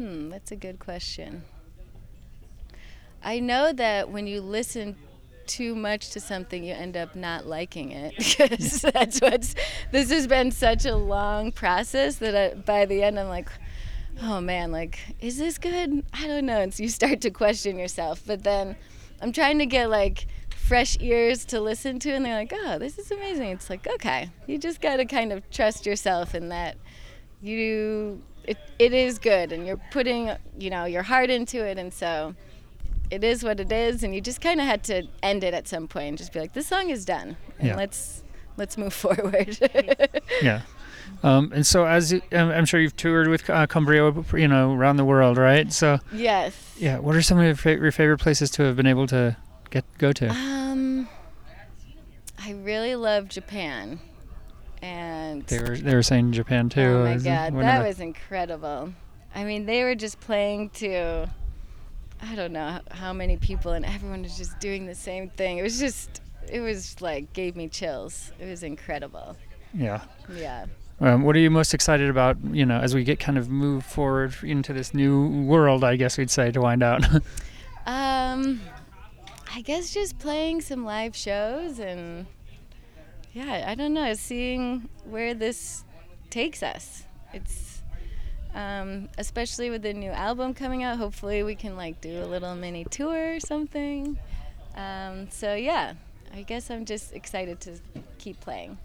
Hmm, 0.00 0.30
that's 0.30 0.50
a 0.50 0.56
good 0.56 0.78
question. 0.78 1.44
I 3.22 3.38
know 3.38 3.70
that 3.70 4.08
when 4.08 4.26
you 4.26 4.40
listen 4.40 4.96
too 5.46 5.74
much 5.74 6.08
to 6.12 6.20
something, 6.20 6.64
you 6.64 6.72
end 6.72 6.96
up 6.96 7.14
not 7.14 7.44
liking 7.44 7.90
it 7.92 8.14
because 8.18 8.80
that's 8.94 9.20
what's. 9.20 9.54
This 9.92 10.10
has 10.10 10.26
been 10.26 10.52
such 10.52 10.86
a 10.86 10.96
long 10.96 11.52
process 11.52 12.16
that 12.16 12.34
I, 12.34 12.54
by 12.54 12.86
the 12.86 13.02
end, 13.02 13.20
I'm 13.20 13.28
like, 13.28 13.50
oh 14.22 14.40
man, 14.40 14.72
like, 14.72 14.98
is 15.20 15.36
this 15.36 15.58
good? 15.58 16.02
I 16.14 16.26
don't 16.26 16.46
know. 16.46 16.62
And 16.62 16.72
so 16.72 16.82
you 16.82 16.88
start 16.88 17.20
to 17.20 17.30
question 17.30 17.78
yourself. 17.78 18.22
But 18.26 18.42
then 18.42 18.76
I'm 19.20 19.32
trying 19.32 19.58
to 19.58 19.66
get 19.66 19.90
like 19.90 20.28
fresh 20.48 20.96
ears 21.00 21.44
to 21.46 21.60
listen 21.60 21.98
to, 21.98 22.12
and 22.12 22.24
they're 22.24 22.38
like, 22.38 22.54
oh, 22.56 22.78
this 22.78 22.98
is 22.98 23.10
amazing. 23.10 23.50
It's 23.50 23.68
like, 23.68 23.86
okay, 23.86 24.30
you 24.46 24.56
just 24.56 24.80
got 24.80 24.96
to 24.96 25.04
kind 25.04 25.30
of 25.30 25.50
trust 25.50 25.84
yourself 25.84 26.34
in 26.34 26.48
that 26.48 26.78
you. 27.42 28.22
It, 28.44 28.58
it 28.78 28.92
is 28.92 29.18
good, 29.18 29.52
and 29.52 29.66
you're 29.66 29.80
putting, 29.90 30.30
you 30.58 30.70
know, 30.70 30.84
your 30.84 31.02
heart 31.02 31.30
into 31.30 31.64
it, 31.64 31.78
and 31.78 31.92
so 31.92 32.34
it 33.10 33.22
is 33.24 33.42
what 33.44 33.60
it 33.60 33.70
is, 33.72 34.02
and 34.02 34.14
you 34.14 34.20
just 34.20 34.40
kind 34.40 34.60
of 34.60 34.66
had 34.66 34.82
to 34.84 35.06
end 35.22 35.44
it 35.44 35.52
at 35.54 35.68
some 35.68 35.86
point 35.88 36.08
and 36.08 36.18
just 36.18 36.32
be 36.32 36.40
like, 36.40 36.52
this 36.52 36.66
song 36.66 36.90
is 36.90 37.04
done, 37.04 37.36
and 37.58 37.68
Yeah. 37.68 37.76
let's 37.76 38.22
let's 38.56 38.76
move 38.78 38.92
forward. 39.04 39.58
Yeah. 40.42 40.62
Um, 41.22 41.50
and 41.54 41.66
so, 41.66 41.86
as 41.86 42.12
you, 42.12 42.22
I'm 42.32 42.50
I'm 42.50 42.64
sure 42.64 42.80
you've 42.80 42.96
toured 42.96 43.28
with 43.28 43.48
uh, 43.50 43.66
Con 43.66 43.84
Brio, 43.84 44.24
you 44.32 44.48
know, 44.48 44.72
around 44.74 44.96
the 44.96 45.04
world, 45.04 45.36
right? 45.38 45.70
So, 45.72 45.98
yes. 46.12 46.54
yeah. 46.78 46.98
What 46.98 47.14
are 47.16 47.22
some 47.22 47.38
of 47.38 47.44
your, 47.44 47.54
fa- 47.56 47.76
your 47.76 47.92
favorite 47.92 48.18
places 48.18 48.50
to 48.52 48.62
have 48.62 48.76
been 48.76 48.86
able 48.86 49.06
to 49.08 49.36
get 49.70 49.84
go 49.98 50.12
to? 50.12 50.28
Um, 50.30 51.08
I 52.38 52.52
really 52.52 52.94
love 52.96 53.28
Japan, 53.28 54.00
and 54.82 55.44
They 55.46 55.58
were 55.60 55.76
they 55.76 55.94
were 55.94 56.02
saying 56.02 56.32
Japan 56.32 56.68
too. 56.68 56.80
oh 56.80 57.04
my 57.04 57.16
god, 57.16 57.54
that 57.56 57.86
was 57.86 58.00
incredible. 58.00 58.92
I 59.34 59.44
mean, 59.44 59.66
they 59.66 59.84
were 59.84 59.94
just 59.94 60.18
playing 60.20 60.70
to, 60.70 61.28
I 62.20 62.34
don't 62.34 62.52
know 62.52 62.80
how 62.90 63.12
many 63.12 63.36
people, 63.36 63.72
and 63.72 63.84
everyone 63.86 64.22
was 64.22 64.36
just 64.36 64.58
doing 64.58 64.86
the 64.86 64.94
same 64.94 65.28
thing. 65.30 65.58
It 65.58 65.62
was 65.62 65.78
just, 65.78 66.20
it 66.50 66.60
was 66.60 67.00
like 67.00 67.32
gave 67.32 67.54
me 67.54 67.68
chills. 67.68 68.32
It 68.40 68.46
was 68.46 68.62
incredible. 68.62 69.36
yeah. 69.74 70.00
Yeah. 70.34 70.66
Um, 71.02 71.22
what 71.22 71.34
are 71.34 71.38
you 71.38 71.50
most 71.50 71.72
excited 71.72 72.10
about? 72.10 72.36
You 72.52 72.66
know, 72.66 72.78
as 72.78 72.94
we 72.94 73.04
get 73.04 73.18
kind 73.20 73.38
of 73.38 73.48
move 73.48 73.86
forward 73.86 74.34
into 74.42 74.72
this 74.74 74.92
new 74.92 75.44
world, 75.46 75.82
I 75.82 75.96
guess 75.96 76.18
we'd 76.18 76.30
say 76.30 76.50
to 76.50 76.60
wind 76.60 76.82
out. 76.82 77.04
Um, 77.86 78.60
I 79.54 79.62
guess 79.62 79.92
just 79.92 80.18
playing 80.18 80.60
some 80.60 80.84
live 80.84 81.16
shows 81.16 81.78
and 81.80 82.26
yeah, 83.32 83.64
I 83.66 83.74
don't 83.74 83.94
know, 83.94 84.12
seeing 84.14 84.88
where 85.04 85.34
this 85.34 85.84
takes 86.30 86.62
us. 86.62 87.04
It's 87.32 87.82
um, 88.54 89.08
especially 89.18 89.70
with 89.70 89.82
the 89.82 89.92
new 89.92 90.10
album 90.10 90.54
coming 90.54 90.82
out. 90.82 90.98
Hopefully, 90.98 91.42
we 91.42 91.54
can 91.54 91.76
like 91.76 92.00
do 92.00 92.22
a 92.22 92.26
little 92.26 92.54
mini 92.54 92.84
tour 92.84 93.36
or 93.36 93.40
something. 93.40 94.18
Um, 94.76 95.30
so 95.30 95.54
yeah, 95.54 95.94
I 96.34 96.42
guess 96.42 96.70
I'm 96.70 96.84
just 96.84 97.12
excited 97.12 97.60
to 97.60 97.78
keep 98.18 98.40
playing. 98.40 98.78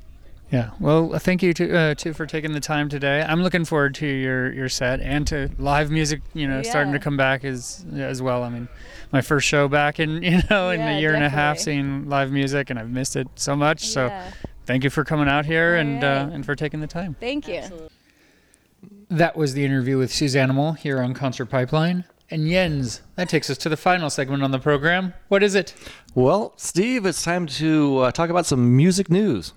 Yeah. 0.52 0.72
Well, 0.80 1.16
uh, 1.16 1.20
thank 1.20 1.42
you 1.42 1.54
to 1.54 1.76
uh, 1.76 1.96
too 1.96 2.14
for 2.14 2.26
taking 2.26 2.54
the 2.54 2.60
time 2.60 2.88
today. 2.88 3.24
I'm 3.28 3.42
looking 3.42 3.66
forward 3.66 3.96
to 3.96 4.08
your 4.08 4.54
your 4.54 4.70
set 4.70 5.02
and 5.02 5.26
to 5.28 5.50
live 5.58 5.90
music. 5.90 6.22
You 6.34 6.48
know, 6.48 6.62
starting 6.62 6.94
to 6.94 7.00
come 7.00 7.18
back 7.18 7.44
as 7.44 7.86
as 7.96 8.22
well. 8.22 8.44
I 8.44 8.50
mean, 8.50 8.68
my 9.12 9.22
first 9.22 9.48
show 9.48 9.68
back 9.68 10.00
in 10.00 10.22
you 10.24 10.42
know 10.50 10.70
in 10.70 10.80
Yeah, 10.80 10.98
a 10.98 11.00
year 11.00 11.14
and 11.14 11.24
a 11.24 11.30
half, 11.30 11.60
seeing 11.60 12.08
live 12.08 12.32
music, 12.32 12.70
and 12.70 12.78
I've 12.78 12.92
missed 12.92 13.16
it 13.16 13.28
so 13.36 13.56
much. 13.56 13.88
So 13.88 14.08
yeah. 14.08 14.32
thank 14.66 14.84
you 14.84 14.90
for 14.90 15.04
coming 15.04 15.28
out 15.28 15.46
here 15.46 15.74
All 15.74 15.82
and 15.82 16.04
uh, 16.04 16.30
and 16.32 16.46
for 16.46 16.56
taking 16.56 16.80
the 16.80 16.88
time. 16.88 17.16
Thank 17.20 17.48
you. 17.48 17.56
Absolutely. 17.56 17.90
That 19.10 19.36
was 19.36 19.54
the 19.54 19.66
interview 19.66 19.98
with 19.98 20.12
Suzanimal 20.12 20.78
here 20.78 21.02
on 21.02 21.14
Concert 21.14 21.46
Pipeline. 21.46 22.06
And 22.32 22.48
Jens, 22.48 23.02
that 23.16 23.30
takes 23.30 23.52
us 23.52 23.58
to 23.60 23.70
the 23.70 23.78
final 23.78 24.10
segment 24.10 24.42
on 24.42 24.50
the 24.50 24.58
program. 24.58 25.14
What 25.28 25.44
is 25.44 25.54
it? 25.54 25.76
Well, 26.16 26.54
Steve, 26.58 27.06
it's 27.06 27.24
time 27.24 27.46
to 27.46 28.00
uh, 28.00 28.12
talk 28.12 28.32
about 28.32 28.48
some 28.48 28.76
music 28.76 29.12
news. 29.12 29.54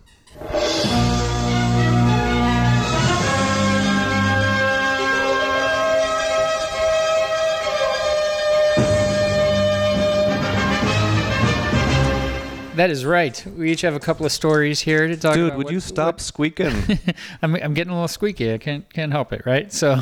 That 12.76 12.90
is 12.90 13.04
right. 13.04 13.44
We 13.56 13.72
each 13.72 13.80
have 13.80 13.96
a 13.96 13.98
couple 13.98 14.24
of 14.24 14.30
stories 14.30 14.78
here 14.80 15.08
to 15.08 15.16
talk 15.16 15.34
Dude, 15.34 15.48
about. 15.48 15.56
would 15.58 15.64
what- 15.64 15.72
you 15.72 15.80
stop 15.80 16.20
squeaking? 16.20 16.72
I'm, 17.42 17.56
I'm 17.56 17.74
getting 17.74 17.90
a 17.90 17.94
little 17.94 18.06
squeaky. 18.06 18.52
I 18.54 18.58
can't 18.58 18.88
can't 18.94 19.10
help 19.10 19.32
it, 19.32 19.42
right? 19.44 19.72
So, 19.72 20.00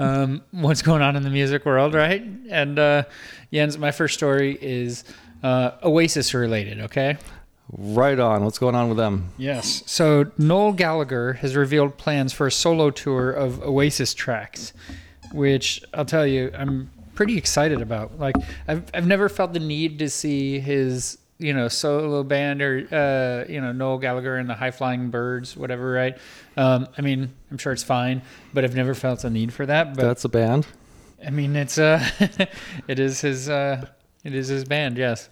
um, 0.00 0.42
what's 0.50 0.82
going 0.82 1.00
on 1.00 1.14
in 1.14 1.22
the 1.22 1.30
music 1.30 1.64
world, 1.64 1.94
right? 1.94 2.20
And 2.50 2.76
uh, 2.76 3.04
Jens, 3.52 3.78
my 3.78 3.92
first 3.92 4.14
story 4.14 4.58
is 4.60 5.04
uh, 5.44 5.72
Oasis 5.84 6.34
related. 6.34 6.80
Okay. 6.80 7.18
Right 7.72 8.18
on. 8.18 8.44
What's 8.44 8.58
going 8.58 8.74
on 8.74 8.88
with 8.88 8.98
them? 8.98 9.32
Yes. 9.38 9.82
So 9.86 10.30
Noel 10.38 10.72
Gallagher 10.72 11.34
has 11.34 11.56
revealed 11.56 11.96
plans 11.96 12.32
for 12.32 12.46
a 12.46 12.52
solo 12.52 12.90
tour 12.90 13.30
of 13.30 13.62
Oasis 13.62 14.14
tracks, 14.14 14.72
which 15.32 15.82
I'll 15.94 16.04
tell 16.04 16.26
you, 16.26 16.50
I'm 16.54 16.90
pretty 17.14 17.36
excited 17.36 17.80
about. 17.80 18.18
Like, 18.18 18.36
I've 18.68 18.84
I've 18.94 19.06
never 19.06 19.28
felt 19.28 19.52
the 19.52 19.60
need 19.60 19.98
to 20.00 20.10
see 20.10 20.60
his 20.60 21.18
you 21.38 21.52
know 21.52 21.68
solo 21.68 22.22
band 22.22 22.62
or 22.62 22.86
uh, 22.92 23.50
you 23.50 23.60
know 23.60 23.72
Noel 23.72 23.98
Gallagher 23.98 24.36
and 24.36 24.48
the 24.48 24.54
High 24.54 24.70
Flying 24.70 25.10
Birds, 25.10 25.56
whatever. 25.56 25.92
Right. 25.92 26.16
Um, 26.56 26.88
I 26.96 27.02
mean, 27.02 27.32
I'm 27.50 27.58
sure 27.58 27.72
it's 27.72 27.82
fine, 27.82 28.22
but 28.54 28.64
I've 28.64 28.76
never 28.76 28.94
felt 28.94 29.20
the 29.20 29.30
need 29.30 29.52
for 29.52 29.66
that. 29.66 29.96
But 29.96 30.02
That's 30.02 30.24
a 30.24 30.28
band. 30.28 30.66
I 31.24 31.30
mean, 31.30 31.56
it's 31.56 31.78
uh, 31.78 32.04
it 32.88 32.98
is 32.98 33.20
his 33.20 33.48
uh, 33.48 33.86
it 34.24 34.34
is 34.34 34.48
his 34.48 34.64
band. 34.64 34.96
Yes. 34.96 35.28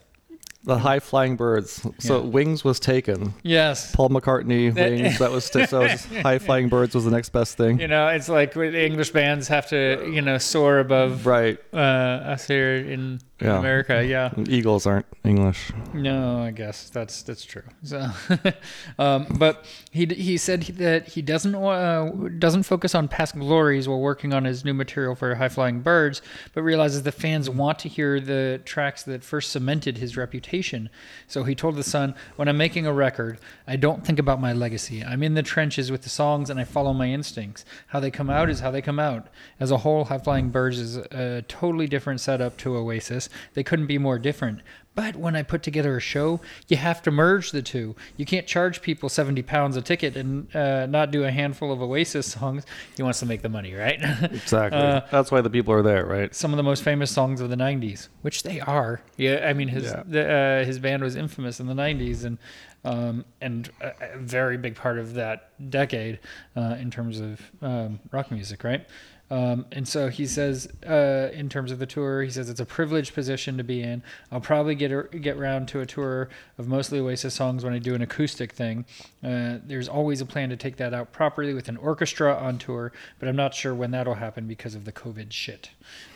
The 0.64 0.78
High 0.78 1.00
Flying 1.00 1.36
Birds. 1.36 1.86
So 1.98 2.20
Yeah. 2.22 2.26
Wings 2.28 2.62
was 2.64 2.78
taken. 2.78 3.32
Yes. 3.42 3.94
Paul 3.94 4.11
McCartney, 4.11 4.74
Wings. 4.74 5.18
That 5.18 5.30
was 5.30 5.44
so 5.46 5.88
High 6.22 6.38
Flying 6.38 6.68
Birds 6.68 6.94
was 6.94 7.04
the 7.06 7.11
next 7.11 7.30
best 7.30 7.56
thing. 7.56 7.80
You 7.80 7.88
know, 7.88 8.08
it's 8.08 8.28
like 8.28 8.52
the 8.52 8.84
English 8.84 9.11
bands 9.11 9.48
have 9.48 9.68
to, 9.70 10.06
you 10.12 10.20
know, 10.20 10.36
soar 10.38 10.78
above 10.78 11.24
Right. 11.26 11.58
uh, 11.72 11.76
us 11.76 12.46
here 12.46 12.76
in 12.76 13.20
Yeah. 13.41 13.59
America. 13.59 14.05
Yeah. 14.05 14.32
Eagles 14.49 14.86
aren't 14.86 15.07
English. 15.24 15.72
No, 15.95 16.43
I 16.43 16.51
guess 16.51 16.91
that's 16.91 17.22
that's 17.22 17.45
true. 17.45 17.62
So, 17.82 18.11
um, 18.99 19.26
but 19.38 19.64
he 19.91 20.05
he 20.07 20.36
said 20.36 20.62
that 20.62 21.09
he 21.09 21.22
doesn't 21.22 21.55
uh, 21.55 22.11
doesn't 22.38 22.64
focus 22.64 22.95
on 22.95 23.09
past 23.09 23.38
glories 23.38 23.88
while 23.88 24.01
working 24.01 24.34
on 24.34 24.45
his 24.45 24.64
new 24.64 24.74
material 24.74 25.14
for 25.14 25.34
High 25.34 25.49
Flying 25.49 25.80
Birds, 25.80 26.20
but 26.53 26.62
realizes 26.62 27.03
the 27.03 27.12
fans 27.12 27.49
want 27.49 27.78
to 27.80 27.88
hear 27.88 28.20
the 28.20 28.61
tracks 28.64 29.03
that 29.05 29.24
first 29.24 29.51
cemented 29.51 29.99
his 29.99 30.16
reputation. 30.16 30.91
So 31.26 31.45
he 31.45 31.55
told 31.55 31.76
the 31.76 31.82
Sun, 31.82 32.14
"When 32.36 32.49
I'm 32.49 32.59
making 32.59 32.86
a 32.86 32.93
record, 32.93 33.38
I 33.66 33.76
don't 33.76 34.05
think 34.05 34.18
about 34.18 34.41
my 34.41 34.53
legacy. 34.53 35.03
I'm 35.03 35.22
in 35.22 35.34
the 35.34 35.43
trenches 35.43 35.91
with 35.91 36.03
the 36.03 36.11
songs, 36.11 36.51
and 36.51 36.61
I 36.61 36.64
follow 36.64 36.93
my 36.93 37.09
instincts. 37.09 37.64
How 37.88 38.01
they 38.01 38.11
come 38.11 38.28
out 38.28 38.51
is 38.51 38.61
how 38.61 38.70
they 38.70 38.82
come 38.82 38.99
out. 38.99 39.28
As 39.59 39.70
a 39.70 39.78
whole, 39.78 40.05
High 40.05 40.18
Flying 40.18 40.51
Birds 40.51 40.78
is 40.78 40.97
a 40.97 41.43
totally 41.49 41.86
different 41.86 42.20
setup 42.20 42.57
to 42.59 42.76
Oasis. 42.76 43.30
They 43.55 43.62
couldn't 43.62 43.87
be 43.87 43.99
more 43.99 44.18
different." 44.18 44.61
But 44.97 45.14
when 45.16 45.37
I 45.37 45.43
put 45.45 45.62
together 45.62 45.97
a 45.97 46.01
show, 46.01 46.41
you 46.66 46.76
have 46.76 47.01
to 47.03 47.12
merge 47.12 47.53
the 47.53 47.62
two. 47.62 47.95
You 48.16 48.26
can't 48.26 48.45
charge 48.47 48.83
people 48.83 49.09
70 49.09 49.41
pounds 49.43 49.76
a 49.76 49.83
ticket 49.83 50.16
and 50.16 50.55
uh, 50.55 50.87
not 50.87 51.12
do 51.12 51.22
a 51.24 51.31
handful 51.31 51.72
of 51.72 51.81
Oasis 51.81 52.26
songs. 52.33 52.66
He 52.97 53.03
wants 53.03 53.20
to 53.20 53.26
make 53.26 53.41
the 53.43 53.49
money, 53.49 53.72
right? 53.72 54.01
Exactly. 54.33 54.78
Uh, 54.81 55.03
That's 55.11 55.31
why 55.31 55.43
the 55.43 55.49
people 55.49 55.72
are 55.74 55.83
there, 55.83 56.05
right? 56.05 56.35
Some 56.35 56.53
of 56.53 56.57
the 56.57 56.64
most 56.64 56.83
famous 56.83 57.11
songs 57.11 57.41
of 57.41 57.51
the 57.51 57.57
90s, 57.57 58.09
which 58.22 58.43
they 58.43 58.59
are. 58.61 59.01
Yeah, 59.16 59.47
I 59.49 59.53
mean, 59.53 59.68
his 59.68 59.85
Yeah. 59.85 60.03
the, 60.07 60.31
uh, 60.33 60.64
his 60.64 60.81
band 60.81 61.03
was 61.05 61.14
infamous 61.14 61.61
in 61.61 61.66
the 61.68 61.74
90s 61.74 62.24
and 62.24 62.37
um, 62.85 63.24
and 63.43 63.70
a, 63.81 64.14
a 64.14 64.18
very 64.18 64.57
big 64.57 64.74
part 64.74 64.99
of 64.99 65.14
that 65.14 65.51
decade 65.70 66.18
uh, 66.57 66.76
in 66.81 66.91
terms 66.91 67.20
of 67.20 67.41
um, 67.62 68.01
rock 68.11 68.31
music, 68.31 68.64
right? 68.64 68.87
Um, 69.31 69.66
and 69.70 69.87
so 69.87 70.09
he 70.09 70.26
says, 70.26 70.66
uh, 70.85 71.31
in 71.33 71.49
terms 71.49 71.70
of 71.70 71.78
the 71.78 71.87
tour, 71.87 72.22
he 72.22 72.31
says 72.31 72.51
it's 72.51 72.59
a 72.59 72.66
privileged 72.66 73.14
position 73.14 73.57
to 73.59 73.64
be 73.64 73.81
in. 73.81 74.03
I'll 74.33 74.41
probably 74.41 74.74
get 74.74 74.91
a, 74.91 75.05
get 75.05 75.39
round 75.39 75.68
to 75.68 75.81
a 75.81 75.87
tour 75.87 76.28
of 76.59 76.66
mostly 76.66 76.99
Oasis 76.99 77.35
songs 77.35 77.62
when 77.62 77.72
I 77.72 77.78
do 77.78 77.95
an 77.95 78.03
acoustic 78.03 78.53
thing. 78.53 78.85
Uh, 79.22 79.59
there's 79.64 79.89
always 79.89 80.20
a 80.20 80.26
plan 80.26 80.49
to 80.49 80.57
take 80.57 80.78
that 80.78 80.93
out 80.93 81.12
properly 81.12 81.55
with 81.55 81.68
an 81.68 81.76
orchestra 81.76 82.35
on 82.35 82.59
tour, 82.59 82.93
but 83.20 83.28
I'm 83.28 83.37
not 83.37 83.55
sure 83.55 83.72
when 83.72 83.93
that'll 83.93 84.14
happen 84.14 84.49
because 84.49 84.74
of 84.74 84.85
the 84.85 84.93
COVID 84.93 85.31
shit. 85.31 85.70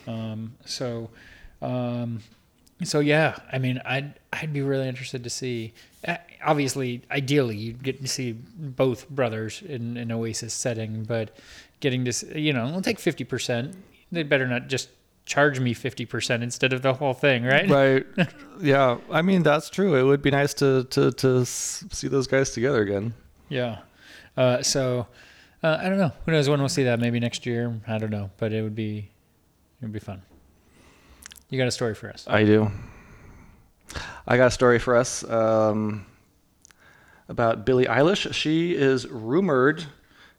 Um, 0.08 0.54
so. 0.64 1.10
Um, 1.62 2.20
so 2.82 2.98
yeah, 2.98 3.36
I 3.52 3.58
mean, 3.58 3.80
I'd 3.84 4.18
I'd 4.32 4.52
be 4.52 4.60
really 4.60 4.88
interested 4.88 5.22
to 5.24 5.30
see. 5.30 5.72
uh, 6.06 6.16
Obviously, 6.44 7.02
ideally, 7.10 7.56
you'd 7.56 7.82
get 7.82 8.02
to 8.02 8.08
see 8.08 8.32
both 8.32 9.08
brothers 9.08 9.62
in 9.62 9.96
an 9.96 10.12
Oasis 10.12 10.52
setting, 10.52 11.04
but 11.04 11.34
getting 11.84 12.04
to 12.06 12.08
s- 12.08 12.24
you 12.34 12.52
know, 12.52 12.64
we'll 12.64 12.80
take 12.82 12.98
fifty 12.98 13.22
percent. 13.24 13.76
They 14.10 14.22
better 14.24 14.48
not 14.48 14.68
just 14.68 14.88
charge 15.26 15.60
me 15.60 15.74
fifty 15.74 16.06
percent 16.06 16.42
instead 16.42 16.72
of 16.72 16.80
the 16.82 16.94
whole 16.94 17.12
thing, 17.14 17.44
right? 17.44 17.68
Right. 17.68 18.06
yeah. 18.60 18.96
I 19.10 19.20
mean, 19.22 19.42
that's 19.42 19.68
true. 19.70 19.94
It 19.94 20.02
would 20.02 20.22
be 20.22 20.30
nice 20.30 20.54
to 20.54 20.84
to 20.90 21.12
to 21.12 21.44
see 21.44 22.08
those 22.08 22.26
guys 22.26 22.50
together 22.50 22.80
again. 22.82 23.12
Yeah. 23.48 23.78
Uh, 24.36 24.62
so 24.62 25.06
uh, 25.62 25.78
I 25.80 25.88
don't 25.90 25.98
know. 25.98 26.12
Who 26.24 26.32
knows 26.32 26.48
when 26.48 26.58
we'll 26.58 26.68
see 26.68 26.84
that? 26.84 26.98
Maybe 26.98 27.20
next 27.20 27.44
year. 27.46 27.78
I 27.86 27.98
don't 27.98 28.10
know, 28.10 28.30
but 28.38 28.52
it 28.52 28.62
would 28.62 28.74
be 28.74 29.10
it 29.80 29.82
would 29.84 29.92
be 29.92 30.00
fun. 30.00 30.22
You 31.50 31.58
got 31.58 31.68
a 31.68 31.70
story 31.70 31.94
for 31.94 32.08
us? 32.10 32.24
I 32.26 32.44
do. 32.44 32.70
I 34.26 34.38
got 34.38 34.46
a 34.46 34.50
story 34.50 34.78
for 34.78 34.96
us 34.96 35.22
um, 35.28 36.06
about 37.28 37.66
Billie 37.66 37.84
Eilish. 37.84 38.32
She 38.32 38.74
is 38.74 39.06
rumored 39.06 39.84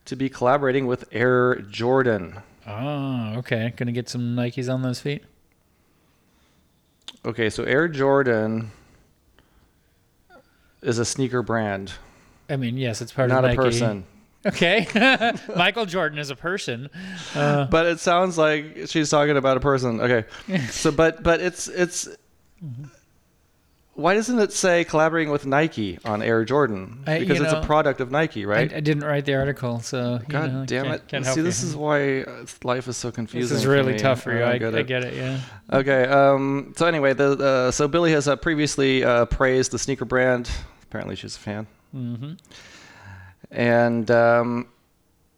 to 0.06 0.16
be 0.16 0.30
collaborating 0.30 0.88
with 0.88 1.06
Air 1.12 1.56
Jordan. 1.70 2.38
Oh, 2.68 3.36
okay. 3.38 3.74
Gonna 3.76 3.92
get 3.92 4.10
some 4.10 4.36
Nikes 4.36 4.72
on 4.74 4.82
those 4.82 5.00
feet. 5.00 5.24
Okay, 7.26 7.50
so 7.50 7.64
Air 7.64 7.88
Jordan 7.88 8.72
is 10.82 11.00
a 11.00 11.06
sneaker 11.06 11.42
brand, 11.42 11.94
I 12.48 12.58
mean, 12.58 12.78
yes, 12.78 13.02
it's 13.02 13.12
part 13.12 13.30
not 13.30 13.40
of 13.40 13.46
a 13.46 13.48
Nike. 13.56 13.58
person. 13.58 14.06
Okay. 14.46 14.88
Michael 15.56 15.88
Jordan 15.88 16.20
is 16.20 16.30
a 16.30 16.36
person. 16.36 16.90
Uh, 17.34 17.66
But 17.66 17.88
it 17.88 18.00
sounds 18.00 18.38
like 18.38 18.78
she's 18.86 19.10
talking 19.10 19.38
about 19.38 19.58
a 19.58 19.60
person. 19.60 20.00
Okay, 20.00 20.26
so 20.70 20.92
but 20.92 21.24
but 21.24 21.42
it's 21.42 21.68
it's. 21.68 22.08
Why 23.96 24.14
doesn't 24.14 24.38
it 24.40 24.52
say 24.52 24.84
collaborating 24.84 25.32
with 25.32 25.46
Nike 25.46 26.00
on 26.04 26.22
Air 26.22 26.44
Jordan? 26.44 27.00
Because 27.06 27.38
you 27.40 27.44
it's 27.46 27.54
know, 27.54 27.62
a 27.62 27.66
product 27.66 28.02
of 28.02 28.12
Nike, 28.12 28.46
right? 28.46 28.72
I, 28.74 28.78
I 28.78 28.80
didn't 28.82 29.06
write 29.06 29.24
the 29.24 29.36
article, 29.36 29.80
so 29.80 30.20
you 30.22 30.26
God 30.28 30.52
know, 30.54 30.66
damn 30.66 30.84
can't, 30.86 30.96
it! 30.98 31.08
Can't 31.08 31.26
See, 31.26 31.40
this 31.42 31.64
you. 31.64 31.70
is 31.70 31.76
why 31.78 32.22
uh, 32.24 32.46
life 32.64 32.90
is 32.90 32.98
so 32.98 33.10
confusing. 33.10 33.56
this 33.56 33.62
is 33.62 33.66
really 33.66 33.94
me. 33.94 34.00
tough 34.00 34.22
for 34.22 34.38
you. 34.38 34.44
I, 34.44 34.58
get 34.58 34.76
I 34.76 34.80
it. 34.80 34.88
get 34.88 35.04
it. 35.06 35.14
Yeah. 35.14 35.40
Okay. 35.72 36.04
Um, 36.06 36.74
so 36.76 36.86
anyway, 36.88 37.14
the 37.14 37.38
uh, 37.68 37.72
so 37.72 37.88
Billie 37.88 38.12
has 38.12 38.28
uh, 38.28 38.36
previously 38.36 39.02
uh, 39.06 39.26
praised 39.28 39.72
the 39.72 39.80
sneaker 39.80 40.04
brand. 40.06 40.50
Apparently, 40.84 41.16
she's 41.16 41.38
a 41.38 41.40
fan, 41.40 41.68
Mm-hmm. 41.96 42.34
and 43.52 44.12
um, 44.12 44.68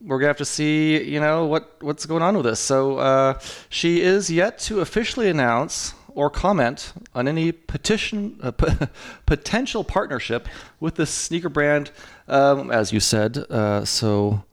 we're 0.01 0.17
gonna 0.17 0.27
have 0.29 0.37
to 0.37 0.45
see, 0.45 1.03
you 1.03 1.19
know, 1.19 1.45
what 1.45 1.75
what's 1.81 2.05
going 2.05 2.23
on 2.23 2.35
with 2.35 2.45
this. 2.45 2.59
So 2.59 2.97
uh, 2.97 3.39
she 3.69 4.01
is 4.01 4.29
yet 4.31 4.57
to 4.59 4.79
officially 4.79 5.29
announce 5.29 5.93
or 6.17 6.31
comment 6.31 6.93
on 7.13 7.27
any 7.27 7.51
petition 7.51 8.39
uh, 8.41 8.49
p- 8.49 8.65
potential 9.27 9.83
partnership 9.83 10.47
with 10.79 10.95
the 10.95 11.05
sneaker 11.05 11.47
brand, 11.47 11.91
um, 12.27 12.71
as 12.71 12.91
you 12.91 12.99
said. 12.99 13.37
Uh, 13.51 13.85
so 13.85 14.43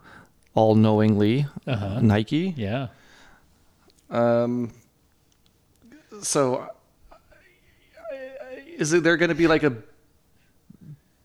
all 0.55 0.75
knowingly, 0.75 1.47
Uh-huh. 1.67 2.01
Nike. 2.01 2.53
Yeah. 2.57 2.89
Um, 4.11 4.73
so, 6.23 6.69
is 8.77 8.91
there 8.91 9.17
going 9.17 9.31
to 9.31 9.35
be 9.35 9.47
like 9.47 9.63
a 9.63 9.73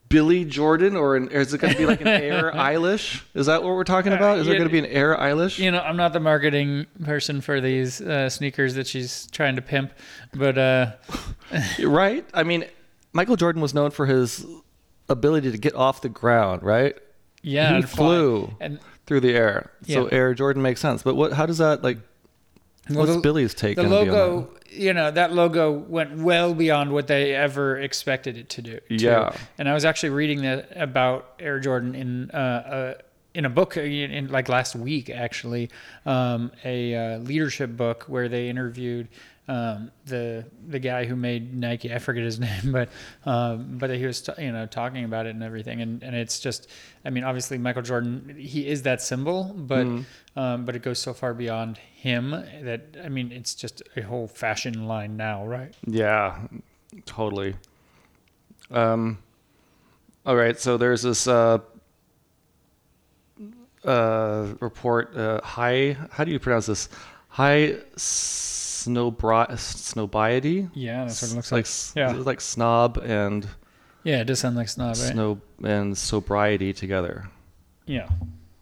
Billie 0.09 0.43
Jordan, 0.43 0.95
or, 0.95 1.15
an, 1.15 1.27
or 1.27 1.39
is 1.39 1.53
it 1.53 1.59
going 1.59 1.73
to 1.73 1.77
be 1.79 1.85
like 1.85 2.01
an 2.01 2.07
Air 2.07 2.51
Eilish? 2.51 3.21
Is 3.35 3.45
that 3.45 3.63
what 3.63 3.69
we're 3.75 3.83
talking 3.83 4.11
about? 4.11 4.39
Is 4.39 4.47
there 4.47 4.55
going 4.55 4.67
to 4.67 4.71
be 4.71 4.79
an 4.79 4.85
Air 4.87 5.15
Eilish? 5.15 5.59
You 5.59 5.71
know, 5.71 5.79
I'm 5.79 5.97
not 5.97 6.13
the 6.13 6.19
marketing 6.19 6.87
person 7.03 7.41
for 7.41 7.61
these 7.61 8.01
uh, 8.01 8.29
sneakers 8.29 8.73
that 8.75 8.87
she's 8.87 9.27
trying 9.31 9.55
to 9.55 9.61
pimp, 9.61 9.93
but 10.33 10.57
uh, 10.57 10.91
right? 11.83 12.25
I 12.33 12.43
mean, 12.43 12.65
Michael 13.13 13.35
Jordan 13.35 13.61
was 13.61 13.73
known 13.73 13.91
for 13.91 14.05
his 14.07 14.45
ability 15.07 15.51
to 15.51 15.57
get 15.57 15.75
off 15.75 16.01
the 16.01 16.09
ground, 16.09 16.63
right? 16.63 16.95
yeah, 17.41 17.69
He 17.69 17.75
and 17.75 17.89
flew. 17.89 18.53
And 18.59 18.79
Through 19.05 19.21
the 19.21 19.33
air, 19.35 19.71
so 19.87 20.07
Air 20.07 20.33
Jordan 20.33 20.61
makes 20.61 20.81
sense. 20.81 21.01
But 21.03 21.15
what? 21.15 21.33
How 21.33 21.45
does 21.45 21.57
that 21.59 21.83
like? 21.83 21.97
Well, 22.89 22.99
what's 22.99 23.15
the- 23.15 23.21
Billie's 23.21 23.53
take? 23.53 23.75
the 23.75 23.83
gonna 23.83 23.95
be 23.95 24.01
on 24.01 24.07
that? 24.07 24.13
logo, 24.13 24.58
you 24.71 24.93
know, 24.93 25.11
that 25.11 25.33
logo 25.33 25.71
went 25.71 26.17
well 26.17 26.53
beyond 26.53 26.91
what 26.91 27.07
they 27.07 27.35
ever 27.35 27.77
expected 27.79 28.37
it 28.37 28.49
to 28.49 28.61
do. 28.61 28.79
too. 28.89 28.95
Yeah. 28.95 29.35
And 29.57 29.67
I 29.69 29.73
was 29.73 29.85
actually 29.85 30.09
reading 30.09 30.41
that 30.43 30.69
about 30.75 31.33
Air 31.39 31.59
Jordan 31.59 31.95
in 31.95 32.31
uh, 32.31 32.37
uh, 32.37 32.93
in 33.33 33.45
a 33.45 33.49
book 33.49 33.77
uh, 33.77 33.81
in, 33.81 34.11
in 34.11 34.27
like 34.27 34.49
last 34.49 34.75
week, 34.75 35.09
actually, 35.09 35.69
um, 36.05 36.51
a 36.63 36.95
uh, 36.95 37.17
leadership 37.19 37.75
book 37.75 38.03
where 38.07 38.29
they 38.29 38.49
interviewed. 38.49 39.07
Um, 39.49 39.89
the 40.05 40.45
the 40.67 40.77
guy 40.77 41.05
who 41.05 41.15
made 41.15 41.55
Nike, 41.55 41.91
I 41.91 41.97
forget 41.97 42.23
his 42.23 42.39
name, 42.47 42.71
but 42.71 42.89
um, 43.25 43.79
but 43.79 43.89
he 43.89 44.05
was 44.05 44.21
t- 44.21 44.31
you 44.37 44.51
know 44.51 44.67
talking 44.67 45.05
about 45.05 45.25
it 45.25 45.31
and 45.31 45.41
everything, 45.41 45.81
and, 45.81 46.03
and 46.03 46.15
it's 46.15 46.39
just, 46.39 46.69
I 47.03 47.09
mean, 47.09 47.23
obviously 47.23 47.57
Michael 47.57 47.81
Jordan, 47.81 48.35
he 48.37 48.67
is 48.67 48.83
that 48.83 49.01
symbol, 49.01 49.45
but 49.57 49.87
um, 50.35 50.65
but 50.65 50.75
it 50.75 50.83
goes 50.83 50.99
so 50.99 51.15
far 51.15 51.33
beyond 51.33 51.79
him 51.79 52.29
that 52.29 52.95
I 53.03 53.09
mean, 53.09 53.31
it's 53.31 53.55
just 53.55 53.81
a 53.97 54.01
whole 54.01 54.27
fashion 54.27 54.87
line 54.87 55.17
now, 55.17 55.43
right? 55.47 55.73
Yeah, 55.87 56.41
totally. 57.07 57.55
Um, 58.69 59.17
all 60.27 60.35
right, 60.35 60.59
so 60.59 60.77
there's 60.77 61.01
this 61.01 61.27
uh, 61.27 61.57
uh, 63.83 64.47
report. 64.59 65.17
Uh, 65.17 65.41
high, 65.41 65.97
how 66.11 66.23
do 66.23 66.31
you 66.31 66.37
pronounce 66.37 66.67
this? 66.67 66.87
High 67.29 67.77
snowbri- 68.87 69.51
snobiety. 69.57 70.69
Yeah, 70.73 71.05
that's 71.05 71.21
what 71.21 71.31
it 71.31 71.35
looks 71.35 71.51
like 71.51 71.65
like. 71.65 72.15
Yeah. 72.15 72.21
like 72.23 72.41
snob 72.41 72.97
and 73.03 73.47
Yeah, 74.03 74.21
it 74.21 74.25
does 74.25 74.39
sound 74.39 74.55
like 74.55 74.69
snob, 74.69 74.89
right? 74.89 74.95
snow 75.13 75.39
and 75.63 75.97
sobriety 75.97 76.73
together. 76.73 77.29
Yeah, 77.85 78.07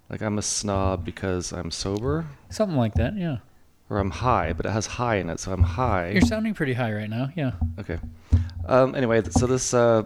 Like 0.10 0.22
I'm 0.22 0.38
a 0.38 0.42
snob 0.42 1.04
because 1.06 1.52
I'm 1.52 1.70
sober, 1.72 2.26
something 2.50 2.78
like 2.78 2.94
that. 2.96 3.16
Yeah, 3.18 3.38
or 3.90 3.98
I'm 4.00 4.12
high, 4.12 4.54
but 4.54 4.66
it 4.66 4.72
has 4.72 4.86
high 4.86 5.16
in 5.18 5.30
it, 5.30 5.40
so 5.40 5.52
I'm 5.52 5.64
high. 5.64 6.12
you're 6.12 6.22
sounding 6.22 6.54
pretty 6.54 6.74
high 6.74 6.94
right 6.94 7.10
now. 7.10 7.30
Yeah. 7.36 7.52
Okay. 7.80 8.00
Um, 8.66 8.96
anyway, 8.96 9.22
so 9.30 9.48
this 9.48 9.74
uh, 9.74 10.04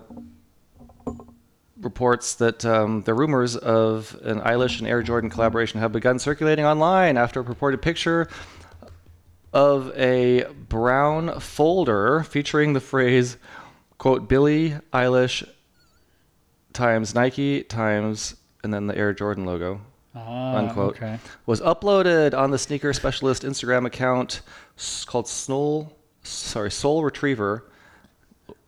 reports 1.79 2.35
that 2.35 2.63
um, 2.65 3.01
the 3.03 3.13
rumors 3.13 3.55
of 3.55 4.15
an 4.23 4.39
Eilish 4.41 4.79
and 4.79 4.87
Air 4.87 5.01
Jordan 5.01 5.29
collaboration 5.29 5.79
have 5.79 5.91
begun 5.91 6.19
circulating 6.19 6.65
online 6.65 7.17
after 7.17 7.39
a 7.39 7.43
purported 7.43 7.81
picture 7.81 8.27
of 9.53 9.91
a 9.97 10.45
brown 10.69 11.39
folder 11.39 12.23
featuring 12.23 12.73
the 12.73 12.79
phrase, 12.79 13.37
quote, 13.97 14.27
Billie 14.29 14.75
Eilish 14.93 15.47
times 16.73 17.13
Nike 17.13 17.63
times, 17.63 18.35
and 18.63 18.73
then 18.73 18.87
the 18.87 18.97
Air 18.97 19.13
Jordan 19.13 19.45
logo 19.45 19.81
Ah, 20.15 20.55
unquote, 20.55 20.95
Okay. 20.97 21.19
was 21.45 21.61
uploaded 21.61 22.33
on 22.37 22.51
the 22.51 22.57
sneaker 22.57 22.93
specialist 22.93 23.43
Instagram 23.43 23.85
account 23.85 24.41
called 25.05 25.27
Sole, 25.27 25.97
sorry, 26.23 26.71
Sole 26.71 27.03
Retriever, 27.03 27.65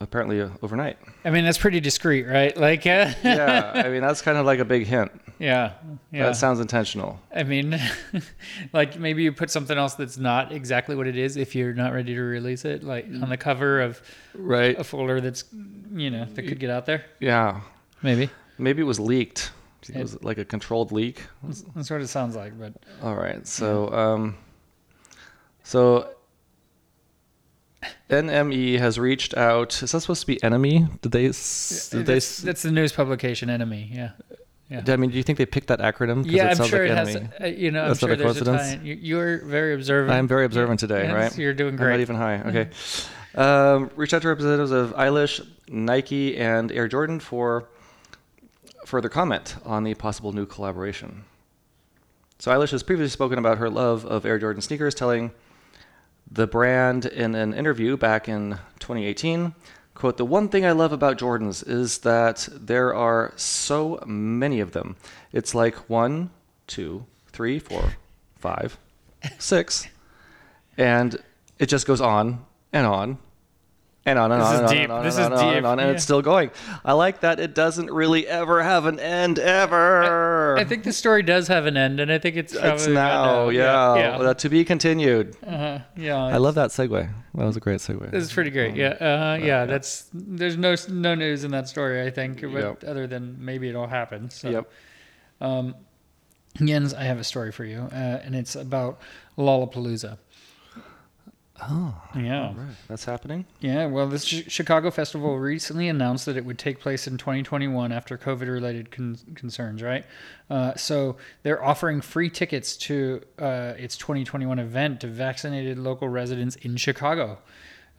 apparently 0.04 0.40
uh, 0.42 0.50
overnight. 0.62 0.98
I 1.26 1.30
mean, 1.32 1.44
that's 1.46 1.58
pretty 1.58 1.80
discreet, 1.80 2.28
right? 2.28 2.56
Like, 2.56 2.86
uh, 2.86 3.12
Yeah, 3.24 3.72
I 3.74 3.90
mean 3.90 4.02
that's 4.02 4.22
kind 4.22 4.38
of 4.38 4.46
like 4.46 4.60
a 4.60 4.66
big 4.66 4.86
hint. 4.86 5.12
yeah, 5.40 5.74
yeah. 6.12 6.28
That 6.28 6.36
sounds 6.36 6.60
intentional. 6.60 7.20
I 7.36 7.44
mean, 7.44 7.80
like 8.74 9.00
maybe 9.00 9.24
you 9.24 9.32
put 9.32 9.50
something 9.50 9.78
else 9.78 9.96
that's 9.96 10.18
not 10.18 10.52
exactly 10.52 10.96
what 10.96 11.08
it 11.08 11.18
is 11.18 11.38
if 11.38 11.56
you're 11.56 11.74
not 11.74 11.94
ready 11.94 12.14
to 12.16 12.22
release 12.22 12.66
it, 12.66 12.84
like 12.84 13.06
on 13.06 13.30
the 13.30 13.38
cover 13.38 13.82
of 13.82 14.02
Right. 14.36 14.78
a 14.78 14.84
folder 14.84 15.22
that's, 15.22 15.46
you 15.94 16.10
know, 16.12 16.26
that 16.26 16.42
could 16.44 16.60
get 16.60 16.70
out 16.70 16.86
there. 16.86 17.06
Yeah. 17.20 17.62
Maybe 18.02 18.30
Maybe 18.60 18.82
it 18.82 18.86
was 18.86 19.00
leaked. 19.00 19.52
It 19.84 19.96
It- 19.96 20.02
was 20.02 20.24
like 20.24 20.38
a 20.38 20.46
controlled 20.46 20.92
leak. 20.92 21.24
that's 21.76 21.90
what 21.90 22.02
it 22.02 22.08
sounds 22.08 22.36
like. 22.36 22.58
But 22.60 22.74
All 23.02 23.16
right. 23.16 23.46
So, 23.48 23.92
um, 23.94 24.38
so 25.64 26.10
NME 28.10 28.80
has 28.80 29.00
reached 29.00 29.36
out. 29.36 29.82
Is 29.82 29.92
that 29.92 30.00
supposed 30.02 30.22
to 30.22 30.28
be 30.28 30.42
enemy? 30.44 30.88
Did 31.02 31.12
they? 31.12 31.24
Did 31.28 32.06
they? 32.06 32.14
that's, 32.20 32.62
the 32.62 32.72
news 32.72 32.92
publication 32.92 33.50
Enemy. 33.50 33.90
Yeah. 33.94 34.12
Yeah. 34.70 34.82
I 34.88 34.96
mean, 34.96 35.12
do 35.12 35.18
you 35.18 35.24
think 35.24 35.38
they 35.38 35.46
picked 35.46 35.68
that 35.68 35.80
acronym? 35.80 36.24
Yeah, 36.26 36.48
I'm 36.50 36.56
sure 36.68 36.84
like 36.84 36.92
it 36.92 36.98
has. 36.98 37.16
enemy. 37.16 37.30
Uh, 37.40 37.46
you 37.48 37.70
know, 37.70 37.88
That's 37.90 38.02
I'm 38.02 38.08
sure 38.08 38.14
a 38.14 38.18
there's 38.18 38.42
a 38.42 38.46
coincidence? 38.46 38.76
tie. 38.82 38.88
You, 38.88 38.94
you're 38.96 39.46
very 39.46 39.76
observant. 39.76 40.14
I'm 40.18 40.28
very 40.28 40.46
observant 40.46 40.80
today, 40.80 41.04
Yes, 41.04 41.14
right? 41.14 41.38
You're 41.38 41.54
doing 41.54 41.72
I'm 41.74 41.78
great. 41.78 41.92
not 41.92 42.00
even 42.00 42.16
high. 42.16 42.36
Okay. 42.42 42.70
Um, 43.36 43.92
reached 43.96 44.14
out 44.14 44.22
to 44.24 44.28
representatives 44.30 44.72
of 44.72 44.94
Eilish, 44.96 45.46
Nike, 45.68 46.38
and 46.38 46.72
Air 46.72 46.88
Jordan 46.88 47.20
for 47.20 47.68
further 48.86 49.10
comment 49.10 49.58
on 49.66 49.84
the 49.84 49.94
possible 49.96 50.32
new 50.34 50.46
collaboration. 50.46 51.24
So 52.40 52.52
Eilish 52.52 52.72
has 52.72 52.84
previously 52.84 53.12
spoken 53.12 53.38
about 53.40 53.58
her 53.60 53.70
love 53.70 54.06
of 54.06 54.26
Air 54.26 54.40
Jordan 54.40 54.62
sneakers, 54.62 54.96
telling 54.96 55.32
the 56.30 56.48
brand 56.48 57.06
in 57.06 57.36
an 57.36 57.54
interview 57.54 57.98
back 57.98 58.28
in 58.28 58.60
2018, 58.80 59.54
quote, 59.94 60.18
"The 60.18 60.26
one 60.26 60.50
thing 60.50 60.66
I 60.66 60.72
love 60.72 60.92
about 60.92 61.18
Jordans 61.18 61.68
is 61.68 62.00
that 62.00 62.48
there 62.52 62.94
are 62.94 63.34
so 63.36 64.02
many 64.06 64.60
of 64.60 64.72
them. 64.72 64.96
It's 65.32 65.54
like 65.54 65.76
one, 65.90 66.32
two, 66.68 67.06
three, 67.28 67.60
four, 67.60 67.94
five, 68.40 68.78
six, 69.40 69.88
and 70.78 71.18
it 71.60 71.68
just 71.68 71.86
goes 71.88 72.02
on 72.02 72.46
and 72.72 72.88
on 72.88 73.18
and 74.06 74.20
on 74.20 74.32
and 74.34 74.42
This 74.42 74.48
on 74.50 74.54
is 74.56 74.60
and 74.60 74.68
on 74.68 74.74
deep. 74.76 74.84
and 74.84 74.92
on 74.92 75.04
This 75.04 75.14
is 75.14 75.20
on 75.20 75.26
and 75.32 75.34
on 75.42 75.48
deep. 75.48 75.58
and 75.58 75.66
on, 75.66 75.80
and 75.80 75.90
it's 75.92 76.04
still 76.04 76.22
going. 76.22 76.52
I 76.84 76.92
like 76.94 77.22
that 77.22 77.40
it 77.40 77.56
doesn't 77.56 77.90
really 77.90 78.28
ever 78.28 78.62
have 78.62 78.86
an 78.86 79.00
end 79.00 79.40
ever. 79.40 80.58
I 80.58 80.64
think 80.66 80.84
the 80.84 80.92
story 80.94 81.24
does 81.24 81.48
have 81.48 81.66
an 81.66 81.78
end, 81.78 82.00
and 82.00 82.12
I 82.12 82.20
think 82.20 82.36
it's 82.36 82.54
it's 82.54 82.88
now, 82.88 83.46
right 83.46 83.56
yeah, 83.56 83.96
yeah, 83.96 84.18
Uh, 84.18 84.34
to 84.34 84.50
be 84.50 84.66
continued. 84.66 85.36
uh, 85.46 85.80
yeah. 85.96 86.18
I 86.22 86.38
love 86.38 86.56
that 86.56 86.70
segue. 86.72 87.10
That 87.36 87.46
was 87.46 87.56
a 87.56 87.62
great 87.62 87.80
segue. 87.80 88.12
This 88.12 88.24
is 88.26 88.34
pretty 88.34 88.50
great. 88.52 88.76
Yeah, 88.76 88.90
uh, 88.90 89.40
yeah. 89.42 89.66
That's 89.66 90.10
there's 90.14 90.58
no 90.58 90.76
no 90.90 91.16
news 91.16 91.44
in 91.44 91.52
that 91.52 91.68
story. 91.70 92.06
I 92.06 92.10
think, 92.10 92.42
but 92.42 92.52
Yep. 92.52 92.84
other 92.86 93.08
than 93.08 93.38
maybe 93.40 93.70
it'll 93.70 93.88
happen. 93.88 94.30
So. 94.30 94.50
Yep. 94.50 94.72
Um, 95.42 95.76
Jens, 96.64 96.94
I 96.94 97.04
have 97.06 97.18
a 97.18 97.24
story 97.24 97.52
for 97.52 97.66
you, 97.66 97.90
uh, 97.92 97.96
and 98.24 98.36
it's 98.36 98.56
about 98.56 99.00
Lollapalooza. 99.40 100.20
Oh, 101.70 101.96
Yeah. 102.16 102.48
right. 102.56 102.76
That's 102.88 103.06
happening. 103.06 103.46
Yeah, 103.60 103.86
well, 103.86 104.08
this 104.08 104.26
Ch- 104.26 104.52
Chicago 104.52 104.92
Festival 104.92 105.38
recently 105.40 105.88
announced 105.88 106.26
that 106.26 106.36
it 106.38 106.46
would 106.46 106.58
take 106.60 106.80
place 106.80 107.08
in 107.08 107.18
2021 107.18 107.92
after 107.92 108.18
COVID 108.18 108.48
related 108.52 108.92
con- 108.92 109.18
concerns, 109.36 109.82
right? 109.82 110.06
Uh, 110.50 110.76
so 110.76 111.18
they're 111.44 111.64
offering 111.64 112.02
free 112.02 112.30
tickets 112.30 112.76
to 112.78 113.22
uh, 113.40 113.74
its 113.78 113.96
2021 113.98 114.60
event 114.60 115.00
to 115.02 115.08
vaccinated 115.08 115.78
local 115.78 116.10
residents 116.10 116.56
in 116.58 116.76
Chicago. 116.78 117.40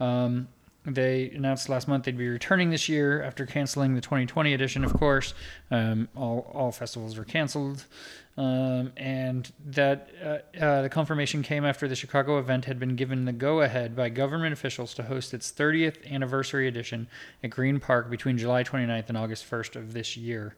Um, 0.01 0.49
they 0.87 1.31
announced 1.31 1.71
last 1.71 1.89
month 1.89 2.05
they'd 2.05 2.19
be 2.19 2.29
returning 2.29 2.69
this 2.71 2.91
year 2.91 3.23
after 3.23 3.47
canceling 3.47 3.95
the 3.95 4.03
2020 4.03 4.53
edition, 4.53 4.85
of 4.85 4.93
course. 4.93 5.33
Um, 5.71 6.09
all, 6.15 6.51
all 6.53 6.73
festivals 6.73 7.17
were 7.17 7.25
canceled. 7.25 7.87
Um, 8.37 8.93
and 8.97 9.51
that 9.67 10.11
uh, 10.21 10.59
uh, 10.61 10.83
the 10.83 10.89
confirmation 10.89 11.43
came 11.45 11.65
after 11.65 11.87
the 11.87 11.95
Chicago 11.95 12.39
event 12.39 12.65
had 12.65 12.81
been 12.81 12.97
given 12.97 13.27
the 13.27 13.33
go 13.33 13.61
ahead 13.61 13.95
by 13.95 14.09
government 14.09 14.53
officials 14.53 14.93
to 14.95 15.05
host 15.05 15.33
its 15.33 15.53
30th 15.53 16.11
anniversary 16.11 16.67
edition 16.67 17.07
at 17.45 17.51
Green 17.51 17.79
Park 17.79 18.11
between 18.11 18.37
July 18.37 18.65
29th 18.65 19.09
and 19.09 19.17
August 19.17 19.49
1st 19.49 19.77
of 19.77 19.93
this 19.93 20.17
year. 20.17 20.57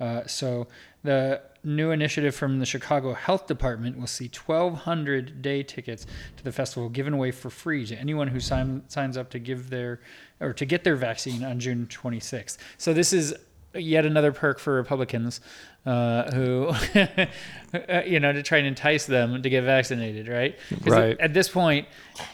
Uh, 0.00 0.26
so 0.26 0.66
the 1.02 1.40
new 1.62 1.92
initiative 1.92 2.34
from 2.34 2.58
the 2.58 2.66
Chicago 2.66 3.14
Health 3.14 3.46
Department 3.46 3.98
will 3.98 4.06
see 4.06 4.28
1,200 4.28 5.40
day 5.40 5.62
tickets 5.62 6.06
to 6.36 6.44
the 6.44 6.52
festival 6.52 6.88
given 6.88 7.14
away 7.14 7.30
for 7.30 7.48
free 7.48 7.86
to 7.86 7.96
anyone 7.96 8.28
who 8.28 8.40
sign, 8.40 8.82
signs 8.88 9.16
up 9.16 9.30
to 9.30 9.38
give 9.38 9.70
their 9.70 10.00
or 10.40 10.52
to 10.52 10.66
get 10.66 10.84
their 10.84 10.96
vaccine 10.96 11.44
on 11.44 11.60
June 11.60 11.86
26th. 11.86 12.58
So 12.76 12.92
this 12.92 13.12
is 13.12 13.34
yet 13.74 14.06
another 14.06 14.32
perk 14.32 14.58
for 14.58 14.74
Republicans 14.74 15.40
uh, 15.86 16.30
who, 16.32 16.72
you 18.06 18.20
know, 18.20 18.32
to 18.32 18.42
try 18.42 18.58
and 18.58 18.66
entice 18.66 19.06
them 19.06 19.42
to 19.42 19.50
get 19.50 19.64
vaccinated, 19.64 20.28
right? 20.28 20.58
Right. 20.82 21.18
At 21.20 21.34
this 21.34 21.48
point, 21.48 21.86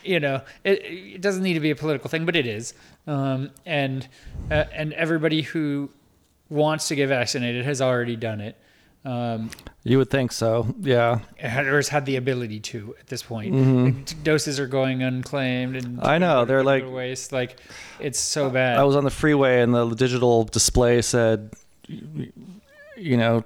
you 0.05 0.21
know, 0.21 0.43
it, 0.65 0.85
it 0.85 1.21
doesn't 1.21 1.43
need 1.43 1.55
to 1.55 1.61
be 1.61 1.71
a 1.71 1.77
political 1.77 2.09
thing, 2.09 2.27
but 2.27 2.37
it 2.37 2.47
is, 2.47 2.75
um, 3.07 3.51
and 3.67 4.07
uh, 4.51 4.65
and 4.73 4.93
everybody 4.93 5.43
who 5.43 5.91
wants 6.49 6.89
to 6.89 6.95
get 6.95 7.09
vaccinated 7.09 7.65
has 7.65 7.81
already 7.81 8.17
done 8.17 8.41
it. 8.41 8.57
Um, 9.05 9.51
You 9.83 9.97
would 9.97 10.11
think 10.11 10.31
so. 10.31 10.75
Yeah. 10.81 11.21
or 11.43 11.49
has 11.77 11.89
had 11.89 12.05
the 12.05 12.17
ability 12.17 12.61
to 12.61 12.95
at 13.01 13.07
this 13.07 13.23
point. 13.23 14.07
The 14.07 14.15
Doses 14.23 14.61
are 14.61 14.67
going 14.67 15.03
unclaimed, 15.03 15.75
and 15.77 15.97
Mm-hmm. 15.99 16.07
I 16.07 16.19
know, 16.19 16.45
they're 16.45 16.63
like- 16.63 16.85
waste. 16.91 17.33
Like 17.33 17.57
it's 17.99 18.19
so 18.21 18.51
bad. 18.51 18.79
I 18.79 18.83
was 18.85 18.97
on 18.97 19.05
the 19.05 19.11
freeway 19.11 19.63
and 19.63 19.73
the 19.73 19.89
digital 19.95 20.45
display 20.45 21.01
said, 21.01 21.51
you 21.89 23.17
know, 23.17 23.45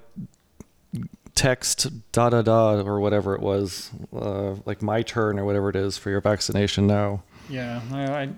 text 1.35 1.87
da 2.11 2.29
da 2.29 2.41
da 2.41 2.81
or 2.81 2.99
whatever 2.99 3.33
it 3.35 3.41
was, 3.41 3.91
uh, 4.15 4.55
like 4.65 4.81
my 4.81 5.01
turn 5.01 5.37
or 5.39 5.45
whatever 5.45 5.69
it 5.69 5.75
is 5.75 5.97
for 5.97 6.09
your 6.09 6.21
vaccination 6.21 6.85
now. 6.87 7.23
Yeah, 7.49 7.81
I, 7.91 8.29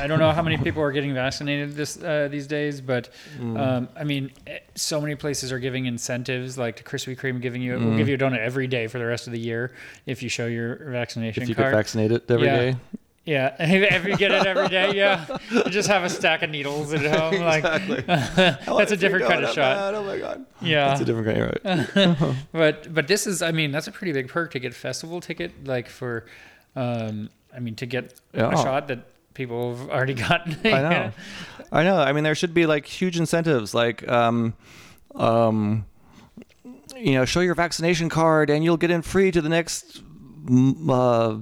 I, 0.00 0.06
don't 0.06 0.18
know 0.20 0.30
how 0.30 0.42
many 0.42 0.56
people 0.56 0.82
are 0.82 0.92
getting 0.92 1.12
vaccinated 1.14 1.74
this 1.74 2.00
uh, 2.00 2.28
these 2.30 2.46
days, 2.46 2.80
but 2.80 3.10
Mm. 3.38 3.58
um, 3.58 3.88
I 3.96 4.04
mean, 4.04 4.30
eh, 4.46 4.58
so 4.74 5.00
many 5.00 5.14
places 5.16 5.50
are 5.52 5.58
giving 5.58 5.86
incentives, 5.86 6.56
like 6.56 6.84
Krispy 6.84 7.16
Kreme 7.18 7.40
giving 7.40 7.60
you 7.62 7.72
Mm. 7.74 7.84
will 7.90 7.96
give 7.96 8.08
you 8.08 8.14
a 8.14 8.18
donut 8.18 8.38
every 8.38 8.66
day 8.68 8.86
for 8.86 8.98
the 8.98 9.06
rest 9.06 9.26
of 9.26 9.32
the 9.32 9.40
year 9.40 9.72
if 10.06 10.22
you 10.22 10.28
show 10.28 10.46
your 10.46 10.76
vaccination 10.90 11.42
If 11.42 11.48
you 11.48 11.54
card. 11.54 11.72
get 11.72 11.76
vaccinated 11.76 12.22
every 12.30 12.46
Yeah. 12.46 12.56
day. 12.56 12.76
yeah, 13.24 13.56
if 13.60 14.04
you 14.04 14.16
get 14.16 14.30
it 14.32 14.46
every 14.46 14.68
day, 14.68 14.94
yeah, 14.94 15.26
you 15.50 15.64
just 15.64 15.88
have 15.88 16.04
a 16.04 16.08
stack 16.10 16.42
of 16.42 16.50
needles 16.50 16.92
at 16.92 17.00
home. 17.04 17.40
Like 17.52 17.62
that's 18.06 18.92
a 18.92 18.96
different 18.96 19.26
kind 19.26 19.44
of 19.44 19.52
shot. 19.54 19.94
Oh 19.94 20.04
my 20.04 20.18
god. 20.18 20.44
Yeah, 20.60 20.88
That's 20.88 21.00
a 21.00 21.04
different 21.04 21.26
kind. 21.26 21.38
You're 21.96 22.16
right. 22.16 22.36
but 22.52 22.94
but 22.94 23.08
this 23.08 23.26
is, 23.26 23.42
I 23.42 23.50
mean, 23.50 23.72
that's 23.72 23.88
a 23.88 23.92
pretty 23.92 24.12
big 24.12 24.28
perk 24.28 24.52
to 24.52 24.58
get 24.60 24.70
a 24.72 24.74
festival 24.76 25.20
ticket, 25.20 25.66
like 25.66 25.88
for, 25.88 26.26
um, 26.76 27.28
I 27.54 27.60
mean, 27.60 27.74
to 27.76 27.86
get 27.86 28.18
Yeah. 28.32 28.50
a 28.52 28.56
shot 28.56 28.88
that 28.88 29.06
people 29.34 29.76
have 29.76 29.90
already 29.90 30.14
gotten. 30.28 30.56
I 30.64 30.80
know. 30.82 31.12
I 31.70 31.82
know. 31.84 31.96
I 31.98 32.12
mean, 32.12 32.24
there 32.24 32.34
should 32.34 32.54
be 32.54 32.66
like 32.66 32.86
huge 32.86 33.18
incentives, 33.18 33.74
like, 33.74 34.06
um, 34.08 34.54
um, 35.14 35.86
you 36.96 37.12
know, 37.14 37.24
show 37.24 37.40
your 37.40 37.54
vaccination 37.54 38.08
card 38.08 38.50
and 38.50 38.62
you'll 38.64 38.76
get 38.76 38.90
in 38.90 39.02
free 39.02 39.30
to 39.30 39.40
the 39.40 39.48
next 39.48 40.02
uh, 40.88 41.36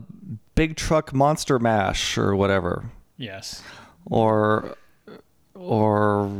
big 0.55 0.77
truck 0.77 1.13
monster 1.13 1.59
mash 1.59 2.17
or 2.19 2.35
whatever, 2.37 2.85
Yes. 3.17 3.63
or, 4.07 4.77
or, 5.55 6.31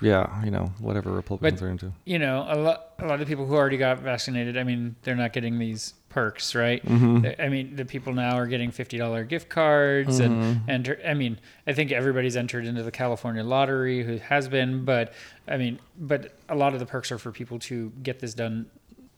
yeah, 0.00 0.42
you 0.44 0.50
know, 0.50 0.72
whatever 0.80 1.10
Republicans 1.12 1.60
But- 1.60 1.66
are 1.66 1.70
into. 1.70 1.92
You 2.04 2.18
know, 2.18 2.46
a 2.48 2.56
lot, 2.56 2.92
a 2.98 3.06
lot 3.06 3.20
of 3.20 3.28
people 3.28 3.46
who 3.46 3.54
already 3.54 3.76
got 3.76 3.98
vaccinated, 4.00 4.56
I 4.56 4.64
mean, 4.64 4.96
they're 5.02 5.16
not 5.16 5.32
getting 5.32 5.58
these 5.58 5.94
perks, 6.08 6.54
right? 6.54 6.84
Mm-hmm. 6.84 7.40
I 7.42 7.48
mean, 7.48 7.74
the 7.74 7.84
people 7.84 8.12
now 8.12 8.36
are 8.36 8.46
getting 8.46 8.70
$50 8.70 9.28
gift 9.28 9.48
cards 9.48 10.20
Mm-hmm. 10.20 10.32
and 10.32 10.70
enter, 10.70 10.98
I 11.06 11.14
mean, 11.14 11.38
I 11.66 11.72
think 11.72 11.90
everybody's 11.90 12.36
entered 12.36 12.66
into 12.66 12.82
the 12.84 12.92
California 12.92 13.42
lottery 13.42 14.04
who 14.04 14.18
has 14.18 14.46
been, 14.48 14.84
but 14.84 15.12
I 15.48 15.56
mean, 15.56 15.80
but 15.98 16.34
a 16.48 16.54
lot 16.54 16.72
of 16.72 16.78
the 16.80 16.86
perks 16.86 17.10
are 17.10 17.18
for 17.18 17.32
people 17.32 17.58
to 17.60 17.90
get 18.02 18.20
this 18.20 18.32
done 18.34 18.66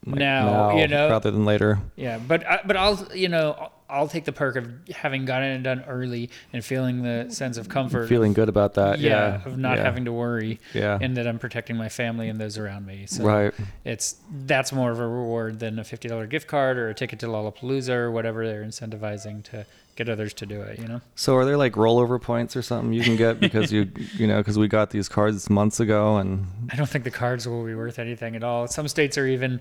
now, 0.05 0.77
you 0.77 0.89
know, 0.89 1.09
rather 1.09 1.31
than 1.31 1.45
later. 1.45 1.81
Yeah, 1.97 2.19
but 2.19 2.45
but 2.67 2.77
I'll 2.77 3.09
you 3.15 3.29
know 3.29 3.71
I'll, 3.89 4.09
take 4.09 4.25
the 4.25 4.33
perk 4.33 4.57
of 4.57 4.69
having 4.95 5.25
gotten 5.25 5.49
it 5.51 5.63
done 5.63 5.85
early 5.87 6.31
and 6.53 6.65
feeling 6.65 7.03
the 7.03 7.27
sense 7.31 7.57
of 7.57 7.69
comfort. 7.69 8.09
Feeling 8.09 8.33
good 8.33 8.49
about 8.49 8.75
that. 8.75 8.99
yeah, 8.99 9.11
Yeah. 9.11 9.43
of 9.47 9.59
not 9.59 9.77
yeah. 9.79 9.85
having 9.85 10.05
to 10.07 10.13
worry. 10.13 10.59
Yeah. 10.75 10.99
and 11.01 11.17
that 11.17 11.27
I'm 11.27 11.39
protecting 11.39 11.77
my 11.77 11.89
family 11.89 12.29
and 12.29 12.41
those 12.41 12.59
around 12.59 12.87
me. 12.87 13.07
So 13.07 13.25
Right. 13.25 13.55
it's 13.85 14.17
that's 14.47 14.73
more 14.73 14.91
of 14.91 14.99
a 15.01 15.07
reward 15.07 15.59
than 15.61 15.79
a 15.79 15.85
fifty 15.85 16.09
dollar 16.09 16.27
gift 16.27 16.47
card 16.49 16.79
or 16.79 16.89
a 16.89 16.95
ticket 16.95 17.19
to 17.21 17.27
Lollapalooza 17.27 17.91
or 17.95 18.11
whatever 18.11 18.47
they're 18.47 18.65
incentivizing 18.65 19.43
to 19.45 19.67
get 19.97 20.09
others 20.09 20.33
to 20.35 20.47
do 20.47 20.61
it. 20.63 20.79
You 20.79 20.87
know. 20.89 21.01
So 21.15 21.35
are 21.37 21.45
there 21.45 21.57
like 21.57 21.73
rollover 21.73 22.21
points 22.21 22.55
or 22.57 22.63
something 22.63 22.93
you 22.93 23.03
can 23.03 23.17
get 23.17 23.41
because 23.47 23.73
you 23.73 23.91
you 24.17 24.27
know 24.27 24.39
because 24.39 24.59
we 24.59 24.69
got 24.69 24.91
these 24.91 25.09
cards 25.09 25.51
months 25.51 25.81
ago 25.81 26.17
and 26.19 26.47
I 26.73 26.77
don't 26.77 26.89
think 26.89 27.05
the 27.05 27.11
cards 27.11 27.49
will 27.49 27.65
be 27.65 27.75
worth 27.75 27.99
anything 27.99 28.37
at 28.37 28.45
all. 28.45 28.67
Some 28.69 28.87
states 28.89 29.19
are 29.19 29.27
even, 29.27 29.61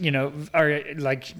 you 0.00 0.10
know, 0.10 0.32
are 0.54 0.80
like 0.96 1.34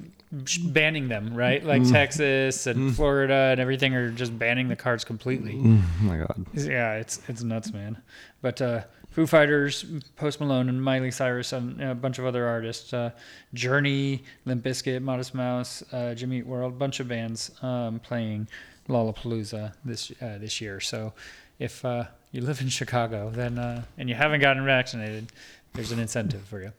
banning 0.65 1.09
them, 1.09 1.35
right? 1.35 1.65
Like 1.65 1.83
Mm. 1.83 1.93
Texas 1.93 2.67
and 2.67 2.95
Florida 2.95 3.49
and 3.53 3.61
everything 3.61 3.95
are 3.95 4.11
just 4.11 4.37
banning 4.39 4.69
the 4.69 4.77
cards 4.77 5.05
completely. 5.05 5.55
oh 5.57 5.83
my 6.03 6.19
god 6.19 6.45
Yeah, 6.55 6.95
it's 6.97 7.21
it's 7.29 7.43
nuts, 7.43 7.73
man. 7.73 7.99
But 8.43 8.61
uh, 8.61 8.83
Foo 9.15 9.29
Fighters, 9.29 9.85
Post 10.17 10.41
Malone, 10.41 10.69
and 10.69 10.83
Miley 10.83 11.13
Cyrus, 11.13 11.53
and 11.53 11.81
a 11.81 11.95
bunch 11.95 12.19
of 12.19 12.27
other 12.27 12.47
artists, 12.47 12.93
uh, 12.93 13.11
Journey, 13.55 14.25
Limp 14.45 14.65
Bizkit, 14.65 15.03
Modest 15.03 15.35
Mouse, 15.37 15.85
uh, 15.93 16.15
Jimmy 16.15 16.39
Eat 16.39 16.47
World, 16.47 16.81
bunch 16.81 16.99
of 16.99 17.07
bands 17.07 17.53
um, 17.63 18.01
playing 18.01 18.49
Lollapalooza 18.89 19.73
this 19.85 20.11
uh, 20.21 20.39
this 20.41 20.61
year. 20.61 20.81
So 20.81 21.13
if 21.61 21.85
uh, 21.85 22.07
you 22.33 22.41
live 22.41 22.61
in 22.61 22.69
Chicago, 22.69 23.31
then 23.31 23.57
uh, 23.57 23.85
and 23.99 24.09
you 24.09 24.17
haven't 24.17 24.41
gotten 24.41 24.65
vaccinated, 24.65 25.31
there's 25.75 25.93
an 25.93 26.01
incentive 26.01 26.43
for 26.43 26.61
you. 26.61 26.73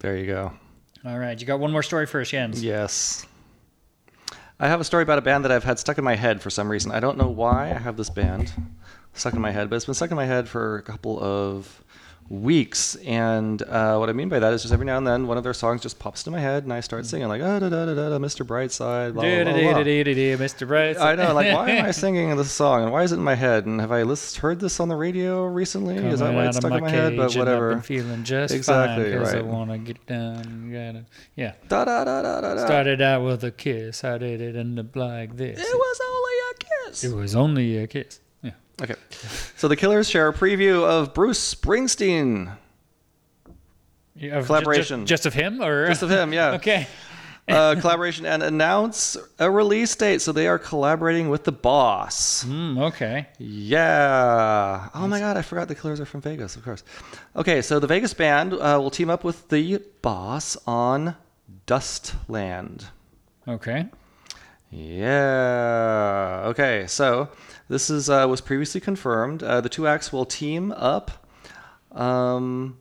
there 0.00 0.16
you 0.16 0.26
go 0.26 0.52
All 1.04 1.18
right, 1.20 1.40
you 1.40 1.46
got 1.46 1.60
one 1.60 1.70
more 1.70 1.84
story 1.84 2.06
for 2.06 2.20
us, 2.20 2.30
Jens. 2.30 2.62
yes 2.64 3.24
I 4.58 4.66
have 4.68 4.80
a 4.80 4.84
story 4.84 5.04
about 5.04 5.18
a 5.18 5.22
band 5.22 5.44
that 5.44 5.52
I've 5.52 5.64
had 5.64 5.78
stuck 5.78 5.98
in 5.98 6.04
my 6.04 6.16
head 6.16 6.42
for 6.42 6.50
some 6.50 6.68
reason 6.68 6.90
I 6.90 6.98
don't 6.98 7.16
know 7.16 7.28
why 7.28 7.70
I 7.70 7.78
have 7.78 7.96
this 7.96 8.10
band 8.10 8.52
stuck 9.14 9.34
in 9.34 9.40
my 9.40 9.50
head 9.50 9.70
but 9.70 9.76
it's 9.76 9.84
been 9.86 9.94
stuck 9.94 10.10
in 10.10 10.16
my 10.16 10.26
head 10.26 10.48
for 10.48 10.76
a 10.76 10.82
couple 10.82 11.18
of 11.22 11.80
weeks 12.30 12.94
and 13.04 13.60
uh, 13.64 13.96
what 13.98 14.08
I 14.08 14.14
mean 14.14 14.30
by 14.30 14.38
that 14.38 14.54
is 14.54 14.62
just 14.62 14.72
every 14.72 14.86
now 14.86 14.96
and 14.96 15.06
then 15.06 15.26
one 15.26 15.36
of 15.36 15.44
their 15.44 15.52
songs 15.52 15.82
just 15.82 15.98
pops 15.98 16.22
into 16.22 16.30
my 16.30 16.40
head 16.40 16.62
and 16.64 16.72
I 16.72 16.80
start 16.80 17.04
singing 17.04 17.28
like 17.28 17.42
ah, 17.42 17.58
da, 17.58 17.68
da, 17.68 17.84
da, 17.84 17.94
da, 17.94 18.08
da, 18.08 18.18
Mr. 18.18 18.46
Brightside 18.46 19.12
blah, 19.12 19.22
blah, 19.22 19.44
blah, 19.44 19.72
blah. 19.74 19.82
Mr. 20.38 20.66
Brightside. 20.66 21.00
I 21.00 21.14
know, 21.16 21.34
like, 21.34 21.52
why 21.52 21.70
am 21.70 21.84
I 21.84 21.90
singing 22.04 22.34
this 22.36 22.50
song, 22.50 22.82
and 22.84 22.92
why 22.92 23.02
is 23.02 23.12
it 23.12 23.16
in 23.16 23.22
my 23.22 23.34
head? 23.34 23.66
And 23.66 23.78
have 23.78 23.92
I 23.92 24.04
list, 24.04 24.38
heard 24.38 24.58
this 24.58 24.80
on 24.80 24.88
the 24.88 24.96
radio 24.96 25.44
recently? 25.44 25.96
is 25.96 26.20
that 26.20 26.32
why 26.32 26.46
it's 26.46 26.56
stuck 26.56 26.72
in 26.72 26.80
my 26.80 26.88
head? 26.90 27.14
But 27.14 27.24
I've 27.26 27.30
been 27.32 27.38
whatever. 27.40 27.80
feeling 27.82 28.24
just 28.24 28.54
Exactly, 28.54 29.12
fine 29.12 29.18
'cause 29.18 29.34
I 29.34 29.36
right. 29.36 29.46
want 29.46 29.70
to 29.70 29.78
get 29.78 30.06
down. 30.06 30.70
Gotta, 30.72 31.04
yeah. 31.36 31.52
Da 31.68 31.84
da 31.84 32.04
da 32.04 32.22
da 32.22 32.40
da 32.40 32.54
da. 32.54 32.64
Started 32.64 33.02
out 33.02 33.22
with 33.22 33.44
a 33.44 33.50
kiss. 33.50 34.00
How 34.00 34.16
did 34.16 34.40
it 34.40 34.56
end 34.56 34.78
up 34.78 34.96
like 34.96 35.36
this? 35.36 35.58
It 35.60 35.76
was 35.76 36.00
only 36.08 36.32
a 36.50 36.88
kiss. 36.88 37.04
It 37.04 37.14
was 37.14 37.36
only 37.36 37.76
a 37.76 37.86
kiss. 37.86 38.20
Okay, 38.82 38.94
so 39.56 39.68
the 39.68 39.76
Killers 39.76 40.08
share 40.08 40.28
a 40.28 40.32
preview 40.34 40.82
of 40.84 41.14
Bruce 41.14 41.54
Springsteen, 41.54 42.56
Yeah, 44.16 44.30
of- 44.30 44.34
ju- 44.34 44.40
ju- 44.42 44.46
Collaboration. 44.46 45.06
Just, 45.06 45.26
of 45.26 45.34
him, 45.34 45.62
or 45.62 45.86
just 45.86 46.02
of 46.02 46.10
him, 46.10 46.32
yeah. 46.32 46.50
okay. 46.54 46.86
uh, 47.46 47.74
collaboration 47.80 48.24
and 48.26 48.42
announce 48.42 49.16
a 49.38 49.48
release 49.50 49.94
date. 49.94 50.22
So 50.22 50.32
they 50.32 50.48
are 50.48 50.58
collaborating 50.58 51.28
with 51.28 51.44
the 51.44 51.52
Boss. 51.52 52.42
Mm, 52.44 52.80
okay. 52.88 53.26
Yeah. 53.38 54.88
Oh 54.94 55.06
my 55.06 55.20
God, 55.20 55.36
I 55.36 55.42
forgot 55.42 55.68
the 55.68 55.74
Killers 55.74 56.00
are 56.00 56.06
from 56.06 56.20
Vegas, 56.22 56.56
of 56.56 56.64
course. 56.64 56.82
Okay, 57.36 57.60
so 57.62 57.78
the 57.78 57.86
Vegas 57.86 58.14
band 58.14 58.54
uh, 58.54 58.78
will 58.80 58.90
team 58.90 59.08
up 59.10 59.22
with 59.24 59.48
the 59.50 59.78
Boss 60.02 60.56
on 60.66 61.14
Dustland. 61.66 62.86
Okay. 63.46 63.86
Yeah. 64.70 66.42
Okay. 66.46 66.86
So 66.88 67.28
this 67.68 67.90
is 67.90 68.10
uh, 68.10 68.26
was 68.28 68.40
previously 68.40 68.80
confirmed. 68.80 69.42
Uh, 69.42 69.60
the 69.60 69.68
two 69.68 69.86
acts 69.86 70.12
will 70.12 70.24
team 70.24 70.72
up, 70.72 71.26
um, 71.92 72.78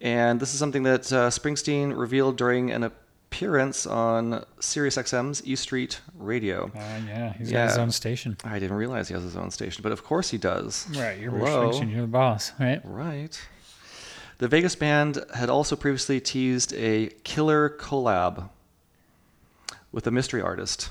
and 0.00 0.40
this 0.40 0.52
is 0.52 0.58
something 0.58 0.82
that 0.84 1.12
uh, 1.12 1.28
Springsteen 1.28 1.96
revealed 1.96 2.36
during 2.36 2.70
an 2.70 2.82
appearance 2.82 3.86
on 3.86 4.44
SiriusXM's 4.60 5.42
E 5.46 5.56
Street 5.56 6.00
Radio. 6.14 6.70
Uh, 6.74 7.00
yeah, 7.06 7.32
he's 7.34 7.52
got 7.52 7.68
his 7.68 7.78
own 7.78 7.90
station. 7.90 8.36
I 8.44 8.58
didn't 8.58 8.76
realize 8.76 9.08
he 9.08 9.14
has 9.14 9.22
his 9.22 9.36
own 9.36 9.50
station, 9.50 9.82
but 9.82 9.92
of 9.92 10.04
course 10.04 10.30
he 10.30 10.38
does. 10.38 10.86
Right, 10.96 11.18
you're 11.18 11.32
Springsteen, 11.32 11.90
you're 11.92 12.02
the 12.02 12.06
boss, 12.06 12.52
right? 12.58 12.80
Right. 12.84 13.40
The 14.38 14.48
Vegas 14.48 14.74
band 14.74 15.24
had 15.34 15.48
also 15.48 15.76
previously 15.76 16.20
teased 16.20 16.74
a 16.74 17.10
killer 17.22 17.70
collab 17.70 18.48
with 19.92 20.06
a 20.06 20.10
mystery 20.10 20.42
artist. 20.42 20.90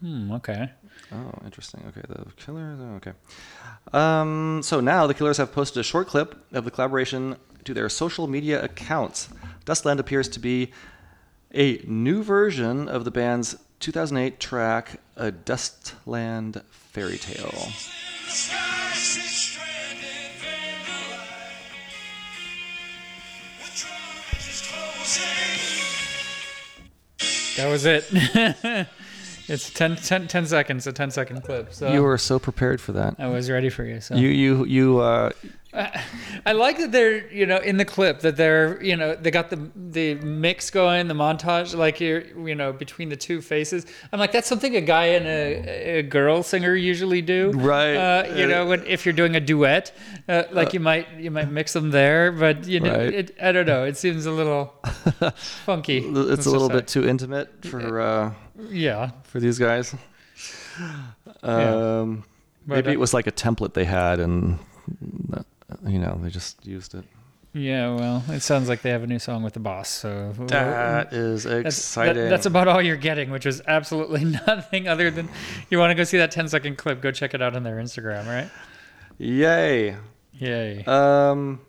Hmm, 0.00 0.32
okay. 0.32 0.70
Oh, 1.12 1.32
interesting. 1.44 1.82
Okay, 1.88 2.02
the 2.08 2.24
Killers. 2.36 2.80
Okay. 2.96 3.12
Um, 3.92 4.60
so 4.62 4.80
now 4.80 5.06
the 5.06 5.14
Killers 5.14 5.38
have 5.38 5.52
posted 5.52 5.80
a 5.80 5.84
short 5.84 6.06
clip 6.06 6.36
of 6.52 6.64
the 6.64 6.70
collaboration 6.70 7.36
to 7.64 7.74
their 7.74 7.88
social 7.88 8.26
media 8.26 8.62
accounts. 8.62 9.28
Dustland 9.66 9.98
appears 9.98 10.28
to 10.28 10.40
be 10.40 10.70
a 11.52 11.78
new 11.86 12.22
version 12.22 12.88
of 12.88 13.04
the 13.04 13.10
band's 13.10 13.56
2008 13.80 14.38
track, 14.38 15.00
A 15.16 15.32
Dustland 15.32 16.62
Fairy 16.70 17.18
Tale. 17.18 17.68
That 27.56 27.68
was 27.68 27.84
it. 27.84 28.86
it's 29.50 29.70
10, 29.70 29.96
10, 29.96 30.28
10 30.28 30.46
seconds, 30.46 30.86
a 30.86 30.92
10 30.92 31.10
second 31.10 31.42
clip. 31.42 31.72
So 31.72 31.92
You 31.92 32.02
were 32.02 32.18
so 32.18 32.38
prepared 32.38 32.80
for 32.80 32.92
that. 32.92 33.16
I 33.18 33.26
was 33.28 33.50
ready 33.50 33.68
for 33.68 33.84
you. 33.84 34.00
So 34.00 34.14
You, 34.14 34.28
you, 34.28 34.64
you. 34.64 34.98
Uh, 35.00 35.30
I 36.46 36.52
like 36.52 36.78
that 36.78 36.90
they're, 36.90 37.30
you 37.32 37.46
know, 37.46 37.58
in 37.58 37.76
the 37.76 37.84
clip 37.84 38.20
that 38.20 38.36
they're, 38.36 38.82
you 38.82 38.96
know, 38.96 39.14
they 39.14 39.30
got 39.30 39.50
the 39.50 39.70
the 39.76 40.14
mix 40.16 40.68
going, 40.70 41.06
the 41.06 41.14
montage, 41.14 41.76
like 41.76 42.00
you're, 42.00 42.22
you 42.48 42.56
know, 42.56 42.72
between 42.72 43.08
the 43.08 43.16
two 43.16 43.40
faces. 43.40 43.86
I'm 44.12 44.18
like, 44.18 44.32
that's 44.32 44.48
something 44.48 44.74
a 44.74 44.80
guy 44.80 45.06
and 45.06 45.26
a, 45.26 45.98
a 45.98 46.02
girl 46.02 46.42
singer 46.42 46.74
usually 46.74 47.22
do, 47.22 47.52
Right. 47.54 47.94
Uh, 47.94 48.34
you 48.34 48.46
know, 48.48 48.66
when 48.66 48.84
if 48.86 49.06
you're 49.06 49.12
doing 49.12 49.36
a 49.36 49.40
duet, 49.40 49.92
uh, 50.28 50.42
like 50.50 50.72
you 50.74 50.80
might 50.80 51.06
you 51.18 51.30
might 51.30 51.50
mix 51.50 51.72
them 51.72 51.90
there, 51.90 52.32
but 52.32 52.66
you 52.66 52.80
know, 52.80 52.90
Right. 52.96 53.14
it, 53.14 53.36
I 53.40 53.52
don't 53.52 53.66
know, 53.66 53.84
it 53.84 53.96
seems 53.96 54.26
a 54.26 54.32
little 54.32 54.74
funky. 55.64 55.98
it's 55.98 56.46
a 56.46 56.50
little 56.50 56.68
bit 56.68 56.88
too 56.88 57.06
intimate 57.06 57.64
for 57.64 58.00
uh, 58.00 58.32
yeah. 58.70 59.10
for 59.22 59.38
these 59.38 59.58
guys. 59.58 59.94
Um, 61.42 62.24
But, 62.66 62.74
maybe 62.74 62.90
uh, 62.90 62.92
it 62.94 63.00
was 63.00 63.14
like 63.14 63.26
a 63.26 63.32
template 63.32 63.74
they 63.74 63.84
had, 63.84 64.20
and 64.20 64.58
uh, 65.32 65.42
you 65.86 65.98
know 65.98 66.18
they 66.22 66.30
just 66.30 66.64
used 66.66 66.94
it. 66.94 67.04
Yeah, 67.52 67.96
well, 67.96 68.22
it 68.28 68.42
sounds 68.42 68.68
like 68.68 68.82
they 68.82 68.90
have 68.90 69.02
a 69.02 69.08
new 69.08 69.18
song 69.18 69.42
with 69.42 69.54
the 69.54 69.60
boss. 69.60 69.88
So 69.88 70.32
That 70.46 71.12
is 71.12 71.42
That's, 71.42 71.52
that- 71.64 71.66
exciting. 71.66 72.28
that's 72.28 72.46
about 72.46 72.68
all 72.68 72.80
you're 72.80 72.96
getting, 72.96 73.32
which 73.32 73.44
is 73.44 73.60
absolutely 73.66 74.24
nothing 74.46 74.86
other 74.86 75.10
than 75.10 75.28
you 75.68 75.78
want 75.78 75.90
to 75.90 75.96
go 75.96 76.04
see 76.04 76.18
that 76.18 76.30
10 76.30 76.46
second 76.46 76.78
clip. 76.78 77.00
Go 77.00 77.10
check 77.10 77.34
it 77.34 77.42
out 77.42 77.56
on 77.56 77.64
their 77.64 77.76
Instagram, 77.78 78.26
right? 78.28 78.48
Yay. 79.18 79.96
Yay. 80.34 80.84
Um, 80.84 81.60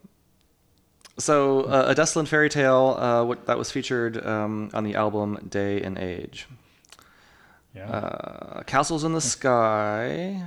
so, 1.18 1.62
uh, 1.64 1.86
a 1.89 1.95
Dustland 1.99 2.28
fairy 2.28 2.49
tale 2.49 2.95
uh, 2.99 3.24
what, 3.24 3.47
that 3.47 3.57
was 3.57 3.72
featured 3.72 4.24
um, 4.24 4.70
on 4.76 4.84
the 4.84 4.93
album 4.93 5.47
Day 5.49 5.82
and 5.82 5.97
Age. 5.97 6.47
yeah. 7.76 7.89
Uh, 7.89 8.62
castles 8.64 9.03
in 9.03 9.14
the 9.14 9.22
sky 9.22 10.43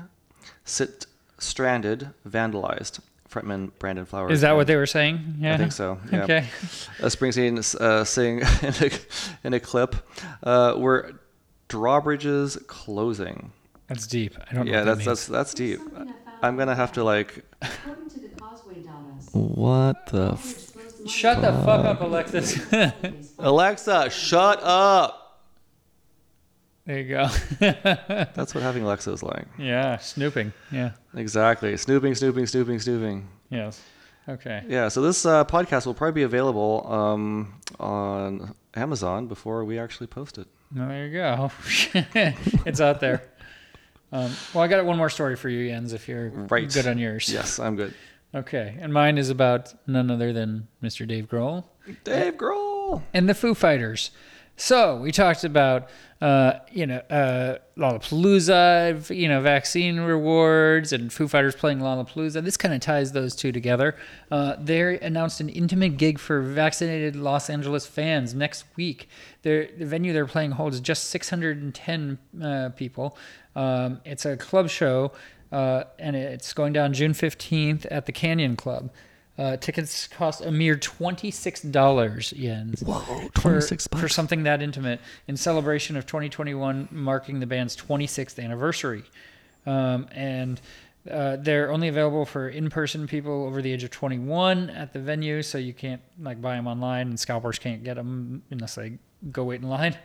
sit 0.65 1.07
stranded, 1.39 2.11
vandalized. 2.29 3.01
Frontman 3.35 3.71
Brandon 3.81 4.05
Flowers. 4.05 4.33
is 4.33 4.41
that 4.43 4.55
what 4.57 4.67
they 4.67 4.77
were 4.77 4.87
saying? 4.87 5.35
Yeah. 5.41 5.55
I 5.55 5.57
think 5.59 5.73
so. 5.73 5.99
Yeah. 6.13 6.23
Okay. 6.25 6.39
uh, 7.03 7.07
Springsteen 7.07 7.59
uh, 7.81 8.05
sing 8.05 8.39
in 8.63 8.75
a, 8.81 8.91
in 9.49 9.55
a 9.55 9.61
clip 9.61 9.97
uh, 10.45 10.75
where 10.75 11.13
drawbridges 11.69 12.57
closing. 12.67 13.51
That's 13.89 14.07
deep. 14.07 14.37
I 14.51 14.55
don't 14.55 14.67
know. 14.67 14.73
Yeah, 14.73 14.79
what 14.79 14.85
that 14.85 14.91
that's 14.97 15.07
means. 15.07 15.07
that's 15.07 15.27
that's 15.27 15.55
deep. 15.55 15.81
I'm 16.43 16.57
gonna 16.57 16.75
have 16.75 16.93
to 16.93 17.05
like. 17.05 17.45
According 17.61 18.09
to 18.11 18.21
the 18.21 18.29
Causeway 18.29 18.75
data, 18.77 18.91
What 19.33 20.07
the? 20.07 20.33
F- 20.33 20.71
Shut 21.07 21.43
the 21.43 21.53
fuck 21.53 21.85
up, 21.85 22.01
Alexis. 22.01 22.59
Alexa, 23.39 24.09
shut 24.09 24.59
up. 24.63 25.24
There 26.87 26.99
you 27.01 27.09
go. 27.09 27.29
That's 27.61 28.55
what 28.55 28.63
having 28.63 28.83
Alexa 28.85 29.13
is 29.13 29.23
like. 29.23 29.47
yeah, 29.59 29.97
snooping. 29.99 30.53
Yeah. 30.71 30.93
Exactly. 31.15 31.77
Snooping, 31.77 32.15
snooping, 32.15 32.47
snooping, 32.47 32.79
snooping. 32.81 33.29
Yes. 33.51 33.81
Okay. 34.29 34.63
Yeah. 34.69 34.89
So 34.89 35.01
this 35.03 35.25
uh, 35.27 35.45
podcast 35.45 35.87
will 35.87 35.95
probably 35.95 36.13
be 36.21 36.23
available 36.23 36.87
um, 36.91 37.55
on 37.79 38.55
Amazon 38.75 39.27
before 39.27 39.65
we 39.65 39.79
actually 39.79 40.07
post 40.09 40.39
it. 40.39 40.47
Well, 40.75 40.89
there 40.89 41.07
you 41.07 41.13
go. 41.13 41.51
it's 42.67 42.81
out 42.81 43.01
there. 43.01 43.23
Um, 44.13 44.33
well, 44.53 44.63
I 44.65 44.69
got 44.69 44.85
one 44.85 44.97
more 44.97 45.11
story 45.11 45.37
for 45.37 45.49
you, 45.49 45.69
Jens, 45.69 45.93
if 45.93 46.09
you're 46.09 46.31
Right. 46.31 46.73
good 46.73 46.87
on 46.87 46.99
yours. 46.99 47.29
Yes, 47.33 47.59
I'm 47.59 47.77
good. 47.77 47.95
Okay. 48.35 48.77
And 48.81 48.93
mine 48.93 49.19
is 49.19 49.31
about 49.31 49.73
none 49.87 50.11
other 50.11 50.33
than 50.33 50.69
Mr. 50.83 51.07
Dave 51.07 51.29
Grohl. 51.29 51.65
Dave 52.05 52.35
Grohl. 52.35 53.03
and 53.13 53.29
the 53.29 53.35
Foo 53.35 53.55
Fighters. 53.55 54.11
So 54.57 54.97
we 54.97 55.11
talked 55.11 55.43
about, 55.43 55.89
uh, 56.21 56.61
you 56.71 56.87
know, 56.87 56.99
uh, 57.11 57.59
Lollapalooza, 57.77 59.15
you 59.15 59.29
know, 59.29 59.41
vaccine 59.41 59.99
rewards, 59.99 60.93
and 60.93 61.13
Foo 61.13 61.27
Fighters 61.27 61.57
playing 61.57 61.81
Lollapalooza. 61.81 62.43
This 62.45 62.57
kind 62.57 62.73
of 62.73 62.81
ties 62.81 63.11
those 63.13 63.35
two 63.35 63.51
together. 63.51 63.97
Uh, 64.31 64.55
they 64.61 64.99
announced 65.01 65.41
an 65.41 65.49
intimate 65.49 65.97
gig 65.97 66.21
for 66.21 66.41
vaccinated 66.41 67.17
Los 67.17 67.51
Angeles 67.51 67.85
fans 67.85 68.33
next 68.33 68.65
week. 68.77 69.09
Their, 69.43 69.69
the 69.77 69.87
venue 69.87 70.13
they're 70.13 70.27
playing 70.27 70.53
holds 70.53 70.79
just 70.79 71.09
610 71.09 72.19
uh, 72.41 72.69
people. 72.77 73.19
Um, 73.57 74.01
it's 74.05 74.25
a 74.25 74.37
club 74.37 74.71
show, 74.71 75.11
uh, 75.51 75.85
and 75.99 76.15
it's 76.15 76.53
going 76.53 76.73
down 76.73 76.93
June 76.93 77.13
15th 77.13 77.87
at 77.91 78.07
the 78.07 78.13
Canyon 78.13 78.55
Club. 78.55 78.91
Uh, 79.37 79.57
tickets 79.57 80.07
cost 80.07 80.41
a 80.43 80.51
mere 80.53 80.77
twenty-six 80.77 81.63
dollars 81.63 82.31
Jens. 82.37 82.83
Whoa, 82.83 83.01
for, 83.01 83.29
26 83.41 83.89
for 83.89 84.03
bucks. 84.03 84.15
something 84.15 84.45
that 84.45 84.63
intimate 84.63 85.01
in 85.27 85.37
celebration 85.37 85.97
of 85.97 86.07
2021 86.07 86.89
marking 86.93 87.41
the 87.41 87.47
band's 87.47 87.77
26th 87.77 88.43
anniversary. 88.43 89.03
Um, 89.67 90.07
and 90.13 90.61
uh, 91.11 91.37
they're 91.37 91.73
only 91.73 91.89
available 91.89 92.25
for 92.25 92.49
in-person 92.49 93.07
people 93.09 93.45
over 93.45 93.61
the 93.61 93.73
age 93.73 93.83
of 93.83 93.91
21 93.91 94.71
at 94.71 94.93
the 94.93 95.01
venue, 95.01 95.43
so 95.43 95.59
you 95.59 95.73
can't 95.75 96.01
like 96.21 96.41
buy 96.41 96.55
them 96.55 96.67
online, 96.69 97.09
and 97.09 97.19
scalpers 97.19 97.59
can't 97.59 97.83
get 97.83 97.95
them 97.97 98.43
unless 98.51 98.77
they 98.77 98.99
go 99.33 99.45
wait 99.45 99.61
in 99.63 99.69
line. 99.69 99.97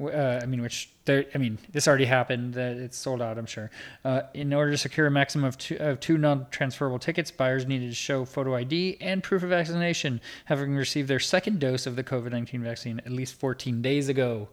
Uh, 0.00 0.40
I 0.42 0.46
mean, 0.46 0.62
which 0.62 0.90
there. 1.04 1.26
I 1.34 1.38
mean, 1.38 1.58
this 1.70 1.86
already 1.86 2.06
happened. 2.06 2.54
That 2.54 2.76
it's 2.76 2.96
sold 2.96 3.20
out. 3.20 3.38
I'm 3.38 3.46
sure. 3.46 3.70
Uh, 4.04 4.22
in 4.32 4.52
order 4.52 4.70
to 4.70 4.78
secure 4.78 5.06
a 5.06 5.10
maximum 5.10 5.44
of 5.44 5.58
two, 5.58 5.76
of 5.76 6.00
two 6.00 6.16
non-transferable 6.16 6.98
tickets, 6.98 7.30
buyers 7.30 7.66
needed 7.66 7.90
to 7.90 7.94
show 7.94 8.24
photo 8.24 8.56
ID 8.56 8.96
and 9.00 9.22
proof 9.22 9.42
of 9.42 9.50
vaccination, 9.50 10.20
having 10.46 10.74
received 10.74 11.08
their 11.08 11.20
second 11.20 11.60
dose 11.60 11.86
of 11.86 11.96
the 11.96 12.04
COVID-19 12.04 12.60
vaccine 12.60 13.00
at 13.00 13.12
least 13.12 13.34
14 13.34 13.82
days 13.82 14.08
ago. 14.08 14.48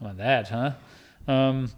About 0.00 0.16
that, 0.16 0.48
huh? 0.48 0.72
Um, 1.28 1.70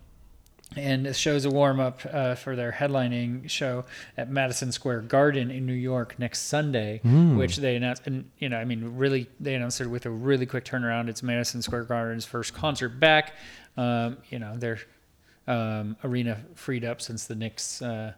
and 0.75 1.07
this 1.07 1.17
shows 1.17 1.45
a 1.45 1.51
warm 1.51 1.79
up 1.81 2.01
uh, 2.12 2.35
for 2.35 2.57
their 2.57 2.73
headlining 2.73 3.49
show 3.49 3.85
at 4.17 4.29
Madison 4.31 4.73
Square 4.73 5.03
Garden 5.03 5.51
in 5.51 5.64
New 5.64 5.73
York 5.73 6.19
next 6.19 6.41
Sunday, 6.43 7.01
which 7.37 7.57
they 7.59 7.77
announced. 7.77 8.03
And 8.07 8.31
you 8.39 8.49
know, 8.49 8.59
I 8.59 8.64
mean, 8.64 8.97
really, 8.97 9.29
they 9.39 9.55
announced 9.55 9.81
it 9.81 9.87
with 9.87 10.07
a 10.07 10.11
really 10.11 10.45
quick 10.45 10.64
turnaround. 10.64 11.09
It's 11.09 11.23
Madison 11.23 11.62
Square 11.62 11.85
Garden's 11.85 12.25
first 12.27 12.53
concert 12.53 12.99
back. 13.01 13.35
Um, 13.77 14.19
you 14.29 14.39
know, 14.39 14.57
their 14.57 14.81
um, 15.47 15.97
arena 16.03 16.41
freed 16.55 16.85
up 16.85 17.01
since 17.01 17.27
the 17.27 17.35
Knicks 17.37 17.81
uh, 17.81 18.12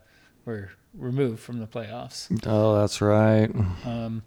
were 0.44 0.70
removed 0.94 1.40
from 1.40 1.58
the 1.60 1.66
playoffs 1.66 2.26
Oh, 2.46 2.80
that's 2.80 3.00
right. 3.02 3.50
um, 3.84 4.22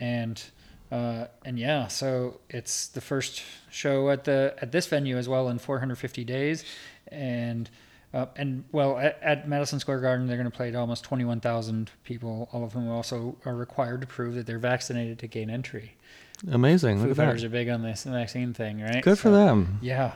and 0.00 0.42
uh, 0.90 1.26
and 1.44 1.56
yeah, 1.56 1.86
so 1.86 2.40
it's 2.48 2.88
the 2.88 3.00
first 3.00 3.42
show 3.70 4.10
at 4.10 4.24
the 4.24 4.54
at 4.60 4.72
this 4.72 4.86
venue 4.88 5.16
as 5.16 5.28
well 5.28 5.48
in 5.48 5.58
450 5.60 6.24
days, 6.24 6.64
and 7.10 7.70
uh, 8.12 8.26
and 8.36 8.64
well 8.72 8.98
at, 8.98 9.18
at 9.22 9.48
Madison 9.48 9.78
Square 9.78 10.00
Garden 10.00 10.26
they're 10.26 10.36
going 10.36 10.50
to 10.50 10.56
play 10.56 10.70
to 10.70 10.78
almost 10.78 11.04
21,000 11.04 11.90
people, 12.04 12.48
all 12.52 12.64
of 12.64 12.72
whom 12.72 12.88
also 12.88 13.36
are 13.44 13.54
required 13.54 14.00
to 14.00 14.06
prove 14.06 14.34
that 14.34 14.46
they're 14.46 14.58
vaccinated 14.58 15.18
to 15.20 15.26
gain 15.26 15.50
entry. 15.50 15.96
Amazing. 16.50 16.96
Foo 16.96 17.02
Look 17.02 17.10
at 17.12 17.16
Fighters 17.16 17.44
are 17.44 17.48
big 17.48 17.68
on 17.68 17.82
this 17.82 18.04
vaccine 18.04 18.54
thing, 18.54 18.80
right? 18.80 19.02
Good 19.02 19.18
for 19.18 19.30
them. 19.30 19.78
Yeah, 19.82 20.12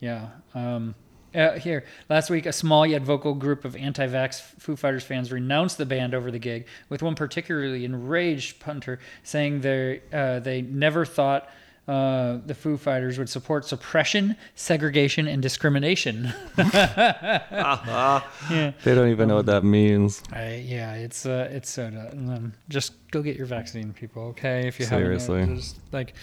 yeah. 0.00 0.28
Um, 0.54 0.94
uh, 1.34 1.58
here, 1.58 1.84
last 2.10 2.28
week, 2.28 2.44
a 2.44 2.52
small 2.52 2.86
yet 2.86 3.02
vocal 3.02 3.34
group 3.34 3.64
of 3.64 3.74
anti-vax 3.74 4.40
Foo 4.40 4.76
Fighters 4.76 5.02
fans 5.02 5.32
renounced 5.32 5.78
the 5.78 5.86
band 5.86 6.14
over 6.14 6.30
the 6.30 6.38
gig, 6.38 6.66
with 6.90 7.02
one 7.02 7.14
particularly 7.14 7.84
enraged 7.84 8.60
punter 8.60 8.98
saying 9.22 9.62
they 9.62 10.02
uh, 10.12 10.40
they 10.40 10.60
never 10.60 11.06
thought 11.06 11.48
uh, 11.88 12.38
the 12.46 12.54
Foo 12.54 12.76
Fighters 12.76 13.18
would 13.18 13.28
support 13.28 13.64
suppression, 13.64 14.36
segregation, 14.54 15.26
and 15.26 15.42
discrimination. 15.42 16.32
They 18.84 18.94
don't 18.94 19.08
even 19.10 19.28
know 19.28 19.36
what 19.36 19.46
that 19.46 19.64
means. 19.64 20.22
I, 20.32 20.62
yeah, 20.66 20.94
it's 20.94 21.26
uh, 21.26 21.48
it's 21.50 21.70
so 21.70 21.90
dumb. 21.90 22.30
um, 22.30 22.52
just 22.68 22.94
go 23.10 23.22
get 23.22 23.36
your 23.36 23.46
vaccine, 23.46 23.92
people. 23.92 24.22
Okay, 24.28 24.66
if 24.66 24.78
you 24.78 24.86
haven't, 24.86 25.12
yet, 25.12 25.20
Seriously. 25.22 25.56
just 25.56 25.78
like 25.92 26.14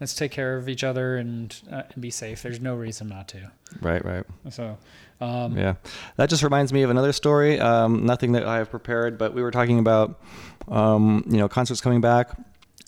let's 0.00 0.14
take 0.14 0.30
care 0.32 0.56
of 0.56 0.68
each 0.68 0.84
other 0.84 1.16
and 1.16 1.58
uh, 1.70 1.82
and 1.92 2.02
be 2.02 2.10
safe. 2.10 2.42
There's 2.42 2.60
no 2.60 2.74
reason 2.74 3.08
not 3.08 3.28
to. 3.28 3.50
Right, 3.80 4.04
right. 4.04 4.24
So, 4.50 4.76
um, 5.20 5.56
Yeah, 5.56 5.74
that 6.16 6.28
just 6.28 6.42
reminds 6.42 6.72
me 6.72 6.82
of 6.82 6.90
another 6.90 7.12
story. 7.12 7.58
Um, 7.60 8.04
nothing 8.06 8.32
that 8.32 8.44
I 8.44 8.58
have 8.58 8.70
prepared, 8.70 9.18
but 9.18 9.34
we 9.34 9.42
were 9.42 9.50
talking 9.50 9.78
about, 9.78 10.20
um, 10.68 11.24
you 11.26 11.38
know, 11.38 11.48
concerts 11.48 11.80
coming 11.80 12.00
back, 12.00 12.30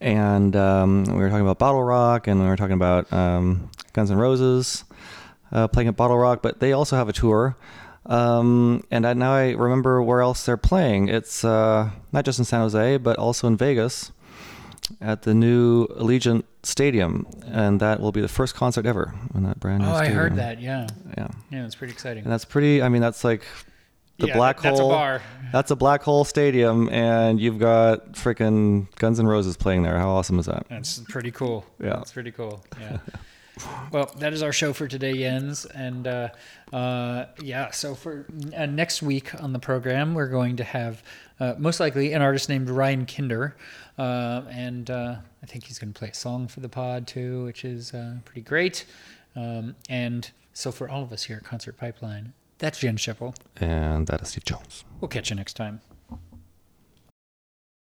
and 0.00 0.54
um, 0.56 1.04
we 1.04 1.14
were 1.14 1.28
talking 1.28 1.42
about 1.44 1.58
Bottle 1.58 1.82
Rock, 1.82 2.26
and 2.26 2.40
we 2.40 2.46
were 2.46 2.56
talking 2.56 2.74
about 2.74 3.12
um, 3.12 3.70
Guns 3.92 4.10
N' 4.10 4.16
Roses 4.18 4.84
uh, 5.52 5.68
playing 5.68 5.88
at 5.88 5.96
Bottle 5.96 6.18
Rock, 6.18 6.42
but 6.42 6.60
they 6.60 6.72
also 6.72 6.96
have 6.96 7.08
a 7.08 7.12
tour. 7.12 7.56
Um, 8.06 8.84
and 8.90 9.06
I, 9.06 9.12
now 9.14 9.32
I 9.34 9.50
remember 9.50 10.02
where 10.02 10.20
else 10.22 10.46
they're 10.46 10.56
playing. 10.56 11.08
It's 11.08 11.44
uh, 11.44 11.90
not 12.12 12.24
just 12.24 12.38
in 12.38 12.44
San 12.44 12.60
Jose, 12.60 12.96
but 12.98 13.18
also 13.18 13.46
in 13.46 13.56
Vegas 13.56 14.12
at 15.00 15.22
the 15.22 15.34
new 15.34 15.86
Allegiant 15.88 16.44
Stadium, 16.62 17.26
and 17.46 17.80
that 17.80 18.00
will 18.00 18.12
be 18.12 18.20
the 18.20 18.28
first 18.28 18.54
concert 18.54 18.86
ever 18.86 19.14
in 19.34 19.42
that 19.44 19.60
brand 19.60 19.82
new 19.82 19.88
oh, 19.88 19.92
I 19.94 20.08
heard 20.08 20.36
that. 20.36 20.60
Yeah, 20.60 20.86
Yeah. 21.16 21.28
yeah, 21.50 21.66
it's 21.66 21.74
pretty 21.74 21.92
exciting. 21.92 22.24
And 22.24 22.32
that's 22.32 22.44
pretty. 22.44 22.82
I 22.82 22.88
mean, 22.88 23.02
that's 23.02 23.24
like 23.24 23.42
the 24.18 24.28
Yeah, 24.28 24.36
black 24.36 24.60
that's 24.60 24.78
a 24.78 24.82
hole. 24.82 24.90
bar. 24.90 25.22
That's 25.52 25.70
a 25.70 25.76
black 25.76 26.02
hole 26.02 26.24
stadium, 26.24 26.88
and 26.90 27.40
you've 27.40 27.58
got 27.58 28.12
freaking 28.12 28.94
Guns 28.96 29.18
N' 29.18 29.26
Roses 29.26 29.56
playing 29.56 29.82
there. 29.82 29.98
How 29.98 30.10
awesome 30.10 30.38
is 30.38 30.46
that? 30.46 30.66
That's 30.68 30.98
pretty 31.08 31.30
cool. 31.30 31.64
Yeah. 31.80 31.90
That's 31.96 32.12
pretty 32.12 32.32
cool. 32.32 32.62
Yeah. 32.78 32.98
well, 33.92 34.12
that 34.18 34.32
is 34.32 34.42
our 34.42 34.52
show 34.52 34.72
for 34.72 34.86
today, 34.86 35.14
Jens. 35.16 35.64
And 35.64 36.06
uh, 36.06 36.28
uh, 36.72 37.26
yeah, 37.42 37.70
so 37.70 37.94
for 37.94 38.26
uh, 38.56 38.66
next 38.66 39.02
week 39.02 39.34
on 39.42 39.52
the 39.52 39.58
program, 39.58 40.14
we're 40.14 40.28
going 40.28 40.56
to 40.56 40.64
have 40.64 41.02
uh, 41.40 41.54
most 41.56 41.80
likely 41.80 42.12
an 42.12 42.20
artist 42.22 42.48
named 42.48 42.68
Ryan 42.68 43.06
Kinder. 43.06 43.56
Uh, 43.96 44.42
and 44.50 44.90
uh, 44.90 45.16
I 45.42 45.46
think 45.46 45.64
he's 45.64 45.78
going 45.78 45.92
to 45.92 45.98
play 45.98 46.08
a 46.10 46.14
song 46.14 46.46
for 46.48 46.60
the 46.60 46.68
pod 46.68 47.06
too, 47.06 47.44
which 47.44 47.64
is 47.64 47.94
uh, 47.94 48.16
pretty 48.24 48.42
great. 48.42 48.84
Um, 49.34 49.76
and 49.88 50.30
so 50.52 50.70
for 50.72 50.88
all 50.88 51.02
of 51.02 51.12
us 51.12 51.24
here 51.24 51.36
at 51.38 51.44
Concert 51.44 51.76
Pipeline, 51.78 52.32
that's 52.58 52.78
Jen 52.80 52.96
Schippel. 52.96 53.34
And 53.56 54.06
that 54.06 54.22
is 54.22 54.28
Steve 54.28 54.44
Jones. 54.44 54.84
We'll 55.00 55.08
catch 55.08 55.30
you 55.30 55.36
next 55.36 55.54
time. 55.54 55.80